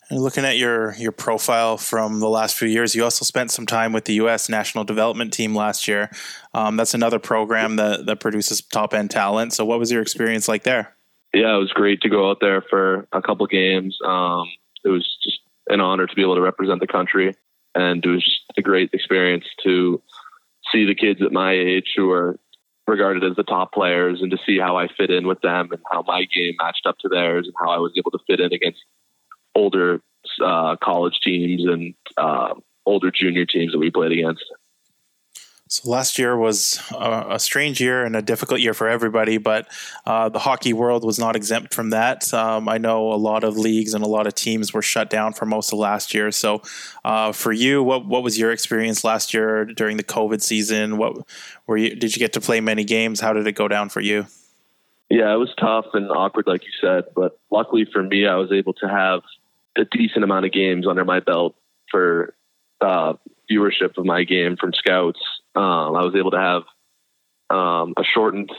And 0.10 0.19
looking 0.19 0.43
at 0.43 0.58
your 0.58 0.93
your 0.95 1.12
profile 1.12 1.78
from 1.78 2.19
the 2.19 2.30
last 2.30 2.58
few 2.58 2.67
years, 2.67 2.95
you 2.95 3.04
also 3.04 3.24
spent 3.24 3.52
some 3.52 3.67
time 3.67 3.93
with 3.93 4.06
the 4.06 4.13
U.S. 4.15 4.50
National 4.50 4.84
Development 4.84 5.32
Team 5.32 5.54
last 5.54 5.88
year. 5.88 6.10
Um, 6.54 6.78
that's 6.78 6.95
another 6.95 7.19
program 7.19 7.76
that 7.76 8.08
that 8.08 8.19
produces 8.19 8.62
top 8.62 8.93
end 8.93 9.12
talent. 9.12 9.54
So, 9.54 9.65
what 9.65 9.78
was 9.78 9.91
your 9.91 10.02
experience 10.02 10.48
like 10.48 10.63
there? 10.63 10.95
Yeah, 11.32 11.56
it 11.56 11.60
was 11.60 11.72
great 11.72 12.02
to 12.02 12.10
go 12.10 12.30
out 12.30 12.39
there 12.41 12.63
for 12.69 13.08
a 13.12 13.22
couple 13.22 13.45
games. 13.45 13.95
Um, 14.04 14.48
it 14.84 14.89
was 14.89 15.08
just 15.24 15.39
an 15.67 15.80
honor 15.80 16.08
to 16.08 16.15
be 16.15 16.24
able 16.24 16.36
to 16.36 16.41
represent 16.41 16.80
the 16.80 16.88
country, 16.88 17.36
and 17.76 18.04
it 18.04 18.10
was 18.10 18.24
just 18.24 18.58
a 18.58 18.63
great 18.63 18.89
experience 18.93 19.45
to 19.63 20.02
see 20.72 20.88
the 20.88 20.95
kids 20.95 21.22
at 21.22 21.32
my 21.32 21.54
age 21.54 21.93
who 21.95 22.10
are 22.10 22.39
regarded 22.88 23.24
as 23.24 23.36
the 23.36 23.43
top 23.43 23.72
players, 23.72 24.24
and 24.24 24.32
to 24.32 24.39
see 24.43 24.58
how 24.58 24.76
I 24.76 24.88
fit 24.98 25.12
in 25.12 25.28
with 25.28 25.41
them 25.41 25.69
and 25.72 25.82
how 25.91 26.04
my 26.08 26.26
game 26.36 26.56
matched 26.60 26.88
up 26.88 26.98
to 27.02 27.10
theirs, 27.10 27.45
and 27.45 27.54
how 27.60 27.69
I 27.69 27.78
was 27.78 27.91
able 27.95 28.10
to 28.10 28.19
fit 28.26 28.39
in 28.39 28.52
against 28.52 28.80
older 29.55 30.01
uh, 30.43 30.75
college 30.77 31.19
teams 31.23 31.65
and 31.65 31.93
uh, 32.17 32.53
older 32.85 33.12
junior 33.12 33.45
teams 33.45 33.71
that 33.71 33.79
we 33.79 33.91
played 33.91 34.12
against. 34.12 34.43
So 35.71 35.88
last 35.88 36.17
year 36.17 36.35
was 36.35 36.81
a, 36.97 37.39
strange 37.39 37.79
year 37.79 38.03
and 38.03 38.15
a 38.15 38.23
difficult 38.23 38.59
year 38.59 38.73
for 38.73 38.89
everybody, 38.89 39.38
but 39.38 39.67
uh, 40.03 40.27
the 40.27 40.39
hockey 40.39 40.73
world 40.73 41.05
was 41.05 41.19
not 41.19 41.35
exempt 41.35 41.75
from 41.75 41.91
that. 41.91 42.33
Um, 42.33 42.67
I 42.67 42.79
know 42.79 43.13
a 43.13 43.21
lot 43.21 43.43
of 43.43 43.55
leagues 43.55 43.93
and 43.93 44.03
a 44.03 44.07
lot 44.07 44.25
of 44.25 44.33
teams 44.33 44.73
were 44.73 44.81
shut 44.81 45.12
down 45.12 45.33
for 45.33 45.45
most 45.45 45.71
of 45.71 45.77
last 45.77 46.12
year. 46.12 46.31
So, 46.31 46.63
uh, 47.05 47.33
for 47.33 47.51
you, 47.51 47.83
what 47.83 48.07
what 48.07 48.23
was 48.23 48.35
your 48.39 48.51
experience 48.51 49.03
last 49.03 49.31
year 49.31 49.63
during 49.63 49.97
the 49.97 50.03
COVID 50.03 50.41
season? 50.41 50.97
What 50.97 51.23
were 51.67 51.77
you? 51.77 51.95
Did 51.95 52.15
you 52.15 52.19
get 52.19 52.33
to 52.33 52.41
play 52.41 52.62
many 52.62 52.83
games? 52.83 53.19
How 53.19 53.33
did 53.33 53.45
it 53.45 53.53
go 53.53 53.67
down 53.67 53.89
for 53.89 54.01
you? 54.01 54.25
Yeah, 55.10 55.34
it 55.34 55.38
was 55.38 55.54
tough 55.58 55.88
and 55.93 56.12
awkward, 56.12 56.45
like 56.48 56.63
you 56.63 56.72
said. 56.80 57.06
But 57.15 57.39
luckily 57.52 57.86
for 57.91 58.04
me, 58.04 58.28
I 58.28 58.36
was 58.36 58.52
able 58.52 58.74
to 58.74 58.88
have 58.88 59.22
a 59.78 59.86
decent 59.86 60.24
amount 60.24 60.45
of 60.45 60.52
games 60.52 60.88
under 60.88 61.04
my 61.04 61.19
belt 61.19 61.56
for 61.89 62.36
uh, 62.82 63.13
viewership 63.50 63.98
of 63.98 64.06
my 64.06 64.24
game 64.24 64.56
from 64.56 64.74
scouts. 64.74 65.19
Um, 65.56 65.95
I 65.95 66.06
was 66.06 66.15
able 66.15 66.32
to 66.32 66.38
have 66.38 66.63
um, 67.49 67.93
a 67.97 68.03
shortened 68.03 68.51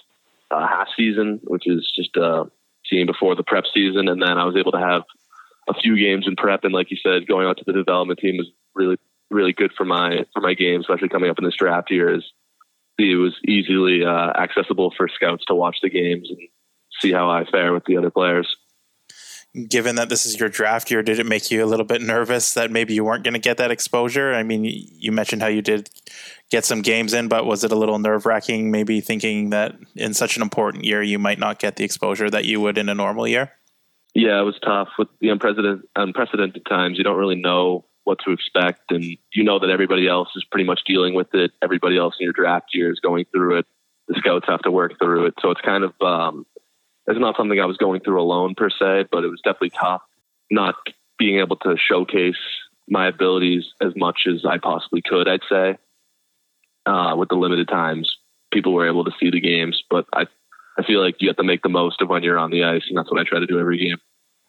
uh, 0.51 0.66
half 0.66 0.88
season, 0.96 1.40
which 1.44 1.66
is 1.66 1.90
just 1.94 2.16
a 2.16 2.51
team 2.88 3.07
before 3.07 3.36
the 3.36 3.44
prep 3.44 3.64
season, 3.72 4.09
and 4.09 4.20
then 4.20 4.36
I 4.36 4.44
was 4.44 4.57
able 4.57 4.72
to 4.72 4.80
have 4.80 5.03
a 5.68 5.74
few 5.74 5.96
games 5.96 6.26
in 6.26 6.34
prep. 6.34 6.64
And 6.64 6.74
like 6.74 6.90
you 6.90 6.96
said, 6.96 7.28
going 7.28 7.46
out 7.46 7.59
to 7.59 7.64
the 7.64 7.72
development 7.72 8.18
team 8.18 8.36
was 8.36 8.51
really 8.74 8.96
really 9.30 9.53
good 9.53 9.72
for 9.76 9.84
my 9.84 10.24
for 10.32 10.40
my 10.40 10.55
game, 10.55 10.80
especially 10.80 11.09
coming 11.09 11.30
up 11.30 11.38
in 11.38 11.44
this 11.44 11.55
draft 11.55 11.90
year. 11.90 12.12
Is 12.12 12.24
it 12.99 13.16
was 13.16 13.34
easily 13.47 14.05
uh, 14.05 14.32
accessible 14.38 14.93
for 14.97 15.09
scouts 15.09 15.45
to 15.47 15.55
watch 15.55 15.78
the 15.82 15.91
games 15.91 16.28
and 16.30 16.38
see 17.01 17.12
how 17.12 17.30
I 17.30 17.45
fare 17.45 17.72
with 17.72 17.84
the 17.84 17.97
other 17.97 18.11
players 18.11 18.57
given 19.68 19.97
that 19.97 20.09
this 20.09 20.26
is 20.26 20.38
your 20.38 20.49
draft 20.49 20.91
year, 20.91 21.03
did 21.03 21.18
it 21.18 21.26
make 21.26 21.51
you 21.51 21.64
a 21.64 21.66
little 21.66 21.84
bit 21.84 22.01
nervous 22.01 22.55
that 22.55 22.70
maybe 22.70 22.95
you 22.95 23.05
weren't 23.05 23.24
going 23.24 23.34
to 23.34 23.41
get 23.41 23.57
that 23.57 23.70
exposure? 23.70 24.32
I 24.32 24.43
mean, 24.43 24.64
you 24.64 25.11
mentioned 25.11 25.43
how 25.43 25.49
you 25.49 25.62
did 25.62 25.91
get 26.51 26.64
some 26.64 26.82
games 26.82 27.12
in, 27.12 27.28
but 27.28 27.47
was 27.47 27.64
it 27.64 27.72
a 27.72 27.76
little 27.76 27.99
nerve 27.99 28.26
wracking, 28.26 28.70
maybe 28.70 29.01
thinking 29.01 29.51
that 29.51 29.76
in 29.97 30.14
such 30.14 30.36
an 30.36 30.43
important 30.43 30.84
year 30.84 31.03
you 31.03 31.18
might 31.18 31.38
not 31.38 31.59
get 31.59 31.76
the 31.76 31.84
exposure 31.84 32.30
that 32.30 32.45
you 32.45 32.61
would 32.61 32.78
in 32.78 32.88
a 32.88 32.95
normal 32.95 33.26
year? 33.26 33.53
Yeah, 34.14 34.41
it 34.41 34.45
was 34.45 34.59
tough 34.62 34.88
with 34.99 35.09
the 35.20 35.30
unprecedented, 35.30 35.82
unprecedented 35.97 36.64
times. 36.66 36.99
You 36.99 37.05
don't 37.05 37.18
really 37.18 37.41
know 37.41 37.84
what 38.05 38.18
to 38.24 38.32
expect, 38.32 38.90
and 38.90 39.05
you 39.32 39.44
know 39.44 39.59
that 39.59 39.70
everybody 39.70 40.09
else 40.09 40.28
is 40.36 40.44
pretty 40.51 40.64
much 40.64 40.80
dealing 40.86 41.14
with 41.14 41.34
it. 41.34 41.53
Everybody 41.62 41.98
else 41.98 42.14
in 42.18 42.24
your 42.24 42.32
draft 42.32 42.68
year 42.72 42.90
is 42.90 43.01
going 43.01 43.26
through 43.32 43.59
it. 43.59 43.66
the 44.09 44.14
scouts 44.18 44.46
have 44.48 44.62
to 44.62 44.70
work 44.70 44.98
through 44.98 45.26
it. 45.26 45.34
So 45.40 45.51
it's 45.51 45.61
kind 45.61 45.84
of 45.84 45.92
um, 46.01 46.46
it's 47.07 47.20
not 47.20 47.36
something 47.36 47.61
I 47.61 47.66
was 47.66 47.76
going 47.76 48.01
through 48.01 48.20
alone 48.20 48.55
per 48.57 48.70
se, 48.70 49.07
but 49.11 49.24
it 49.24 49.28
was 49.28 49.40
definitely 49.42 49.70
tough 49.70 50.03
not 50.51 50.74
being 51.18 51.38
able 51.38 51.57
to 51.57 51.76
showcase 51.76 52.40
my 52.88 53.07
abilities 53.09 53.64
as 53.80 53.92
much 53.96 54.22
as 54.26 54.44
I 54.44 54.59
possibly 54.59 55.03
could. 55.03 55.28
I'd 55.28 55.40
say 55.48 55.76
uh, 56.86 57.14
with 57.16 57.28
the 57.28 57.36
limited 57.36 57.68
times 57.68 58.11
people 58.53 58.72
were 58.72 58.88
able 58.88 59.05
to 59.05 59.12
see 59.20 59.30
the 59.30 59.40
games, 59.40 59.82
but 59.88 60.07
I 60.12 60.26
I 60.78 60.84
feel 60.84 61.03
like 61.03 61.16
you 61.20 61.28
have 61.28 61.36
to 61.36 61.44
make 61.44 61.62
the 61.62 61.68
most 61.68 62.01
of 62.01 62.09
when 62.09 62.22
you're 62.22 62.38
on 62.38 62.51
the 62.51 62.64
ice, 62.64 62.82
and 62.88 62.96
that's 62.96 63.11
what 63.11 63.20
I 63.20 63.24
try 63.24 63.38
to 63.38 63.46
do 63.46 63.59
every 63.59 63.78
game. 63.78 63.98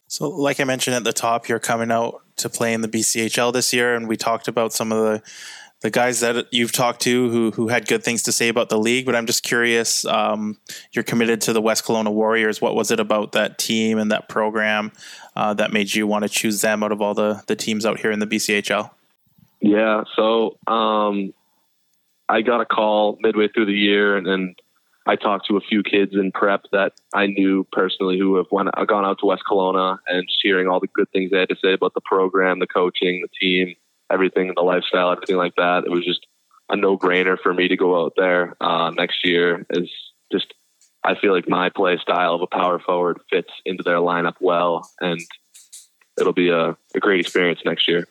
So, 0.08 0.30
like 0.30 0.60
I 0.60 0.66
mentioned 0.66 0.96
at 0.96 1.04
the 1.04 1.14
top, 1.14 1.48
you're 1.48 1.60
coming 1.60 1.92
out 1.92 2.22
to 2.42 2.50
play 2.50 2.74
in 2.74 2.82
the 2.82 2.88
BCHL 2.88 3.54
this 3.54 3.74
year, 3.74 3.96
and 3.96 4.08
we 4.08 4.18
talked 4.18 4.48
about 4.48 4.74
some 4.74 4.92
of 4.92 4.98
the 5.04 5.22
the 5.82 5.90
guys 5.90 6.20
that 6.20 6.46
you've 6.52 6.72
talked 6.72 7.02
to 7.02 7.30
who 7.30 7.52
who 7.52 7.68
had 7.68 7.88
good 7.88 8.04
things 8.04 8.24
to 8.24 8.32
say 8.32 8.50
about 8.50 8.70
the 8.70 8.78
league. 8.78 9.06
But 9.06 9.16
I'm 9.16 9.26
just 9.26 9.44
curious. 9.44 10.06
Um, 10.06 10.58
you're 10.92 11.04
committed 11.04 11.42
to 11.42 11.54
the 11.54 11.62
West 11.62 11.86
Kelowna 11.86 12.12
Warriors. 12.12 12.62
What 12.62 12.76
was 12.76 12.92
it 12.92 13.00
about 13.00 13.32
that 13.34 13.58
team 13.58 13.98
and 13.98 14.12
that 14.12 14.30
program 14.30 14.92
uh, 15.36 15.54
that 15.56 15.74
made 15.74 15.94
you 15.94 16.06
want 16.08 16.24
to 16.24 16.30
choose 16.30 16.62
them 16.62 16.84
out 16.84 16.92
of 16.92 17.02
all 17.02 17.14
the 17.14 17.44
the 17.48 17.56
teams 17.56 17.86
out 17.86 18.00
here 18.00 18.12
in 18.12 18.20
the 18.20 18.28
BCHL? 18.28 18.92
Yeah. 19.60 20.04
So 20.16 20.58
um, 20.68 21.34
I 22.30 22.42
got 22.42 22.62
a 22.62 22.66
call 22.66 23.18
midway 23.22 23.48
through 23.48 23.66
the 23.66 23.74
year, 23.74 24.18
and 24.18 24.26
then 24.26 24.56
I 25.08 25.16
talked 25.16 25.48
to 25.48 25.58
a 25.58 25.62
few 25.62 25.82
kids 25.82 26.14
in 26.14 26.32
prep 26.32 26.64
that 26.72 26.94
I 27.14 27.26
knew 27.26 27.66
personally 27.72 28.20
who 28.20 28.36
have 28.36 28.46
went, 28.52 28.70
gone 28.88 29.06
out 29.06 29.20
to 29.20 29.26
West 29.26 29.44
Kelowna 29.50 29.98
and 30.08 30.28
just 30.28 30.40
hearing 30.44 30.68
all 30.68 30.80
the 30.80 30.88
good 30.88 31.10
things 31.12 31.32
they 31.32 31.40
had 31.40 31.50
to 31.50 31.56
say 31.64 31.74
about 31.74 31.94
the 31.96 32.02
program, 32.02 32.60
the 32.60 32.68
coaching, 32.68 33.22
the 33.22 33.30
team, 33.40 33.76
everything, 34.12 34.54
the 34.56 34.62
lifestyle, 34.62 35.12
everything 35.12 35.38
like 35.38 35.56
that. 35.56 35.84
It 35.86 35.92
was 35.92 36.06
just 36.06 36.28
a 36.70 36.76
no 36.76 36.98
brainer 36.98 37.38
for 37.40 37.54
me 37.54 37.68
to 37.68 37.76
go 37.76 38.04
out 38.04 38.14
there 38.16 38.56
uh, 38.62 38.92
next 38.92 39.26
year. 39.26 39.66
Is 39.72 39.90
just 40.32 40.54
I 41.04 41.16
feel 41.16 41.34
like 41.34 41.50
my 41.50 41.70
play 41.70 41.98
style 41.98 42.36
of 42.36 42.42
a 42.42 42.48
power 42.48 42.80
forward 42.80 43.20
fits 43.30 43.52
into 43.66 43.84
their 43.84 43.98
lineup 43.98 44.36
well, 44.40 44.88
and 45.00 45.20
it'll 46.20 46.34
be 46.34 46.50
a, 46.50 46.78
a 46.96 47.00
great 47.00 47.20
experience 47.20 47.62
next 47.66 47.88
year. 47.88 48.08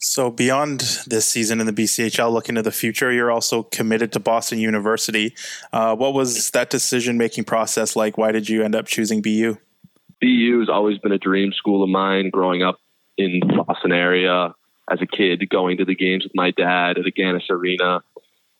So 0.00 0.30
beyond 0.30 0.80
this 1.06 1.26
season 1.26 1.60
in 1.60 1.66
the 1.66 1.72
BCHL, 1.72 2.32
looking 2.32 2.54
to 2.54 2.62
the 2.62 2.70
future, 2.70 3.10
you're 3.10 3.32
also 3.32 3.64
committed 3.64 4.12
to 4.12 4.20
Boston 4.20 4.60
University. 4.60 5.34
Uh, 5.72 5.96
what 5.96 6.14
was 6.14 6.50
that 6.52 6.70
decision 6.70 7.18
making 7.18 7.44
process 7.44 7.96
like? 7.96 8.16
Why 8.16 8.30
did 8.30 8.48
you 8.48 8.62
end 8.62 8.76
up 8.76 8.86
choosing 8.86 9.22
BU? 9.22 9.58
BU 10.20 10.60
has 10.60 10.68
always 10.68 10.98
been 10.98 11.12
a 11.12 11.18
dream 11.18 11.52
school 11.52 11.82
of 11.82 11.88
mine. 11.88 12.30
Growing 12.30 12.62
up 12.62 12.78
in 13.16 13.40
the 13.40 13.62
Boston 13.66 13.92
area 13.92 14.54
as 14.88 15.00
a 15.02 15.06
kid, 15.06 15.48
going 15.50 15.78
to 15.78 15.84
the 15.84 15.96
games 15.96 16.22
with 16.22 16.34
my 16.34 16.52
dad 16.52 16.96
at 16.98 17.04
the 17.04 17.12
Agganis 17.12 17.50
Arena, 17.50 18.02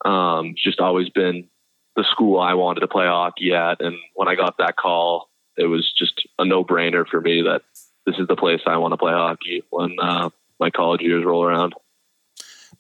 um, 0.05 0.55
just 0.57 0.81
always 0.81 1.09
been 1.09 1.49
the 1.95 2.05
school 2.11 2.41
I 2.41 2.55
wanted 2.55 2.81
to 2.81 2.89
play 2.89 3.07
hockey 3.07 3.55
at. 3.55 3.81
And 3.81 3.97
when 4.15 4.29
I 4.29 4.35
got 4.35 4.59
that 4.59 4.77
call, 4.77 5.29
it 5.57 5.67
was 5.67 5.93
just 5.97 6.27
a 6.39 6.45
no 6.45 6.65
brainer 6.65 7.07
for 7.07 7.21
me 7.21 7.43
that 7.43 7.63
this 8.07 8.17
is 8.19 8.27
the 8.27 8.37
place 8.37 8.61
I 8.67 8.77
want 8.79 8.93
to 8.93 8.99
play 8.99 9.13
hockey. 9.13 9.63
When 9.71 9.97
uh, 10.01 10.31
my 10.61 10.71
college 10.71 11.01
years 11.01 11.25
roll 11.25 11.45
around. 11.45 11.75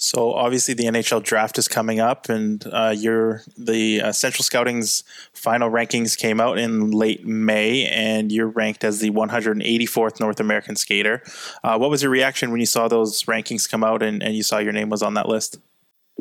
So 0.01 0.33
obviously 0.33 0.75
the 0.75 0.85
NHL 0.85 1.25
draft 1.25 1.59
is 1.59 1.67
coming 1.67 1.99
up, 1.99 2.29
and 2.29 2.65
uh, 2.73 2.95
your 2.97 3.43
the 3.57 4.01
uh, 4.01 4.13
Central 4.13 4.45
Scouting's 4.45 5.03
final 5.33 5.71
rankings 5.71 6.17
came 6.17 6.41
out 6.41 6.57
in 6.57 6.93
late 6.93 7.27
May, 7.27 7.85
and 7.87 8.31
you're 8.31 8.47
ranked 8.47 8.85
as 8.85 9.01
the 9.01 9.11
184th 9.11 10.21
North 10.21 10.39
American 10.39 10.77
skater. 10.77 11.21
Uh, 11.65 11.77
what 11.79 11.91
was 11.91 12.03
your 12.03 12.13
reaction 12.13 12.53
when 12.53 12.61
you 12.61 12.67
saw 12.67 12.87
those 12.87 13.25
rankings 13.25 13.69
come 13.69 13.83
out 13.83 14.03
and, 14.03 14.23
and 14.23 14.37
you 14.37 14.45
saw 14.45 14.59
your 14.59 14.73
name 14.73 14.89
was 14.89 15.03
on 15.03 15.15
that 15.15 15.29
list? 15.29 15.59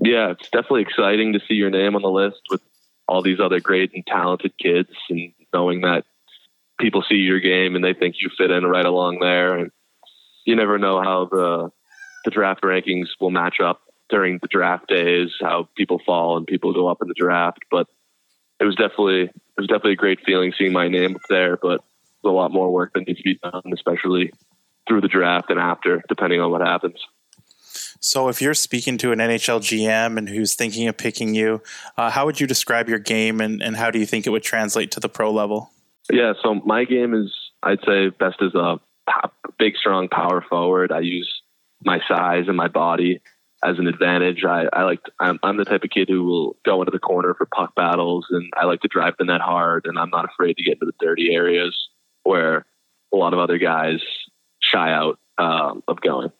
Yeah, 0.01 0.31
it's 0.31 0.49
definitely 0.49 0.81
exciting 0.81 1.33
to 1.33 1.39
see 1.47 1.53
your 1.53 1.69
name 1.69 1.95
on 1.95 2.01
the 2.01 2.09
list 2.09 2.41
with 2.49 2.61
all 3.07 3.21
these 3.21 3.39
other 3.39 3.59
great 3.59 3.91
and 3.93 4.05
talented 4.07 4.53
kids, 4.57 4.89
and 5.09 5.33
knowing 5.53 5.81
that 5.81 6.03
people 6.79 7.03
see 7.07 7.15
your 7.15 7.39
game 7.39 7.75
and 7.75 7.83
they 7.83 7.93
think 7.93 8.15
you 8.19 8.29
fit 8.35 8.49
in 8.49 8.65
right 8.65 8.85
along 8.85 9.19
there, 9.19 9.55
and 9.55 9.71
you 10.47 10.55
never 10.55 10.79
know 10.79 10.99
how 11.01 11.25
the 11.25 11.69
the 12.25 12.31
draft 12.31 12.63
rankings 12.63 13.07
will 13.19 13.29
match 13.29 13.59
up 13.63 13.81
during 14.09 14.39
the 14.41 14.47
draft 14.47 14.87
days, 14.87 15.29
how 15.39 15.69
people 15.75 16.01
fall 16.05 16.37
and 16.37 16.47
people 16.47 16.73
go 16.73 16.87
up 16.87 16.97
in 17.01 17.07
the 17.07 17.13
draft. 17.13 17.59
But 17.69 17.87
it 18.59 18.63
was 18.63 18.75
definitely 18.75 19.23
it 19.23 19.57
was 19.57 19.67
definitely 19.67 19.93
a 19.93 19.97
great 19.97 20.19
feeling 20.25 20.53
seeing 20.57 20.73
my 20.73 20.87
name 20.87 21.15
up 21.15 21.21
there. 21.29 21.57
But 21.57 21.81
there's 22.23 22.31
a 22.31 22.35
lot 22.35 22.51
more 22.51 22.71
work 22.71 22.93
that 22.93 23.05
needs 23.05 23.19
to 23.19 23.23
be 23.23 23.39
done, 23.43 23.61
especially 23.73 24.31
through 24.87 25.01
the 25.01 25.09
draft 25.09 25.49
and 25.49 25.59
after, 25.59 26.01
depending 26.07 26.39
on 26.39 26.49
what 26.49 26.61
happens. 26.61 26.99
So, 27.99 28.29
if 28.29 28.41
you're 28.41 28.53
speaking 28.53 28.97
to 28.99 29.11
an 29.11 29.19
NHL 29.19 29.59
GM 29.59 30.17
and 30.17 30.29
who's 30.29 30.55
thinking 30.55 30.87
of 30.87 30.97
picking 30.97 31.35
you, 31.35 31.61
uh, 31.97 32.09
how 32.09 32.25
would 32.25 32.39
you 32.39 32.47
describe 32.47 32.87
your 32.87 32.99
game 32.99 33.41
and, 33.41 33.61
and 33.61 33.75
how 33.75 33.91
do 33.91 33.99
you 33.99 34.05
think 34.05 34.25
it 34.25 34.29
would 34.29 34.43
translate 34.43 34.91
to 34.91 34.99
the 34.99 35.09
pro 35.09 35.31
level? 35.31 35.71
Yeah, 36.09 36.33
so 36.41 36.55
my 36.65 36.85
game 36.85 37.13
is, 37.13 37.33
I'd 37.61 37.79
say, 37.85 38.09
best 38.09 38.41
as 38.41 38.55
a 38.55 38.79
big, 39.57 39.75
strong 39.77 40.07
power 40.07 40.43
forward. 40.47 40.91
I 40.91 40.99
use 40.99 41.41
my 41.83 41.99
size 42.07 42.45
and 42.47 42.57
my 42.57 42.67
body 42.67 43.21
as 43.63 43.79
an 43.79 43.87
advantage. 43.87 44.43
I, 44.45 44.65
I 44.71 44.83
like 44.83 45.03
to, 45.03 45.11
I'm, 45.19 45.39
I'm 45.43 45.57
the 45.57 45.65
type 45.65 45.83
of 45.83 45.89
kid 45.89 46.09
who 46.09 46.23
will 46.23 46.57
go 46.65 46.81
into 46.81 46.91
the 46.91 46.99
corner 46.99 47.33
for 47.33 47.45
puck 47.45 47.75
battles, 47.75 48.27
and 48.29 48.51
I 48.55 48.65
like 48.65 48.81
to 48.81 48.87
drive 48.87 49.15
the 49.17 49.25
net 49.25 49.41
hard, 49.41 49.85
and 49.85 49.97
I'm 49.97 50.09
not 50.09 50.25
afraid 50.25 50.57
to 50.57 50.63
get 50.63 50.73
into 50.73 50.85
the 50.85 51.05
dirty 51.05 51.33
areas 51.33 51.75
where 52.23 52.65
a 53.13 53.17
lot 53.17 53.33
of 53.33 53.39
other 53.39 53.57
guys 53.57 53.99
shy 54.61 54.91
out 54.91 55.19
um, 55.37 55.83
of 55.87 56.01
going. 56.01 56.31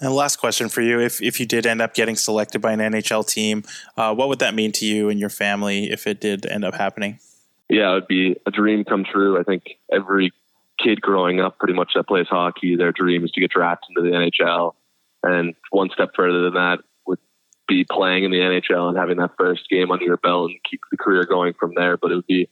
And 0.00 0.12
last 0.12 0.36
question 0.36 0.68
for 0.68 0.82
you: 0.82 1.00
If 1.00 1.22
if 1.22 1.38
you 1.38 1.46
did 1.46 1.66
end 1.66 1.80
up 1.80 1.94
getting 1.94 2.16
selected 2.16 2.60
by 2.60 2.72
an 2.72 2.80
NHL 2.80 3.26
team, 3.28 3.62
uh, 3.96 4.12
what 4.14 4.28
would 4.28 4.40
that 4.40 4.54
mean 4.54 4.72
to 4.72 4.86
you 4.86 5.08
and 5.08 5.20
your 5.20 5.30
family 5.30 5.90
if 5.90 6.06
it 6.06 6.20
did 6.20 6.46
end 6.46 6.64
up 6.64 6.74
happening? 6.74 7.20
Yeah, 7.68 7.92
it 7.92 7.94
would 7.94 8.08
be 8.08 8.36
a 8.44 8.50
dream 8.50 8.84
come 8.84 9.04
true. 9.04 9.38
I 9.38 9.44
think 9.44 9.78
every 9.92 10.32
kid 10.78 11.00
growing 11.00 11.40
up 11.40 11.58
pretty 11.58 11.74
much 11.74 11.92
that 11.94 12.06
plays 12.06 12.26
hockey, 12.28 12.76
their 12.76 12.92
dream 12.92 13.24
is 13.24 13.30
to 13.32 13.40
get 13.40 13.50
drafted 13.50 13.96
into 13.96 14.08
the 14.08 14.16
NHL. 14.16 14.74
And 15.22 15.54
one 15.70 15.90
step 15.90 16.10
further 16.14 16.42
than 16.42 16.54
that 16.54 16.80
would 17.06 17.18
be 17.66 17.84
playing 17.90 18.24
in 18.24 18.30
the 18.30 18.38
NHL 18.38 18.88
and 18.88 18.98
having 18.98 19.16
that 19.18 19.32
first 19.38 19.68
game 19.70 19.90
under 19.90 20.04
your 20.04 20.18
belt 20.18 20.50
and 20.50 20.60
keep 20.68 20.80
the 20.90 20.96
career 20.96 21.24
going 21.24 21.54
from 21.58 21.72
there. 21.74 21.96
But 21.96 22.12
it 22.12 22.16
would 22.16 22.26
be 22.26 22.48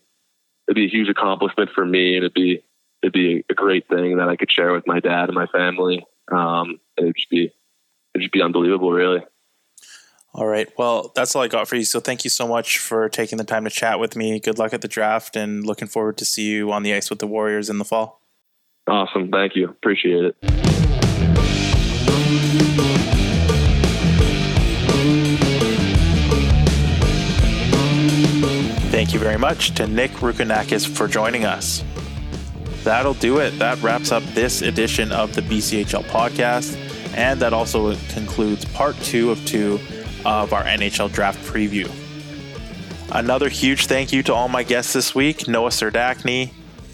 it'd 0.68 0.76
be 0.76 0.86
a 0.86 0.88
huge 0.88 1.08
accomplishment 1.08 1.70
for 1.74 1.84
me, 1.84 2.16
and 2.16 2.24
it'd 2.24 2.34
be 2.34 2.62
it'd 3.02 3.12
be 3.12 3.44
a 3.50 3.54
great 3.54 3.88
thing 3.88 4.16
that 4.18 4.28
I 4.28 4.36
could 4.36 4.50
share 4.50 4.72
with 4.72 4.86
my 4.86 5.00
dad 5.00 5.28
and 5.28 5.34
my 5.34 5.46
family. 5.46 6.04
Um, 6.30 6.80
it'd 6.96 7.16
just 7.16 7.30
be 7.30 7.50
it'd 8.14 8.22
just 8.22 8.32
be 8.32 8.42
unbelievable, 8.42 8.92
really. 8.92 9.20
All 10.34 10.46
right. 10.46 10.66
Well, 10.78 11.12
that's 11.14 11.36
all 11.36 11.42
I 11.42 11.48
got 11.48 11.68
for 11.68 11.76
you. 11.76 11.84
So 11.84 12.00
thank 12.00 12.24
you 12.24 12.30
so 12.30 12.48
much 12.48 12.78
for 12.78 13.08
taking 13.10 13.36
the 13.36 13.44
time 13.44 13.64
to 13.64 13.70
chat 13.70 14.00
with 14.00 14.16
me. 14.16 14.40
Good 14.40 14.58
luck 14.58 14.72
at 14.72 14.80
the 14.80 14.88
draft 14.88 15.36
and 15.36 15.66
looking 15.66 15.88
forward 15.88 16.16
to 16.18 16.24
see 16.24 16.48
you 16.48 16.72
on 16.72 16.82
the 16.82 16.94
ice 16.94 17.10
with 17.10 17.18
the 17.18 17.26
Warriors 17.26 17.68
in 17.68 17.76
the 17.76 17.84
fall. 17.84 18.22
Awesome. 18.88 19.30
Thank 19.30 19.54
you. 19.56 19.68
Appreciate 19.68 20.24
it. 20.24 20.36
Thank 28.90 29.12
you 29.12 29.18
very 29.18 29.38
much 29.38 29.74
to 29.74 29.86
Nick 29.86 30.10
Rukanakis 30.12 30.86
for 30.88 31.08
joining 31.08 31.44
us. 31.44 31.84
That'll 32.84 33.14
do 33.14 33.38
it. 33.38 33.58
That 33.58 33.82
wraps 33.82 34.12
up 34.12 34.22
this 34.34 34.62
edition 34.62 35.12
of 35.12 35.34
the 35.34 35.42
BCHL 35.42 36.04
podcast. 36.04 36.78
And 37.14 37.38
that 37.40 37.52
also 37.52 37.94
concludes 38.08 38.64
part 38.64 38.96
two 38.96 39.30
of 39.30 39.44
two 39.44 39.78
of 40.24 40.52
our 40.52 40.62
NHL 40.64 41.12
draft 41.12 41.38
preview. 41.44 41.90
Another 43.10 43.48
huge 43.48 43.86
thank 43.86 44.12
you 44.12 44.22
to 44.22 44.34
all 44.34 44.48
my 44.48 44.62
guests 44.62 44.92
this 44.92 45.14
week 45.14 45.46
Noah 45.46 45.70
Serdachny, 45.70 46.52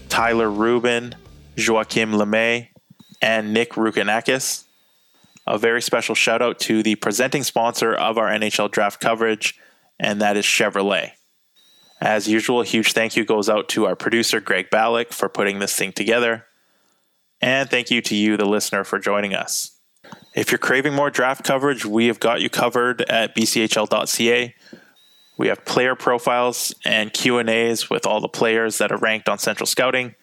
Tyler 0.08 0.50
Rubin, 0.50 1.14
Joachim 1.56 2.12
Lemay, 2.12 2.68
and 3.22 3.52
Nick 3.52 3.72
Rukanakis. 3.72 4.64
A 5.46 5.58
very 5.58 5.80
special 5.80 6.14
shout 6.14 6.42
out 6.42 6.58
to 6.60 6.82
the 6.82 6.96
presenting 6.96 7.42
sponsor 7.42 7.94
of 7.94 8.18
our 8.18 8.28
NHL 8.28 8.70
draft 8.70 9.00
coverage, 9.00 9.58
and 9.98 10.20
that 10.20 10.36
is 10.36 10.44
Chevrolet. 10.44 11.12
As 12.00 12.28
usual, 12.28 12.60
a 12.60 12.64
huge 12.64 12.92
thank 12.92 13.16
you 13.16 13.24
goes 13.24 13.48
out 13.48 13.68
to 13.70 13.86
our 13.86 13.96
producer, 13.96 14.40
Greg 14.40 14.70
Ballack, 14.70 15.12
for 15.12 15.28
putting 15.28 15.58
this 15.58 15.74
thing 15.74 15.92
together. 15.92 16.46
And 17.40 17.68
thank 17.70 17.90
you 17.90 18.00
to 18.02 18.14
you, 18.14 18.36
the 18.36 18.44
listener, 18.44 18.84
for 18.84 18.98
joining 18.98 19.34
us. 19.34 19.77
If 20.34 20.52
you're 20.52 20.58
craving 20.58 20.94
more 20.94 21.10
draft 21.10 21.44
coverage, 21.44 21.84
we 21.84 22.06
have 22.06 22.20
got 22.20 22.40
you 22.40 22.48
covered 22.48 23.02
at 23.02 23.34
bchl.ca. 23.34 24.54
We 25.36 25.48
have 25.48 25.64
player 25.64 25.94
profiles 25.94 26.74
and 26.84 27.12
Q&As 27.12 27.90
with 27.90 28.06
all 28.06 28.20
the 28.20 28.28
players 28.28 28.78
that 28.78 28.92
are 28.92 28.98
ranked 28.98 29.28
on 29.28 29.38
Central 29.38 29.66
Scouting. 29.66 30.14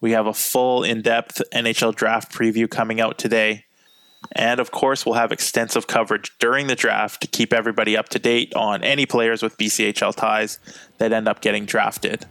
We 0.00 0.12
have 0.12 0.26
a 0.26 0.34
full 0.34 0.82
in-depth 0.82 1.42
NHL 1.54 1.94
draft 1.94 2.32
preview 2.32 2.68
coming 2.68 3.00
out 3.00 3.18
today. 3.18 3.64
And 4.32 4.60
of 4.60 4.70
course, 4.70 5.06
we'll 5.06 5.14
have 5.14 5.32
extensive 5.32 5.86
coverage 5.86 6.36
during 6.38 6.66
the 6.66 6.74
draft 6.74 7.20
to 7.22 7.26
keep 7.26 7.52
everybody 7.52 7.96
up 7.96 8.08
to 8.10 8.18
date 8.18 8.54
on 8.54 8.82
any 8.82 9.06
players 9.06 9.42
with 9.42 9.56
BCHL 9.56 10.14
ties 10.16 10.58
that 10.98 11.12
end 11.12 11.28
up 11.28 11.40
getting 11.40 11.64
drafted. 11.64 12.26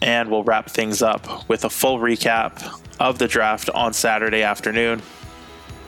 And 0.00 0.30
we'll 0.30 0.44
wrap 0.44 0.70
things 0.70 1.02
up 1.02 1.48
with 1.48 1.64
a 1.64 1.70
full 1.70 1.98
recap 1.98 2.80
of 3.00 3.18
the 3.18 3.28
draft 3.28 3.68
on 3.70 3.92
Saturday 3.92 4.42
afternoon 4.42 5.02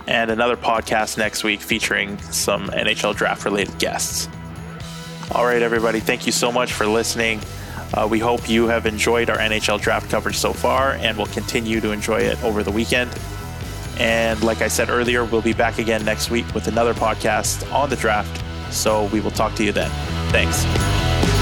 and 0.06 0.30
another 0.30 0.56
podcast 0.56 1.18
next 1.18 1.44
week 1.44 1.60
featuring 1.60 2.18
some 2.22 2.68
NHL 2.68 3.14
draft 3.14 3.44
related 3.44 3.78
guests. 3.78 4.28
All 5.32 5.44
right, 5.44 5.62
everybody. 5.62 6.00
Thank 6.00 6.26
you 6.26 6.32
so 6.32 6.52
much 6.52 6.72
for 6.72 6.86
listening. 6.86 7.40
Uh, 7.94 8.06
we 8.10 8.18
hope 8.18 8.48
you 8.48 8.66
have 8.66 8.86
enjoyed 8.86 9.30
our 9.30 9.38
NHL 9.38 9.80
draft 9.80 10.10
coverage 10.10 10.36
so 10.36 10.52
far 10.52 10.92
and 10.92 11.16
will 11.16 11.26
continue 11.26 11.80
to 11.80 11.92
enjoy 11.92 12.20
it 12.20 12.42
over 12.42 12.62
the 12.62 12.70
weekend. 12.70 13.10
And 13.98 14.42
like 14.42 14.60
I 14.60 14.68
said 14.68 14.90
earlier, 14.90 15.24
we'll 15.24 15.42
be 15.42 15.52
back 15.52 15.78
again 15.78 16.04
next 16.04 16.30
week 16.30 16.52
with 16.54 16.68
another 16.68 16.94
podcast 16.94 17.70
on 17.72 17.88
the 17.90 17.96
draft. 17.96 18.42
So 18.72 19.06
we 19.06 19.20
will 19.20 19.30
talk 19.30 19.54
to 19.56 19.64
you 19.64 19.72
then. 19.72 19.90
Thanks. 20.30 21.35